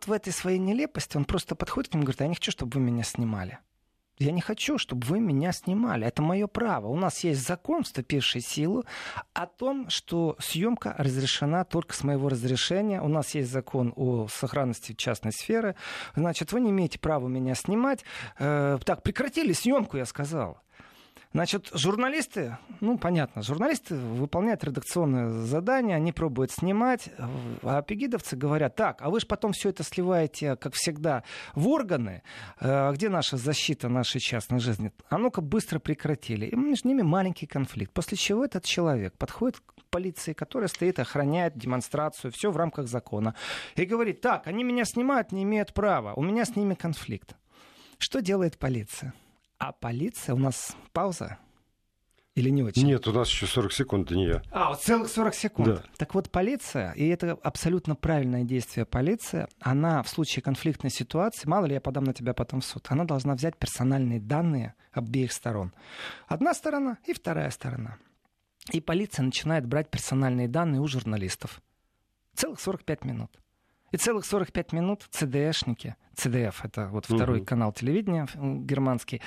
вот 0.00 0.06
в 0.06 0.12
этой 0.12 0.32
своей 0.32 0.58
нелепости 0.58 1.16
он 1.16 1.24
просто 1.24 1.54
подходит 1.54 1.90
к 1.90 1.94
нему 1.94 2.02
и 2.02 2.06
говорит, 2.06 2.20
я 2.20 2.28
не 2.28 2.34
хочу, 2.34 2.50
чтобы 2.50 2.74
вы 2.74 2.80
меня 2.80 3.04
снимали. 3.04 3.58
Я 4.18 4.32
не 4.32 4.42
хочу, 4.42 4.76
чтобы 4.76 5.06
вы 5.06 5.18
меня 5.18 5.50
снимали. 5.52 6.06
Это 6.06 6.20
мое 6.20 6.46
право. 6.46 6.88
У 6.88 6.96
нас 6.96 7.24
есть 7.24 7.46
закон, 7.46 7.84
вступивший 7.84 8.42
в 8.42 8.46
силу, 8.46 8.84
о 9.32 9.46
том, 9.46 9.88
что 9.88 10.36
съемка 10.38 10.94
разрешена 10.98 11.64
только 11.64 11.94
с 11.94 12.04
моего 12.04 12.28
разрешения. 12.28 13.00
У 13.00 13.08
нас 13.08 13.34
есть 13.34 13.50
закон 13.50 13.94
о 13.96 14.28
сохранности 14.28 14.92
частной 14.92 15.32
сферы. 15.32 15.74
Значит, 16.14 16.52
вы 16.52 16.60
не 16.60 16.70
имеете 16.70 16.98
права 16.98 17.28
меня 17.28 17.54
снимать. 17.54 18.04
Э, 18.38 18.78
так, 18.84 19.02
прекратили 19.02 19.54
съемку, 19.54 19.96
я 19.96 20.04
сказал. 20.04 20.60
Значит, 21.32 21.70
журналисты, 21.72 22.58
ну, 22.80 22.98
понятно, 22.98 23.42
журналисты 23.42 23.94
выполняют 23.94 24.64
редакционное 24.64 25.30
задание, 25.30 25.94
они 25.94 26.10
пробуют 26.10 26.50
снимать, 26.50 27.08
а 27.62 27.82
пегидовцы 27.82 28.34
говорят, 28.34 28.74
так, 28.74 29.00
а 29.00 29.10
вы 29.10 29.20
же 29.20 29.26
потом 29.26 29.52
все 29.52 29.68
это 29.68 29.84
сливаете, 29.84 30.56
как 30.56 30.74
всегда, 30.74 31.22
в 31.54 31.68
органы, 31.68 32.24
э, 32.58 32.92
где 32.94 33.08
наша 33.08 33.36
защита 33.36 33.88
нашей 33.88 34.20
частной 34.20 34.58
жизни? 34.58 34.90
А 35.08 35.18
ну-ка 35.18 35.40
быстро 35.40 35.78
прекратили. 35.78 36.46
И 36.46 36.56
между 36.56 36.88
ними 36.88 37.02
маленький 37.02 37.46
конфликт. 37.46 37.92
После 37.92 38.16
чего 38.16 38.44
этот 38.44 38.64
человек 38.64 39.16
подходит 39.16 39.60
к 39.60 39.84
полиции, 39.88 40.32
которая 40.32 40.68
стоит, 40.68 40.98
охраняет 40.98 41.56
демонстрацию, 41.56 42.32
все 42.32 42.50
в 42.50 42.56
рамках 42.56 42.88
закона, 42.88 43.36
и 43.76 43.84
говорит, 43.84 44.20
так, 44.20 44.48
они 44.48 44.64
меня 44.64 44.84
снимают, 44.84 45.30
не 45.30 45.44
имеют 45.44 45.74
права, 45.74 46.12
у 46.14 46.24
меня 46.24 46.44
с 46.44 46.56
ними 46.56 46.74
конфликт. 46.74 47.36
Что 47.98 48.20
делает 48.20 48.58
полиция? 48.58 49.14
А 49.60 49.72
полиция, 49.72 50.34
у 50.34 50.38
нас 50.38 50.74
пауза? 50.94 51.38
Или 52.34 52.48
не 52.48 52.62
очень? 52.62 52.86
Нет, 52.86 53.06
у 53.06 53.12
нас 53.12 53.28
еще 53.28 53.46
40 53.46 53.72
секунд 53.74 54.08
до 54.08 54.16
нее. 54.16 54.42
А, 54.50 54.70
вот 54.70 54.80
целых 54.80 55.10
40 55.10 55.34
секунд. 55.34 55.68
Да. 55.68 55.82
Так 55.98 56.14
вот, 56.14 56.30
полиция, 56.30 56.92
и 56.92 57.06
это 57.08 57.32
абсолютно 57.42 57.94
правильное 57.94 58.44
действие 58.44 58.86
полиции, 58.86 59.46
она 59.60 60.02
в 60.02 60.08
случае 60.08 60.42
конфликтной 60.42 60.88
ситуации, 60.90 61.46
мало 61.46 61.66
ли 61.66 61.74
я 61.74 61.80
подам 61.82 62.04
на 62.04 62.14
тебя 62.14 62.32
потом 62.32 62.62
в 62.62 62.64
суд, 62.64 62.86
она 62.88 63.04
должна 63.04 63.34
взять 63.34 63.58
персональные 63.58 64.18
данные 64.18 64.74
обеих 64.92 65.30
сторон. 65.30 65.74
Одна 66.26 66.54
сторона 66.54 66.96
и 67.04 67.12
вторая 67.12 67.50
сторона. 67.50 67.98
И 68.72 68.80
полиция 68.80 69.24
начинает 69.24 69.66
брать 69.66 69.90
персональные 69.90 70.48
данные 70.48 70.80
у 70.80 70.86
журналистов. 70.86 71.60
Целых 72.34 72.60
45 72.60 73.04
минут. 73.04 73.30
И 73.92 73.96
целых 73.96 74.24
45 74.24 74.72
минут 74.72 75.06
ЦДшники, 75.10 75.96
ЦДФ, 76.14 76.64
это 76.64 76.88
вот 76.88 77.06
второй 77.06 77.38
угу. 77.38 77.46
канал 77.46 77.72
телевидения 77.72 78.28
германский, 78.34 79.20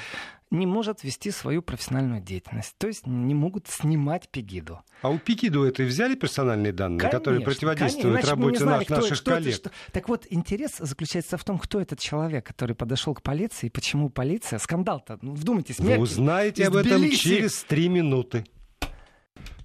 не 0.51 0.67
может 0.67 1.03
вести 1.03 1.31
свою 1.31 1.61
профессиональную 1.61 2.21
деятельность. 2.21 2.75
То 2.77 2.87
есть 2.87 3.07
не 3.07 3.33
могут 3.33 3.67
снимать 3.67 4.29
Пегиду. 4.29 4.81
А 5.01 5.09
у 5.09 5.17
Пегиду 5.17 5.63
это 5.63 5.83
взяли 5.83 6.15
персональные 6.15 6.71
данные, 6.71 6.99
конечно, 6.99 7.19
которые 7.19 7.43
противодействуют 7.43 8.21
конечно, 8.21 8.29
работе 8.31 8.59
знали, 8.59 8.85
наш, 8.87 8.89
наших 8.89 9.21
кто, 9.21 9.31
коллег? 9.31 9.55
Кто 9.55 9.69
это, 9.69 9.75
что... 9.75 9.91
Так 9.91 10.09
вот, 10.09 10.27
интерес 10.29 10.77
заключается 10.77 11.37
в 11.37 11.43
том, 11.43 11.57
кто 11.57 11.81
этот 11.81 11.99
человек, 11.99 12.45
который 12.45 12.75
подошел 12.75 13.15
к 13.15 13.23
полиции, 13.23 13.67
и 13.67 13.69
почему 13.69 14.09
полиция... 14.09 14.59
Скандал-то, 14.59 15.17
ну, 15.21 15.33
вдумайтесь, 15.33 15.79
Вы 15.79 15.97
узнаете 15.97 16.67
об 16.67 16.75
этом 16.75 17.09
через 17.09 17.63
три 17.63 17.89
минуты. 17.89 18.45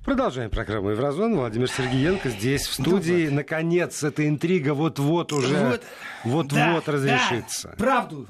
Продолжаем 0.04 0.50
программу 0.50 0.90
«Еврозон». 0.90 1.36
Владимир 1.36 1.68
Сергеенко 1.68 2.30
здесь, 2.30 2.66
в 2.66 2.72
студии. 2.72 3.26
Вот. 3.26 3.34
Наконец, 3.34 4.02
эта 4.02 4.26
интрига 4.26 4.74
вот-вот 4.74 5.32
уже 5.32 5.80
вот-вот 6.24 6.48
да, 6.48 6.92
разрешится. 6.92 7.70
Да, 7.70 7.76
правду 7.76 8.28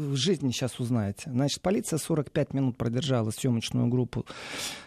в 0.00 0.16
жизни 0.16 0.50
сейчас 0.50 0.80
узнаете. 0.80 1.30
Значит, 1.30 1.60
полиция 1.60 1.98
45 1.98 2.54
минут 2.54 2.76
продержала 2.76 3.30
съемочную 3.30 3.86
группу 3.86 4.26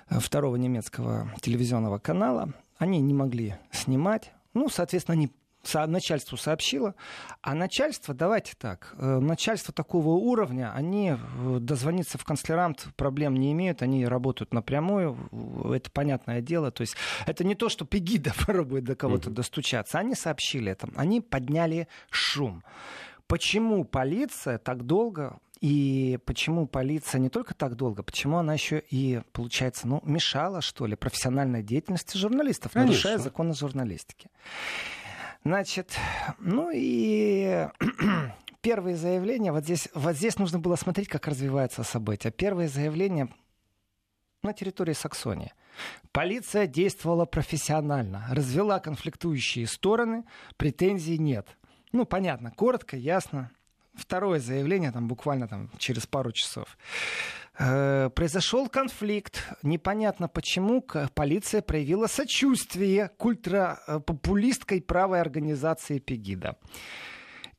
э, 0.09 0.19
второго 0.19 0.55
немецкого 0.55 1.31
телевизионного 1.41 1.99
канала. 1.99 2.53
Они 2.77 2.99
не 2.99 3.13
могли 3.13 3.55
снимать. 3.71 4.31
Ну, 4.53 4.69
соответственно, 4.69 5.13
они 5.13 5.31
начальству 5.73 6.37
сообщила, 6.37 6.95
а 7.41 7.53
начальство, 7.55 8.13
давайте 8.13 8.53
так, 8.57 8.93
э, 8.97 9.19
начальство 9.19 9.73
такого 9.73 10.09
уровня, 10.09 10.71
они 10.73 11.13
э, 11.15 11.57
дозвониться 11.59 12.17
в 12.17 12.25
канцлерант 12.25 12.87
проблем 12.95 13.35
не 13.35 13.51
имеют, 13.53 13.81
они 13.81 14.05
работают 14.05 14.53
напрямую, 14.53 15.17
это 15.73 15.89
понятное 15.91 16.41
дело, 16.41 16.71
то 16.71 16.81
есть 16.81 16.95
это 17.25 17.43
не 17.43 17.55
то, 17.55 17.69
что 17.69 17.85
Пегида 17.85 18.33
пробует 18.45 18.83
до 18.83 18.95
кого-то 18.95 19.29
угу. 19.29 19.35
достучаться, 19.35 19.99
они 19.99 20.15
сообщили 20.15 20.71
это, 20.71 20.89
они 20.95 21.21
подняли 21.21 21.87
шум. 22.09 22.63
Почему 23.27 23.85
полиция 23.85 24.57
так 24.57 24.85
долго 24.85 25.39
И 25.61 26.19
почему 26.25 26.67
полиция 26.67 27.19
не 27.19 27.29
только 27.29 27.53
так 27.53 27.75
долго, 27.75 28.03
почему 28.03 28.37
она 28.37 28.53
еще 28.53 28.83
и, 28.91 29.21
получается, 29.31 29.87
ну, 29.87 30.01
мешала, 30.03 30.61
что 30.61 30.85
ли, 30.85 30.97
профессиональной 30.97 31.63
деятельности 31.63 32.17
журналистов, 32.17 32.73
Конечно. 32.73 32.91
нарушая 32.91 33.17
законы 33.17 33.53
журналистики. 33.53 34.29
Значит, 35.43 35.97
ну 36.39 36.71
и 36.73 37.67
первые 38.61 38.95
заявления, 38.95 39.51
вот 39.51 39.63
здесь, 39.65 39.89
вот 39.93 40.15
здесь 40.15 40.37
нужно 40.39 40.59
было 40.59 40.77
смотреть, 40.77 41.09
как 41.09 41.27
развиваются 41.27 41.83
события. 41.83 42.31
Первые 42.31 42.69
заявления 42.69 43.27
на 44.41 44.53
территории 44.53 44.93
Саксонии. 44.93 45.53
Полиция 46.13 46.65
действовала 46.65 47.25
профессионально, 47.25 48.25
развела 48.29 48.79
конфликтующие 48.79 49.67
стороны, 49.67 50.23
претензий 50.55 51.17
нет. 51.17 51.47
Ну, 51.91 52.05
понятно, 52.05 52.51
коротко, 52.51 52.95
ясно, 52.95 53.51
второе 53.95 54.39
заявление, 54.39 54.91
там 54.91 55.07
буквально 55.07 55.47
там, 55.47 55.69
через 55.77 56.07
пару 56.07 56.31
часов. 56.31 56.77
Э, 57.59 58.09
произошел 58.09 58.67
конфликт. 58.67 59.47
Непонятно 59.61 60.27
почему 60.27 60.81
полиция 61.13 61.61
проявила 61.61 62.07
сочувствие 62.07 63.09
к 63.17 63.25
ультрапопулистской 63.25 64.81
правой 64.81 65.21
организации 65.21 65.99
Пегида. 65.99 66.57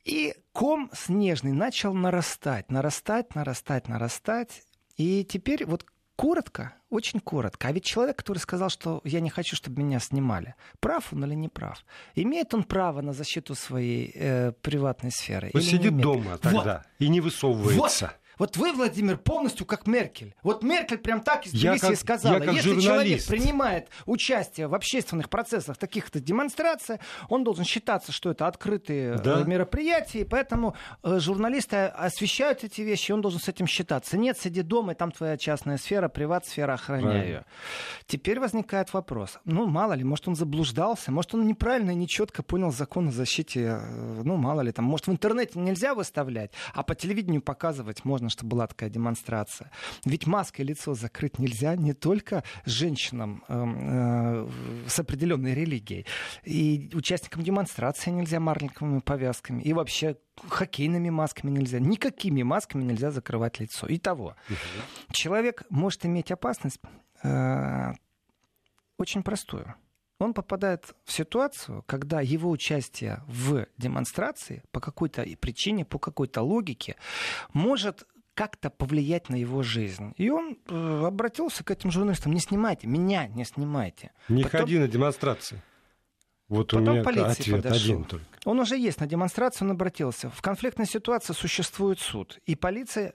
И 0.04 0.34
ком 0.52 0.90
снежный 0.92 1.52
начал 1.52 1.94
нарастать, 1.94 2.70
нарастать, 2.70 3.34
нарастать, 3.34 3.88
нарастать. 3.88 4.62
И 4.96 5.24
теперь 5.24 5.64
вот 5.64 5.86
коротко, 6.16 6.74
очень 6.90 7.20
коротко. 7.20 7.68
А 7.68 7.72
ведь 7.72 7.84
человек, 7.84 8.16
который 8.16 8.38
сказал, 8.38 8.70
что 8.70 9.00
я 9.04 9.20
не 9.20 9.30
хочу, 9.30 9.54
чтобы 9.56 9.82
меня 9.82 10.00
снимали, 10.00 10.56
прав 10.80 11.12
он 11.12 11.24
или 11.24 11.34
не 11.34 11.48
прав? 11.48 11.84
Имеет 12.16 12.52
он 12.52 12.64
право 12.64 13.00
на 13.00 13.12
защиту 13.12 13.54
своей 13.54 14.12
э, 14.14 14.52
приватной 14.60 15.12
сферы? 15.12 15.50
Он 15.54 15.62
сидит 15.62 15.96
дома 15.96 16.38
тогда 16.38 16.84
вот. 16.84 16.86
и 16.98 17.08
не 17.08 17.20
высовывается. 17.20 18.06
Вот. 18.06 18.23
Вот 18.38 18.56
вы, 18.56 18.72
Владимир, 18.72 19.16
полностью 19.16 19.66
как 19.66 19.86
Меркель. 19.86 20.34
Вот 20.42 20.62
Меркель 20.62 20.98
прям 20.98 21.20
так 21.20 21.46
из 21.46 21.52
Тбилиси 21.52 21.80
как, 21.80 21.96
сказала. 21.96 22.42
Если 22.42 22.60
журналист. 22.60 22.84
человек 22.84 23.26
принимает 23.26 23.88
участие 24.06 24.68
в 24.68 24.74
общественных 24.74 25.28
процессах, 25.28 25.76
таких-то 25.76 26.20
демонстрациях, 26.20 27.00
он 27.28 27.44
должен 27.44 27.64
считаться, 27.64 28.12
что 28.12 28.30
это 28.30 28.46
открытые 28.46 29.18
да. 29.18 29.40
Э, 29.40 29.44
мероприятия, 29.44 30.20
и 30.20 30.24
поэтому 30.24 30.74
э, 31.02 31.18
журналисты 31.20 31.86
освещают 31.86 32.64
эти 32.64 32.80
вещи, 32.80 33.10
и 33.10 33.14
он 33.14 33.20
должен 33.20 33.40
с 33.40 33.48
этим 33.48 33.66
считаться. 33.66 34.16
Нет, 34.16 34.38
сиди 34.38 34.62
дома, 34.62 34.92
и 34.92 34.94
там 34.94 35.12
твоя 35.12 35.36
частная 35.36 35.78
сфера, 35.78 36.08
приват-сфера, 36.08 36.74
охраняй 36.74 37.26
ее. 37.26 37.44
Теперь 38.06 38.40
возникает 38.40 38.92
вопрос. 38.92 39.38
Ну, 39.44 39.66
мало 39.66 39.92
ли, 39.94 40.04
может, 40.04 40.28
он 40.28 40.36
заблуждался, 40.36 41.12
может, 41.12 41.34
он 41.34 41.46
неправильно 41.46 41.92
и 41.92 41.94
нечетко 41.94 42.42
понял 42.42 42.72
закон 42.72 43.08
о 43.08 43.12
защите, 43.12 43.78
э, 43.80 44.22
ну, 44.24 44.36
мало 44.36 44.60
ли, 44.60 44.72
там, 44.72 44.84
может, 44.84 45.06
в 45.06 45.10
интернете 45.10 45.58
нельзя 45.58 45.94
выставлять, 45.94 46.50
а 46.72 46.82
по 46.82 46.94
телевидению 46.94 47.42
показывать 47.42 48.04
можно 48.04 48.23
нужно, 48.24 48.30
чтобы 48.30 48.50
была 48.50 48.66
такая 48.66 48.90
демонстрация. 48.90 49.70
Ведь 50.04 50.26
маской 50.26 50.62
лицо 50.62 50.94
закрыть 50.94 51.38
нельзя 51.38 51.76
не 51.76 51.92
только 51.92 52.42
женщинам 52.64 53.44
э, 53.48 53.64
э, 53.64 54.88
с 54.88 54.98
определенной 54.98 55.54
религией. 55.54 56.06
И 56.44 56.90
участникам 56.94 57.42
демонстрации 57.42 58.10
нельзя 58.10 58.40
маленькими 58.40 59.00
повязками. 59.00 59.62
И 59.62 59.72
вообще 59.72 60.16
хоккейными 60.48 61.10
масками 61.10 61.50
нельзя. 61.50 61.78
Никакими 61.78 62.42
масками 62.42 62.82
нельзя 62.82 63.10
закрывать 63.10 63.60
лицо. 63.60 63.86
Итого, 63.88 64.36
угу. 64.48 64.56
человек 65.12 65.62
может 65.70 66.04
иметь 66.06 66.32
опасность 66.32 66.80
э, 67.22 67.92
очень 68.98 69.22
простую 69.22 69.74
он 70.18 70.34
попадает 70.34 70.94
в 71.04 71.12
ситуацию, 71.12 71.82
когда 71.86 72.20
его 72.20 72.50
участие 72.50 73.22
в 73.26 73.66
демонстрации 73.78 74.62
по 74.70 74.80
какой-то 74.80 75.24
причине, 75.40 75.84
по 75.84 75.98
какой-то 75.98 76.42
логике 76.42 76.96
может 77.52 78.06
как-то 78.34 78.70
повлиять 78.70 79.28
на 79.28 79.36
его 79.36 79.62
жизнь. 79.62 80.12
И 80.16 80.30
он 80.30 80.58
э, 80.68 81.04
обратился 81.06 81.64
к 81.64 81.70
этим 81.70 81.90
журналистам, 81.90 82.32
не 82.32 82.40
снимайте, 82.40 82.86
меня 82.86 83.28
не 83.28 83.44
снимайте. 83.44 84.12
Не 84.28 84.42
Потом... 84.42 84.60
ходи 84.60 84.78
на 84.78 84.88
демонстрации. 84.88 85.62
Вот 86.48 86.70
Потом 86.70 86.88
у 86.88 86.92
меня 86.92 87.04
полиции 87.04 87.42
ответ 87.42 87.62
подошел. 87.62 87.94
один 87.94 88.04
только. 88.04 88.26
Он 88.44 88.60
уже 88.60 88.76
есть 88.76 89.00
на 89.00 89.06
демонстрации, 89.06 89.64
он 89.64 89.70
обратился. 89.70 90.28
В 90.30 90.42
конфликтной 90.42 90.86
ситуации 90.86 91.32
существует 91.32 91.98
суд. 92.00 92.38
И 92.44 92.54
полиция 92.54 93.14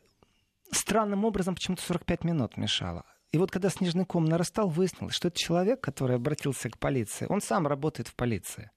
странным 0.72 1.26
образом 1.26 1.56
почему-то 1.56 1.84
45 1.84 2.24
минут 2.24 2.58
мешала. 2.58 3.06
И 3.32 3.38
вот 3.38 3.52
когда 3.52 3.70
снежный 3.70 4.06
ком 4.06 4.26
нарастал, 4.26 4.70
выяснилось, 4.70 5.14
что 5.14 5.28
это 5.28 5.38
человек, 5.38 5.82
который 5.82 6.16
обратился 6.16 6.70
к 6.70 6.80
полиции, 6.80 7.28
он 7.30 7.42
сам 7.42 7.68
работает 7.68 8.08
в 8.08 8.16
полиции. 8.16 8.72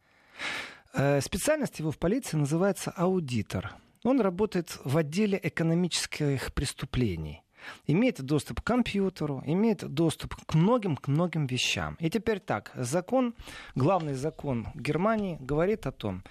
Э, 0.93 1.21
специальность 1.23 1.79
его 1.79 1.91
в 1.91 1.99
полиции 1.99 2.37
называется 2.37 2.91
аудитор. 2.91 3.75
Он 4.05 4.21
работает 4.21 4.79
в 4.85 4.97
отделе 4.97 5.39
экономических 5.43 6.53
преступлений 6.53 7.43
имеет 7.87 8.23
доступ 8.23 8.61
к 8.61 8.65
компьютеру, 8.65 9.43
имеет 9.47 9.87
доступ 9.87 10.35
к 10.35 10.55
многим, 10.55 10.97
к 10.97 11.09
многим 11.09 11.47
вещам. 11.47 11.97
И 12.01 12.11
теперь 12.11 12.41
так, 12.41 12.73
закон, 12.75 13.35
главный 13.75 14.15
закон 14.15 14.69
Германии 14.75 15.37
говорит 15.41 15.87
о 15.87 15.93
том, 15.93 16.23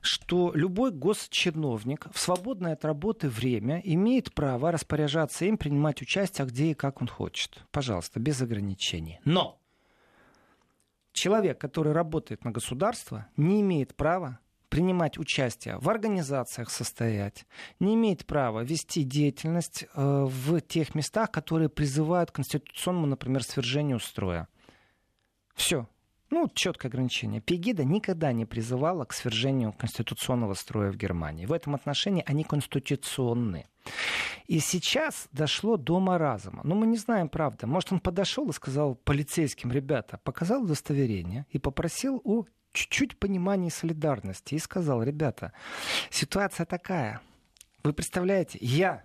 что 0.00 0.52
любой 0.54 0.90
госчиновник 0.92 2.06
в 2.12 2.18
свободное 2.18 2.74
от 2.74 2.84
работы 2.84 3.28
время 3.28 3.80
имеет 3.84 4.32
право 4.34 4.72
распоряжаться 4.72 5.44
им, 5.44 5.58
принимать 5.58 6.02
участие 6.02 6.46
где 6.46 6.70
и 6.70 6.74
как 6.74 7.00
он 7.00 7.08
хочет. 7.08 7.64
Пожалуйста, 7.70 8.20
без 8.20 8.40
ограничений. 8.40 9.20
Но 9.24 9.58
человек, 11.12 11.58
который 11.58 11.92
работает 11.92 12.44
на 12.44 12.50
государство, 12.50 13.26
не 13.36 13.60
имеет 13.60 13.94
права 13.94 14.38
принимать 14.70 15.18
участие 15.18 15.76
в 15.78 15.90
организациях 15.90 16.70
состоять, 16.70 17.44
не 17.80 17.94
имеет 17.94 18.24
права 18.24 18.60
вести 18.60 19.02
деятельность 19.02 19.84
э, 19.84 19.88
в 19.94 20.60
тех 20.62 20.94
местах, 20.94 21.30
которые 21.30 21.68
призывают 21.68 22.30
к 22.30 22.36
конституционному, 22.36 23.06
например, 23.06 23.42
свержению 23.42 23.98
строя. 23.98 24.48
Все. 25.54 25.86
Ну, 26.30 26.48
четкое 26.54 26.90
ограничение. 26.90 27.40
Пегида 27.40 27.84
никогда 27.84 28.32
не 28.32 28.46
призывала 28.46 29.04
к 29.04 29.12
свержению 29.12 29.72
конституционного 29.72 30.54
строя 30.54 30.92
в 30.92 30.96
Германии. 30.96 31.44
В 31.44 31.52
этом 31.52 31.74
отношении 31.74 32.22
они 32.24 32.44
конституционны. 32.44 33.66
И 34.46 34.60
сейчас 34.60 35.28
дошло 35.32 35.76
до 35.76 35.98
маразма. 35.98 36.60
Но 36.62 36.74
ну, 36.74 36.80
мы 36.80 36.86
не 36.86 36.96
знаем, 36.96 37.28
правда. 37.28 37.66
Может, 37.66 37.92
он 37.92 38.00
подошел 38.00 38.48
и 38.48 38.52
сказал 38.52 38.94
полицейским, 38.94 39.72
ребята, 39.72 40.18
показал 40.22 40.62
удостоверение 40.62 41.46
и 41.50 41.58
попросил 41.58 42.20
у 42.22 42.44
чуть-чуть 42.72 43.18
понимания 43.18 43.68
и 43.68 43.70
солидарности 43.70 44.54
и 44.54 44.58
сказал, 44.58 45.02
ребята, 45.02 45.52
ситуация 46.10 46.64
такая. 46.64 47.20
Вы 47.82 47.92
представляете, 47.92 48.58
я 48.60 49.04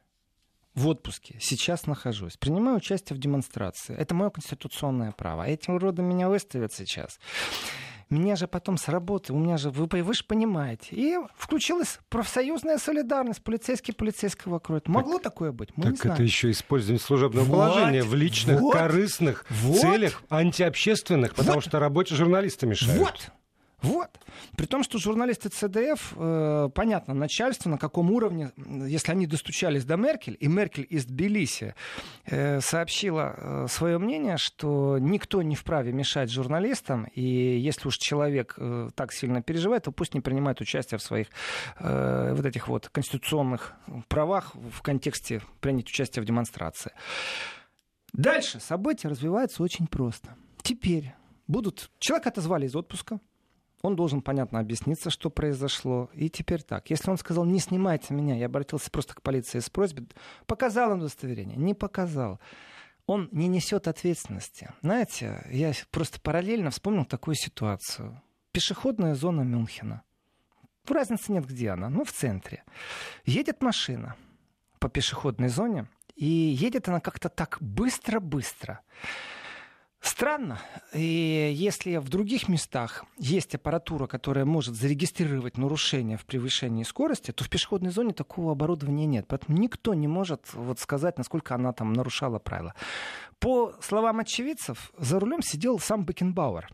в 0.76 0.88
отпуске 0.88 1.38
сейчас 1.40 1.88
нахожусь, 1.88 2.38
принимаю 2.38 2.78
участие 2.78 3.16
в 3.16 3.20
демонстрации. 3.20 3.96
Это 3.96 4.14
мое 4.14 4.30
конституционное 4.30 5.12
право. 5.12 5.44
А 5.44 5.48
этим 5.48 5.76
уродом 5.76 6.06
меня 6.06 6.30
выставят 6.30 6.74
сейчас. 6.74 7.20
Меня 8.10 8.36
же 8.36 8.48
потом 8.48 8.78
с 8.78 8.88
работы, 8.88 9.34
у 9.34 9.40
меня 9.40 9.58
же, 9.58 9.72
вы, 9.72 9.88
вы 9.88 10.14
же 10.14 10.24
понимаете. 10.24 10.88
И 10.92 11.18
включилась 11.36 12.00
профсоюзная 12.10 12.78
солидарность, 12.78 13.44
полицейский 13.44 13.96
полицейского 13.96 14.60
кроет. 14.60 14.88
Могло 14.88 15.14
так, 15.14 15.24
такое 15.24 15.52
быть? 15.52 15.76
Мы 15.76 15.94
так 15.94 16.06
это 16.06 16.22
еще 16.22 16.52
использование 16.52 17.00
служебного 17.00 17.46
вот, 17.46 17.54
положения 17.54 18.04
в 18.04 18.14
личных, 18.14 18.60
вот, 18.60 18.74
корыстных 18.74 19.46
вот, 19.50 19.80
целях, 19.80 20.22
антиобщественных, 20.30 21.34
потому 21.34 21.56
вот, 21.56 21.66
что 21.66 21.80
работе 21.80 22.14
журналисты 22.14 22.68
мешают. 22.68 23.00
Вот, 23.00 23.32
вот. 23.86 24.20
При 24.58 24.66
том, 24.66 24.84
что 24.84 24.98
журналисты 24.98 25.50
ЦДФ, 25.50 26.14
э, 26.16 26.70
понятно, 26.74 27.14
начальство 27.14 27.70
на 27.70 27.78
каком 27.78 28.12
уровне, 28.12 28.52
если 28.58 29.12
они 29.12 29.28
достучались 29.28 29.86
до 29.86 29.96
Меркель, 29.96 30.38
и 30.40 30.48
Меркель 30.48 30.88
из 30.90 31.06
Тбилиси 31.06 31.76
э, 32.26 32.62
сообщила 32.62 33.36
э, 33.38 33.68
свое 33.70 34.00
мнение, 34.00 34.38
что 34.38 34.98
никто 34.98 35.42
не 35.44 35.56
вправе 35.56 35.92
мешать 35.92 36.32
журналистам, 36.32 37.06
и 37.14 37.22
если 37.22 37.88
уж 37.88 37.98
человек 37.98 38.56
э, 38.58 38.90
так 38.96 39.14
сильно 39.14 39.44
переживает, 39.44 39.84
то 39.84 39.92
пусть 39.92 40.16
не 40.16 40.22
принимает 40.22 40.62
участие 40.62 40.98
в 40.98 41.04
своих 41.04 41.28
э, 41.80 42.34
вот 42.36 42.46
этих 42.46 42.68
вот 42.68 42.90
конституционных 42.90 43.74
правах 44.08 44.56
в 44.56 44.82
контексте 44.82 45.42
принять 45.62 45.88
участие 45.88 46.24
в 46.24 46.26
демонстрации. 46.26 46.92
Дальше 48.14 48.60
события 48.60 49.10
развиваются 49.10 49.62
очень 49.62 49.88
просто. 49.88 50.36
Теперь 50.64 51.14
будут... 51.48 51.92
Человека 52.00 52.30
отозвали 52.30 52.66
из 52.66 52.76
отпуска, 52.76 53.20
он 53.86 53.96
должен, 53.96 54.22
понятно, 54.22 54.60
объясниться, 54.60 55.10
что 55.10 55.30
произошло. 55.30 56.10
И 56.14 56.30
теперь 56.30 56.64
так. 56.64 56.90
Если 56.90 57.10
он 57.10 57.18
сказал, 57.18 57.46
не 57.46 57.60
снимайте 57.60 58.14
меня, 58.14 58.36
я 58.36 58.48
обратился 58.48 58.90
просто 58.90 59.14
к 59.14 59.22
полиции 59.22 59.60
с 59.60 59.70
просьбой, 59.70 60.08
показал 60.48 60.92
он 60.92 61.00
удостоверение? 61.00 61.56
Не 61.56 61.74
показал. 61.74 62.40
Он 63.06 63.30
не 63.32 63.48
несет 63.48 63.88
ответственности. 63.88 64.72
Знаете, 64.82 65.46
я 65.52 65.72
просто 65.92 66.20
параллельно 66.20 66.72
вспомнил 66.72 67.06
такую 67.06 67.36
ситуацию. 67.36 68.22
Пешеходная 68.52 69.14
зона 69.14 69.42
Мюнхена. 69.42 70.02
Разницы 70.88 71.32
нет, 71.32 71.46
где 71.46 71.70
она. 71.70 71.90
Ну, 71.90 72.04
в 72.04 72.12
центре. 72.12 72.64
Едет 73.26 73.62
машина 73.62 74.16
по 74.80 74.90
пешеходной 74.90 75.50
зоне, 75.50 75.88
и 76.16 76.26
едет 76.26 76.88
она 76.90 77.00
как-то 77.00 77.30
так 77.30 77.58
быстро-быстро. 77.60 78.82
Странно. 80.06 80.60
И 80.94 81.52
если 81.54 81.98
в 81.98 82.10
других 82.10 82.48
местах 82.48 83.06
есть 83.18 83.56
аппаратура, 83.56 84.06
которая 84.06 84.46
может 84.46 84.76
зарегистрировать 84.76 85.58
нарушение 85.58 86.16
в 86.16 86.26
превышении 86.26 86.84
скорости, 86.84 87.32
то 87.32 87.44
в 87.44 87.50
пешеходной 87.50 87.90
зоне 87.92 88.14
такого 88.14 88.52
оборудования 88.52 89.08
нет. 89.08 89.26
Поэтому 89.28 89.58
никто 89.58 89.96
не 89.96 90.08
может 90.08 90.54
вот 90.54 90.80
сказать, 90.80 91.18
насколько 91.18 91.56
она 91.56 91.74
там 91.74 91.92
нарушала 91.94 92.38
правила. 92.38 92.76
По 93.40 93.74
словам 93.82 94.20
очевидцев, 94.20 94.94
за 94.96 95.20
рулем 95.20 95.42
сидел 95.42 95.80
сам 95.80 96.06
Бекенбауэр 96.06 96.70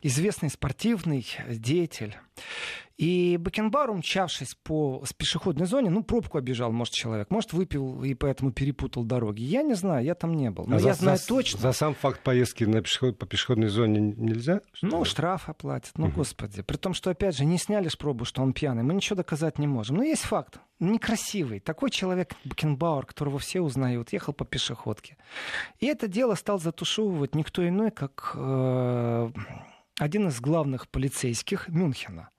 известный 0.00 0.48
спортивный 0.48 1.26
деятель. 1.48 2.16
И 2.98 3.36
Бакенбауэр, 3.36 3.90
умчавшись 3.90 4.56
по 4.64 5.04
пешеходной 5.16 5.66
зоне, 5.66 5.88
ну, 5.88 6.02
пробку 6.02 6.36
обижал, 6.36 6.72
может, 6.72 6.92
человек. 6.92 7.30
Может, 7.30 7.52
выпил 7.52 8.02
и 8.02 8.14
поэтому 8.14 8.50
перепутал 8.50 9.04
дороги. 9.04 9.42
Я 9.42 9.62
не 9.62 9.74
знаю, 9.74 10.04
я 10.04 10.16
там 10.16 10.34
не 10.34 10.50
был. 10.50 10.66
Но 10.66 10.76
а 10.76 10.80
я 10.80 10.94
за, 10.94 11.02
знаю 11.02 11.18
за, 11.18 11.28
точно. 11.28 11.60
За 11.60 11.72
сам 11.72 11.94
факт 11.94 12.24
поездки 12.24 12.64
на 12.64 12.82
пешеход, 12.82 13.16
по 13.16 13.24
пешеходной 13.24 13.68
зоне 13.68 14.00
нельзя? 14.00 14.62
Ну, 14.82 15.04
штраф 15.04 15.48
оплатят. 15.48 15.92
Ну, 15.96 16.06
угу. 16.06 16.16
господи. 16.16 16.62
При 16.62 16.76
том, 16.76 16.92
что, 16.92 17.10
опять 17.10 17.36
же, 17.36 17.44
не 17.44 17.58
сняли 17.58 17.88
ж 17.88 17.96
пробу, 17.96 18.24
что 18.24 18.42
он 18.42 18.52
пьяный. 18.52 18.82
Мы 18.82 18.94
ничего 18.94 19.14
доказать 19.14 19.60
не 19.60 19.68
можем. 19.68 19.98
Но 19.98 20.02
есть 20.02 20.22
факт. 20.22 20.58
Некрасивый. 20.80 21.60
Такой 21.60 21.90
человек, 21.90 22.34
Бакенбауэр, 22.44 23.06
которого 23.06 23.38
все 23.38 23.60
узнают, 23.60 24.12
ехал 24.12 24.32
по 24.32 24.44
пешеходке. 24.44 25.16
И 25.78 25.86
это 25.86 26.08
дело 26.08 26.34
стал 26.34 26.58
затушевывать 26.58 27.36
никто 27.36 27.66
иной, 27.66 27.92
как... 27.92 28.32
Э- 28.34 29.30
один 30.00 30.28
из 30.28 30.40
главных 30.40 30.88
полицейских 30.88 31.68
Мюнхена. 31.68 32.30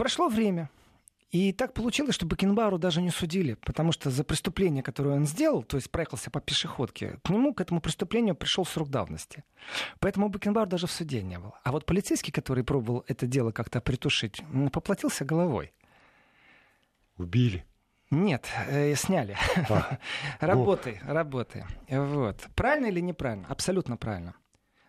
Прошло 0.00 0.28
время, 0.28 0.70
и 1.30 1.52
так 1.52 1.74
получилось, 1.74 2.14
что 2.14 2.24
Бакенбару 2.24 2.78
даже 2.78 3.02
не 3.02 3.10
судили, 3.10 3.52
потому 3.52 3.92
что 3.92 4.08
за 4.08 4.24
преступление, 4.24 4.82
которое 4.82 5.14
он 5.14 5.26
сделал, 5.26 5.62
то 5.62 5.76
есть 5.76 5.90
проехался 5.90 6.30
по 6.30 6.40
пешеходке, 6.40 7.18
к 7.22 7.28
нему, 7.28 7.52
к 7.52 7.60
этому 7.60 7.82
преступлению 7.82 8.34
пришел 8.34 8.64
срок 8.64 8.88
давности. 8.88 9.44
Поэтому 9.98 10.30
Бакенбар 10.30 10.66
даже 10.66 10.86
в 10.86 10.90
суде 10.90 11.22
не 11.22 11.38
был. 11.38 11.52
А 11.64 11.70
вот 11.70 11.84
полицейский, 11.84 12.32
который 12.32 12.64
пробовал 12.64 13.04
это 13.08 13.26
дело 13.26 13.52
как-то 13.52 13.82
притушить, 13.82 14.42
поплатился 14.72 15.26
головой. 15.26 15.74
Убили. 17.18 17.66
Нет, 18.10 18.46
э, 18.68 18.94
сняли. 18.94 19.36
А. 19.68 19.98
работай, 20.40 20.98
работай. 21.02 21.64
Вот. 21.90 22.38
Правильно 22.56 22.86
или 22.86 23.00
неправильно? 23.00 23.46
Абсолютно 23.50 23.98
правильно 23.98 24.34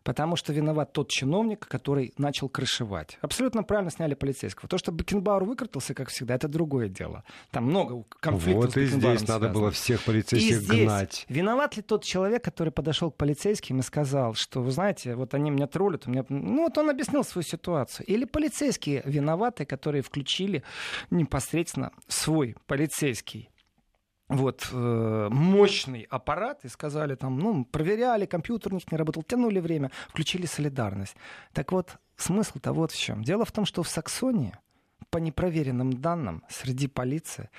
потому 0.03 0.35
что 0.35 0.53
виноват 0.53 0.93
тот 0.93 1.09
чиновник, 1.09 1.67
который 1.67 2.13
начал 2.17 2.49
крышевать. 2.49 3.17
Абсолютно 3.21 3.63
правильно 3.63 3.91
сняли 3.91 4.13
полицейского. 4.13 4.67
То, 4.67 4.77
что 4.77 4.91
Бекенбауэр 4.91 5.43
выкрутился, 5.43 5.93
как 5.93 6.09
всегда, 6.09 6.35
это 6.35 6.47
другое 6.47 6.89
дело. 6.89 7.23
Там 7.51 7.65
много 7.65 8.03
конфликтов 8.19 8.65
Вот 8.65 8.77
и 8.77 8.85
здесь 8.85 9.27
надо 9.27 9.49
было 9.49 9.71
всех 9.71 10.03
полицейских 10.03 10.51
и 10.51 10.53
здесь 10.55 10.85
гнать. 10.85 11.25
Виноват 11.29 11.77
ли 11.77 11.83
тот 11.83 12.03
человек, 12.03 12.43
который 12.43 12.71
подошел 12.71 13.11
к 13.11 13.17
полицейским 13.17 13.79
и 13.79 13.83
сказал, 13.83 14.33
что, 14.33 14.61
вы 14.61 14.71
знаете, 14.71 15.15
вот 15.15 15.33
они 15.33 15.51
меня 15.51 15.67
троллят, 15.67 16.07
у 16.07 16.11
меня... 16.11 16.25
ну 16.29 16.63
вот 16.63 16.77
он 16.77 16.89
объяснил 16.89 17.23
свою 17.23 17.43
ситуацию. 17.43 18.05
Или 18.07 18.25
полицейские 18.25 19.03
виноваты, 19.05 19.65
которые 19.65 20.01
включили 20.01 20.63
непосредственно 21.09 21.91
свой 22.07 22.55
полицейский 22.67 23.50
вот, 24.31 24.69
э, 24.71 25.27
мощный 25.29 26.07
аппарат 26.09 26.63
и 26.63 26.69
сказали 26.69 27.15
там, 27.15 27.37
ну, 27.37 27.65
проверяли, 27.65 28.25
компьютер 28.25 28.71
у 28.71 28.75
них 28.75 28.91
не 28.91 28.97
работал, 28.97 29.23
тянули 29.23 29.59
время, 29.59 29.91
включили 30.09 30.45
солидарность. 30.45 31.15
Так 31.53 31.71
вот, 31.71 31.97
смысл-то 32.15 32.71
вот 32.71 32.91
в 32.91 32.99
чем. 32.99 33.23
Дело 33.23 33.43
в 33.43 33.51
том, 33.51 33.65
что 33.65 33.83
в 33.83 33.89
Саксонии, 33.89 34.53
по 35.09 35.17
непроверенным 35.17 35.93
данным, 35.93 36.43
среди 36.49 36.87
полиции 36.87 37.49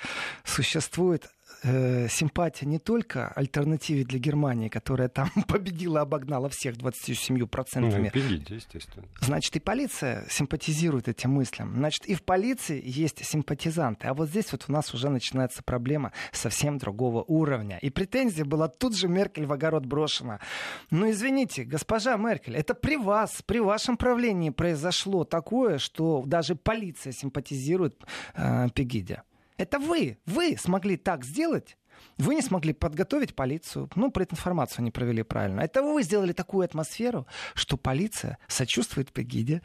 существует 0.44 1.30
э, 1.62 2.08
симпатия 2.08 2.66
не 2.66 2.78
только 2.78 3.28
альтернативе 3.28 4.04
для 4.04 4.18
Германии, 4.18 4.68
которая 4.68 5.08
там 5.08 5.30
победила, 5.48 6.00
обогнала 6.00 6.48
всех 6.48 6.76
27%. 6.76 7.80
Ну, 7.80 7.90
победите, 7.90 8.56
естественно. 8.56 9.06
Значит, 9.20 9.56
и 9.56 9.60
полиция 9.60 10.26
симпатизирует 10.28 11.08
этим 11.08 11.30
мыслям. 11.32 11.74
Значит, 11.74 12.06
и 12.06 12.14
в 12.14 12.22
полиции 12.22 12.82
есть 12.84 13.24
симпатизанты. 13.24 14.08
А 14.08 14.14
вот 14.14 14.28
здесь 14.28 14.52
вот 14.52 14.64
у 14.68 14.72
нас 14.72 14.92
уже 14.94 15.08
начинается 15.08 15.62
проблема 15.62 16.12
совсем 16.32 16.78
другого 16.78 17.22
уровня. 17.26 17.78
И 17.78 17.90
претензия 17.90 18.44
была 18.44 18.68
тут 18.68 18.96
же 18.96 19.08
Меркель 19.08 19.46
в 19.46 19.52
огород 19.52 19.86
брошена. 19.86 20.40
Ну, 20.90 21.10
извините, 21.10 21.64
госпожа 21.64 22.16
Меркель, 22.16 22.56
это 22.56 22.74
при 22.74 22.96
вас, 22.96 23.42
при 23.46 23.60
вашем 23.60 23.96
правлении 23.96 24.50
произошло 24.50 25.24
такое, 25.24 25.78
что 25.78 26.22
даже 26.26 26.54
полиция 26.54 27.12
симпатизирует 27.12 27.96
э, 28.34 28.68
Пегиде. 28.74 29.22
Это 29.62 29.78
вы, 29.78 30.18
вы 30.26 30.56
смогли 30.58 30.96
так 30.96 31.24
сделать, 31.24 31.76
вы 32.18 32.34
не 32.34 32.42
смогли 32.42 32.72
подготовить 32.72 33.34
полицию, 33.34 33.88
ну, 33.94 34.10
прединформацию 34.10 34.84
не 34.84 34.90
провели 34.90 35.22
правильно. 35.22 35.60
Это 35.60 35.82
вы 35.82 36.02
сделали 36.02 36.32
такую 36.32 36.64
атмосферу, 36.64 37.26
что 37.54 37.76
полиция 37.76 38.38
сочувствует 38.48 39.12
Пегиде, 39.12 39.62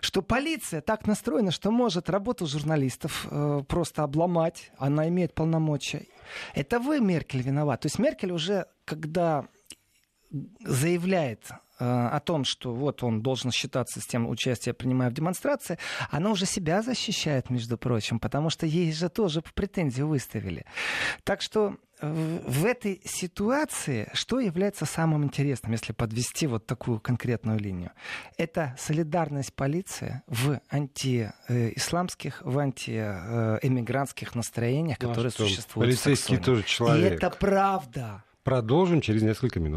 что 0.00 0.22
полиция 0.22 0.80
так 0.80 1.06
настроена, 1.06 1.50
что 1.50 1.70
может 1.70 2.10
работу 2.10 2.46
журналистов 2.46 3.26
э, 3.30 3.62
просто 3.66 4.02
обломать, 4.02 4.72
она 4.78 5.08
имеет 5.08 5.34
полномочия. 5.34 6.06
Это 6.54 6.78
вы, 6.78 7.00
Меркель, 7.00 7.42
виноват. 7.42 7.80
То 7.80 7.86
есть 7.86 7.98
Меркель 7.98 8.32
уже, 8.32 8.66
когда 8.84 9.46
заявляет 10.60 11.50
о 11.80 12.20
том, 12.20 12.44
что 12.44 12.74
вот 12.74 13.02
он 13.02 13.22
должен 13.22 13.50
считаться 13.50 14.00
с 14.00 14.06
тем 14.06 14.28
участие, 14.28 14.74
принимая 14.74 15.10
в 15.10 15.14
демонстрации, 15.14 15.78
она 16.10 16.30
уже 16.30 16.46
себя 16.46 16.82
защищает, 16.82 17.50
между 17.50 17.78
прочим, 17.78 18.18
потому 18.20 18.50
что 18.50 18.66
ей 18.66 18.92
же 18.92 19.08
тоже 19.08 19.42
претензию 19.54 20.08
выставили. 20.08 20.64
Так 21.24 21.42
что 21.42 21.76
э, 22.00 22.38
в 22.46 22.64
этой 22.64 23.00
ситуации 23.04 24.08
что 24.12 24.40
является 24.40 24.86
самым 24.86 25.24
интересным, 25.24 25.72
если 25.72 25.92
подвести 25.92 26.46
вот 26.46 26.66
такую 26.66 27.00
конкретную 27.00 27.58
линию? 27.58 27.92
Это 28.36 28.74
солидарность 28.78 29.54
полиции 29.54 30.22
в 30.26 30.60
антиисламских, 30.70 32.42
в 32.42 32.58
антиэмигрантских 32.58 34.34
настроениях, 34.34 34.98
ну, 35.00 35.08
которые 35.08 35.30
существуют 35.30 35.90
Полицейский 35.90 36.36
в 36.36 36.44
тоже 36.44 36.62
человек. 36.62 37.12
И 37.12 37.14
это 37.16 37.30
правда. 37.30 38.24
Продолжим 38.42 39.00
через 39.02 39.22
несколько 39.22 39.60
минут. 39.60 39.68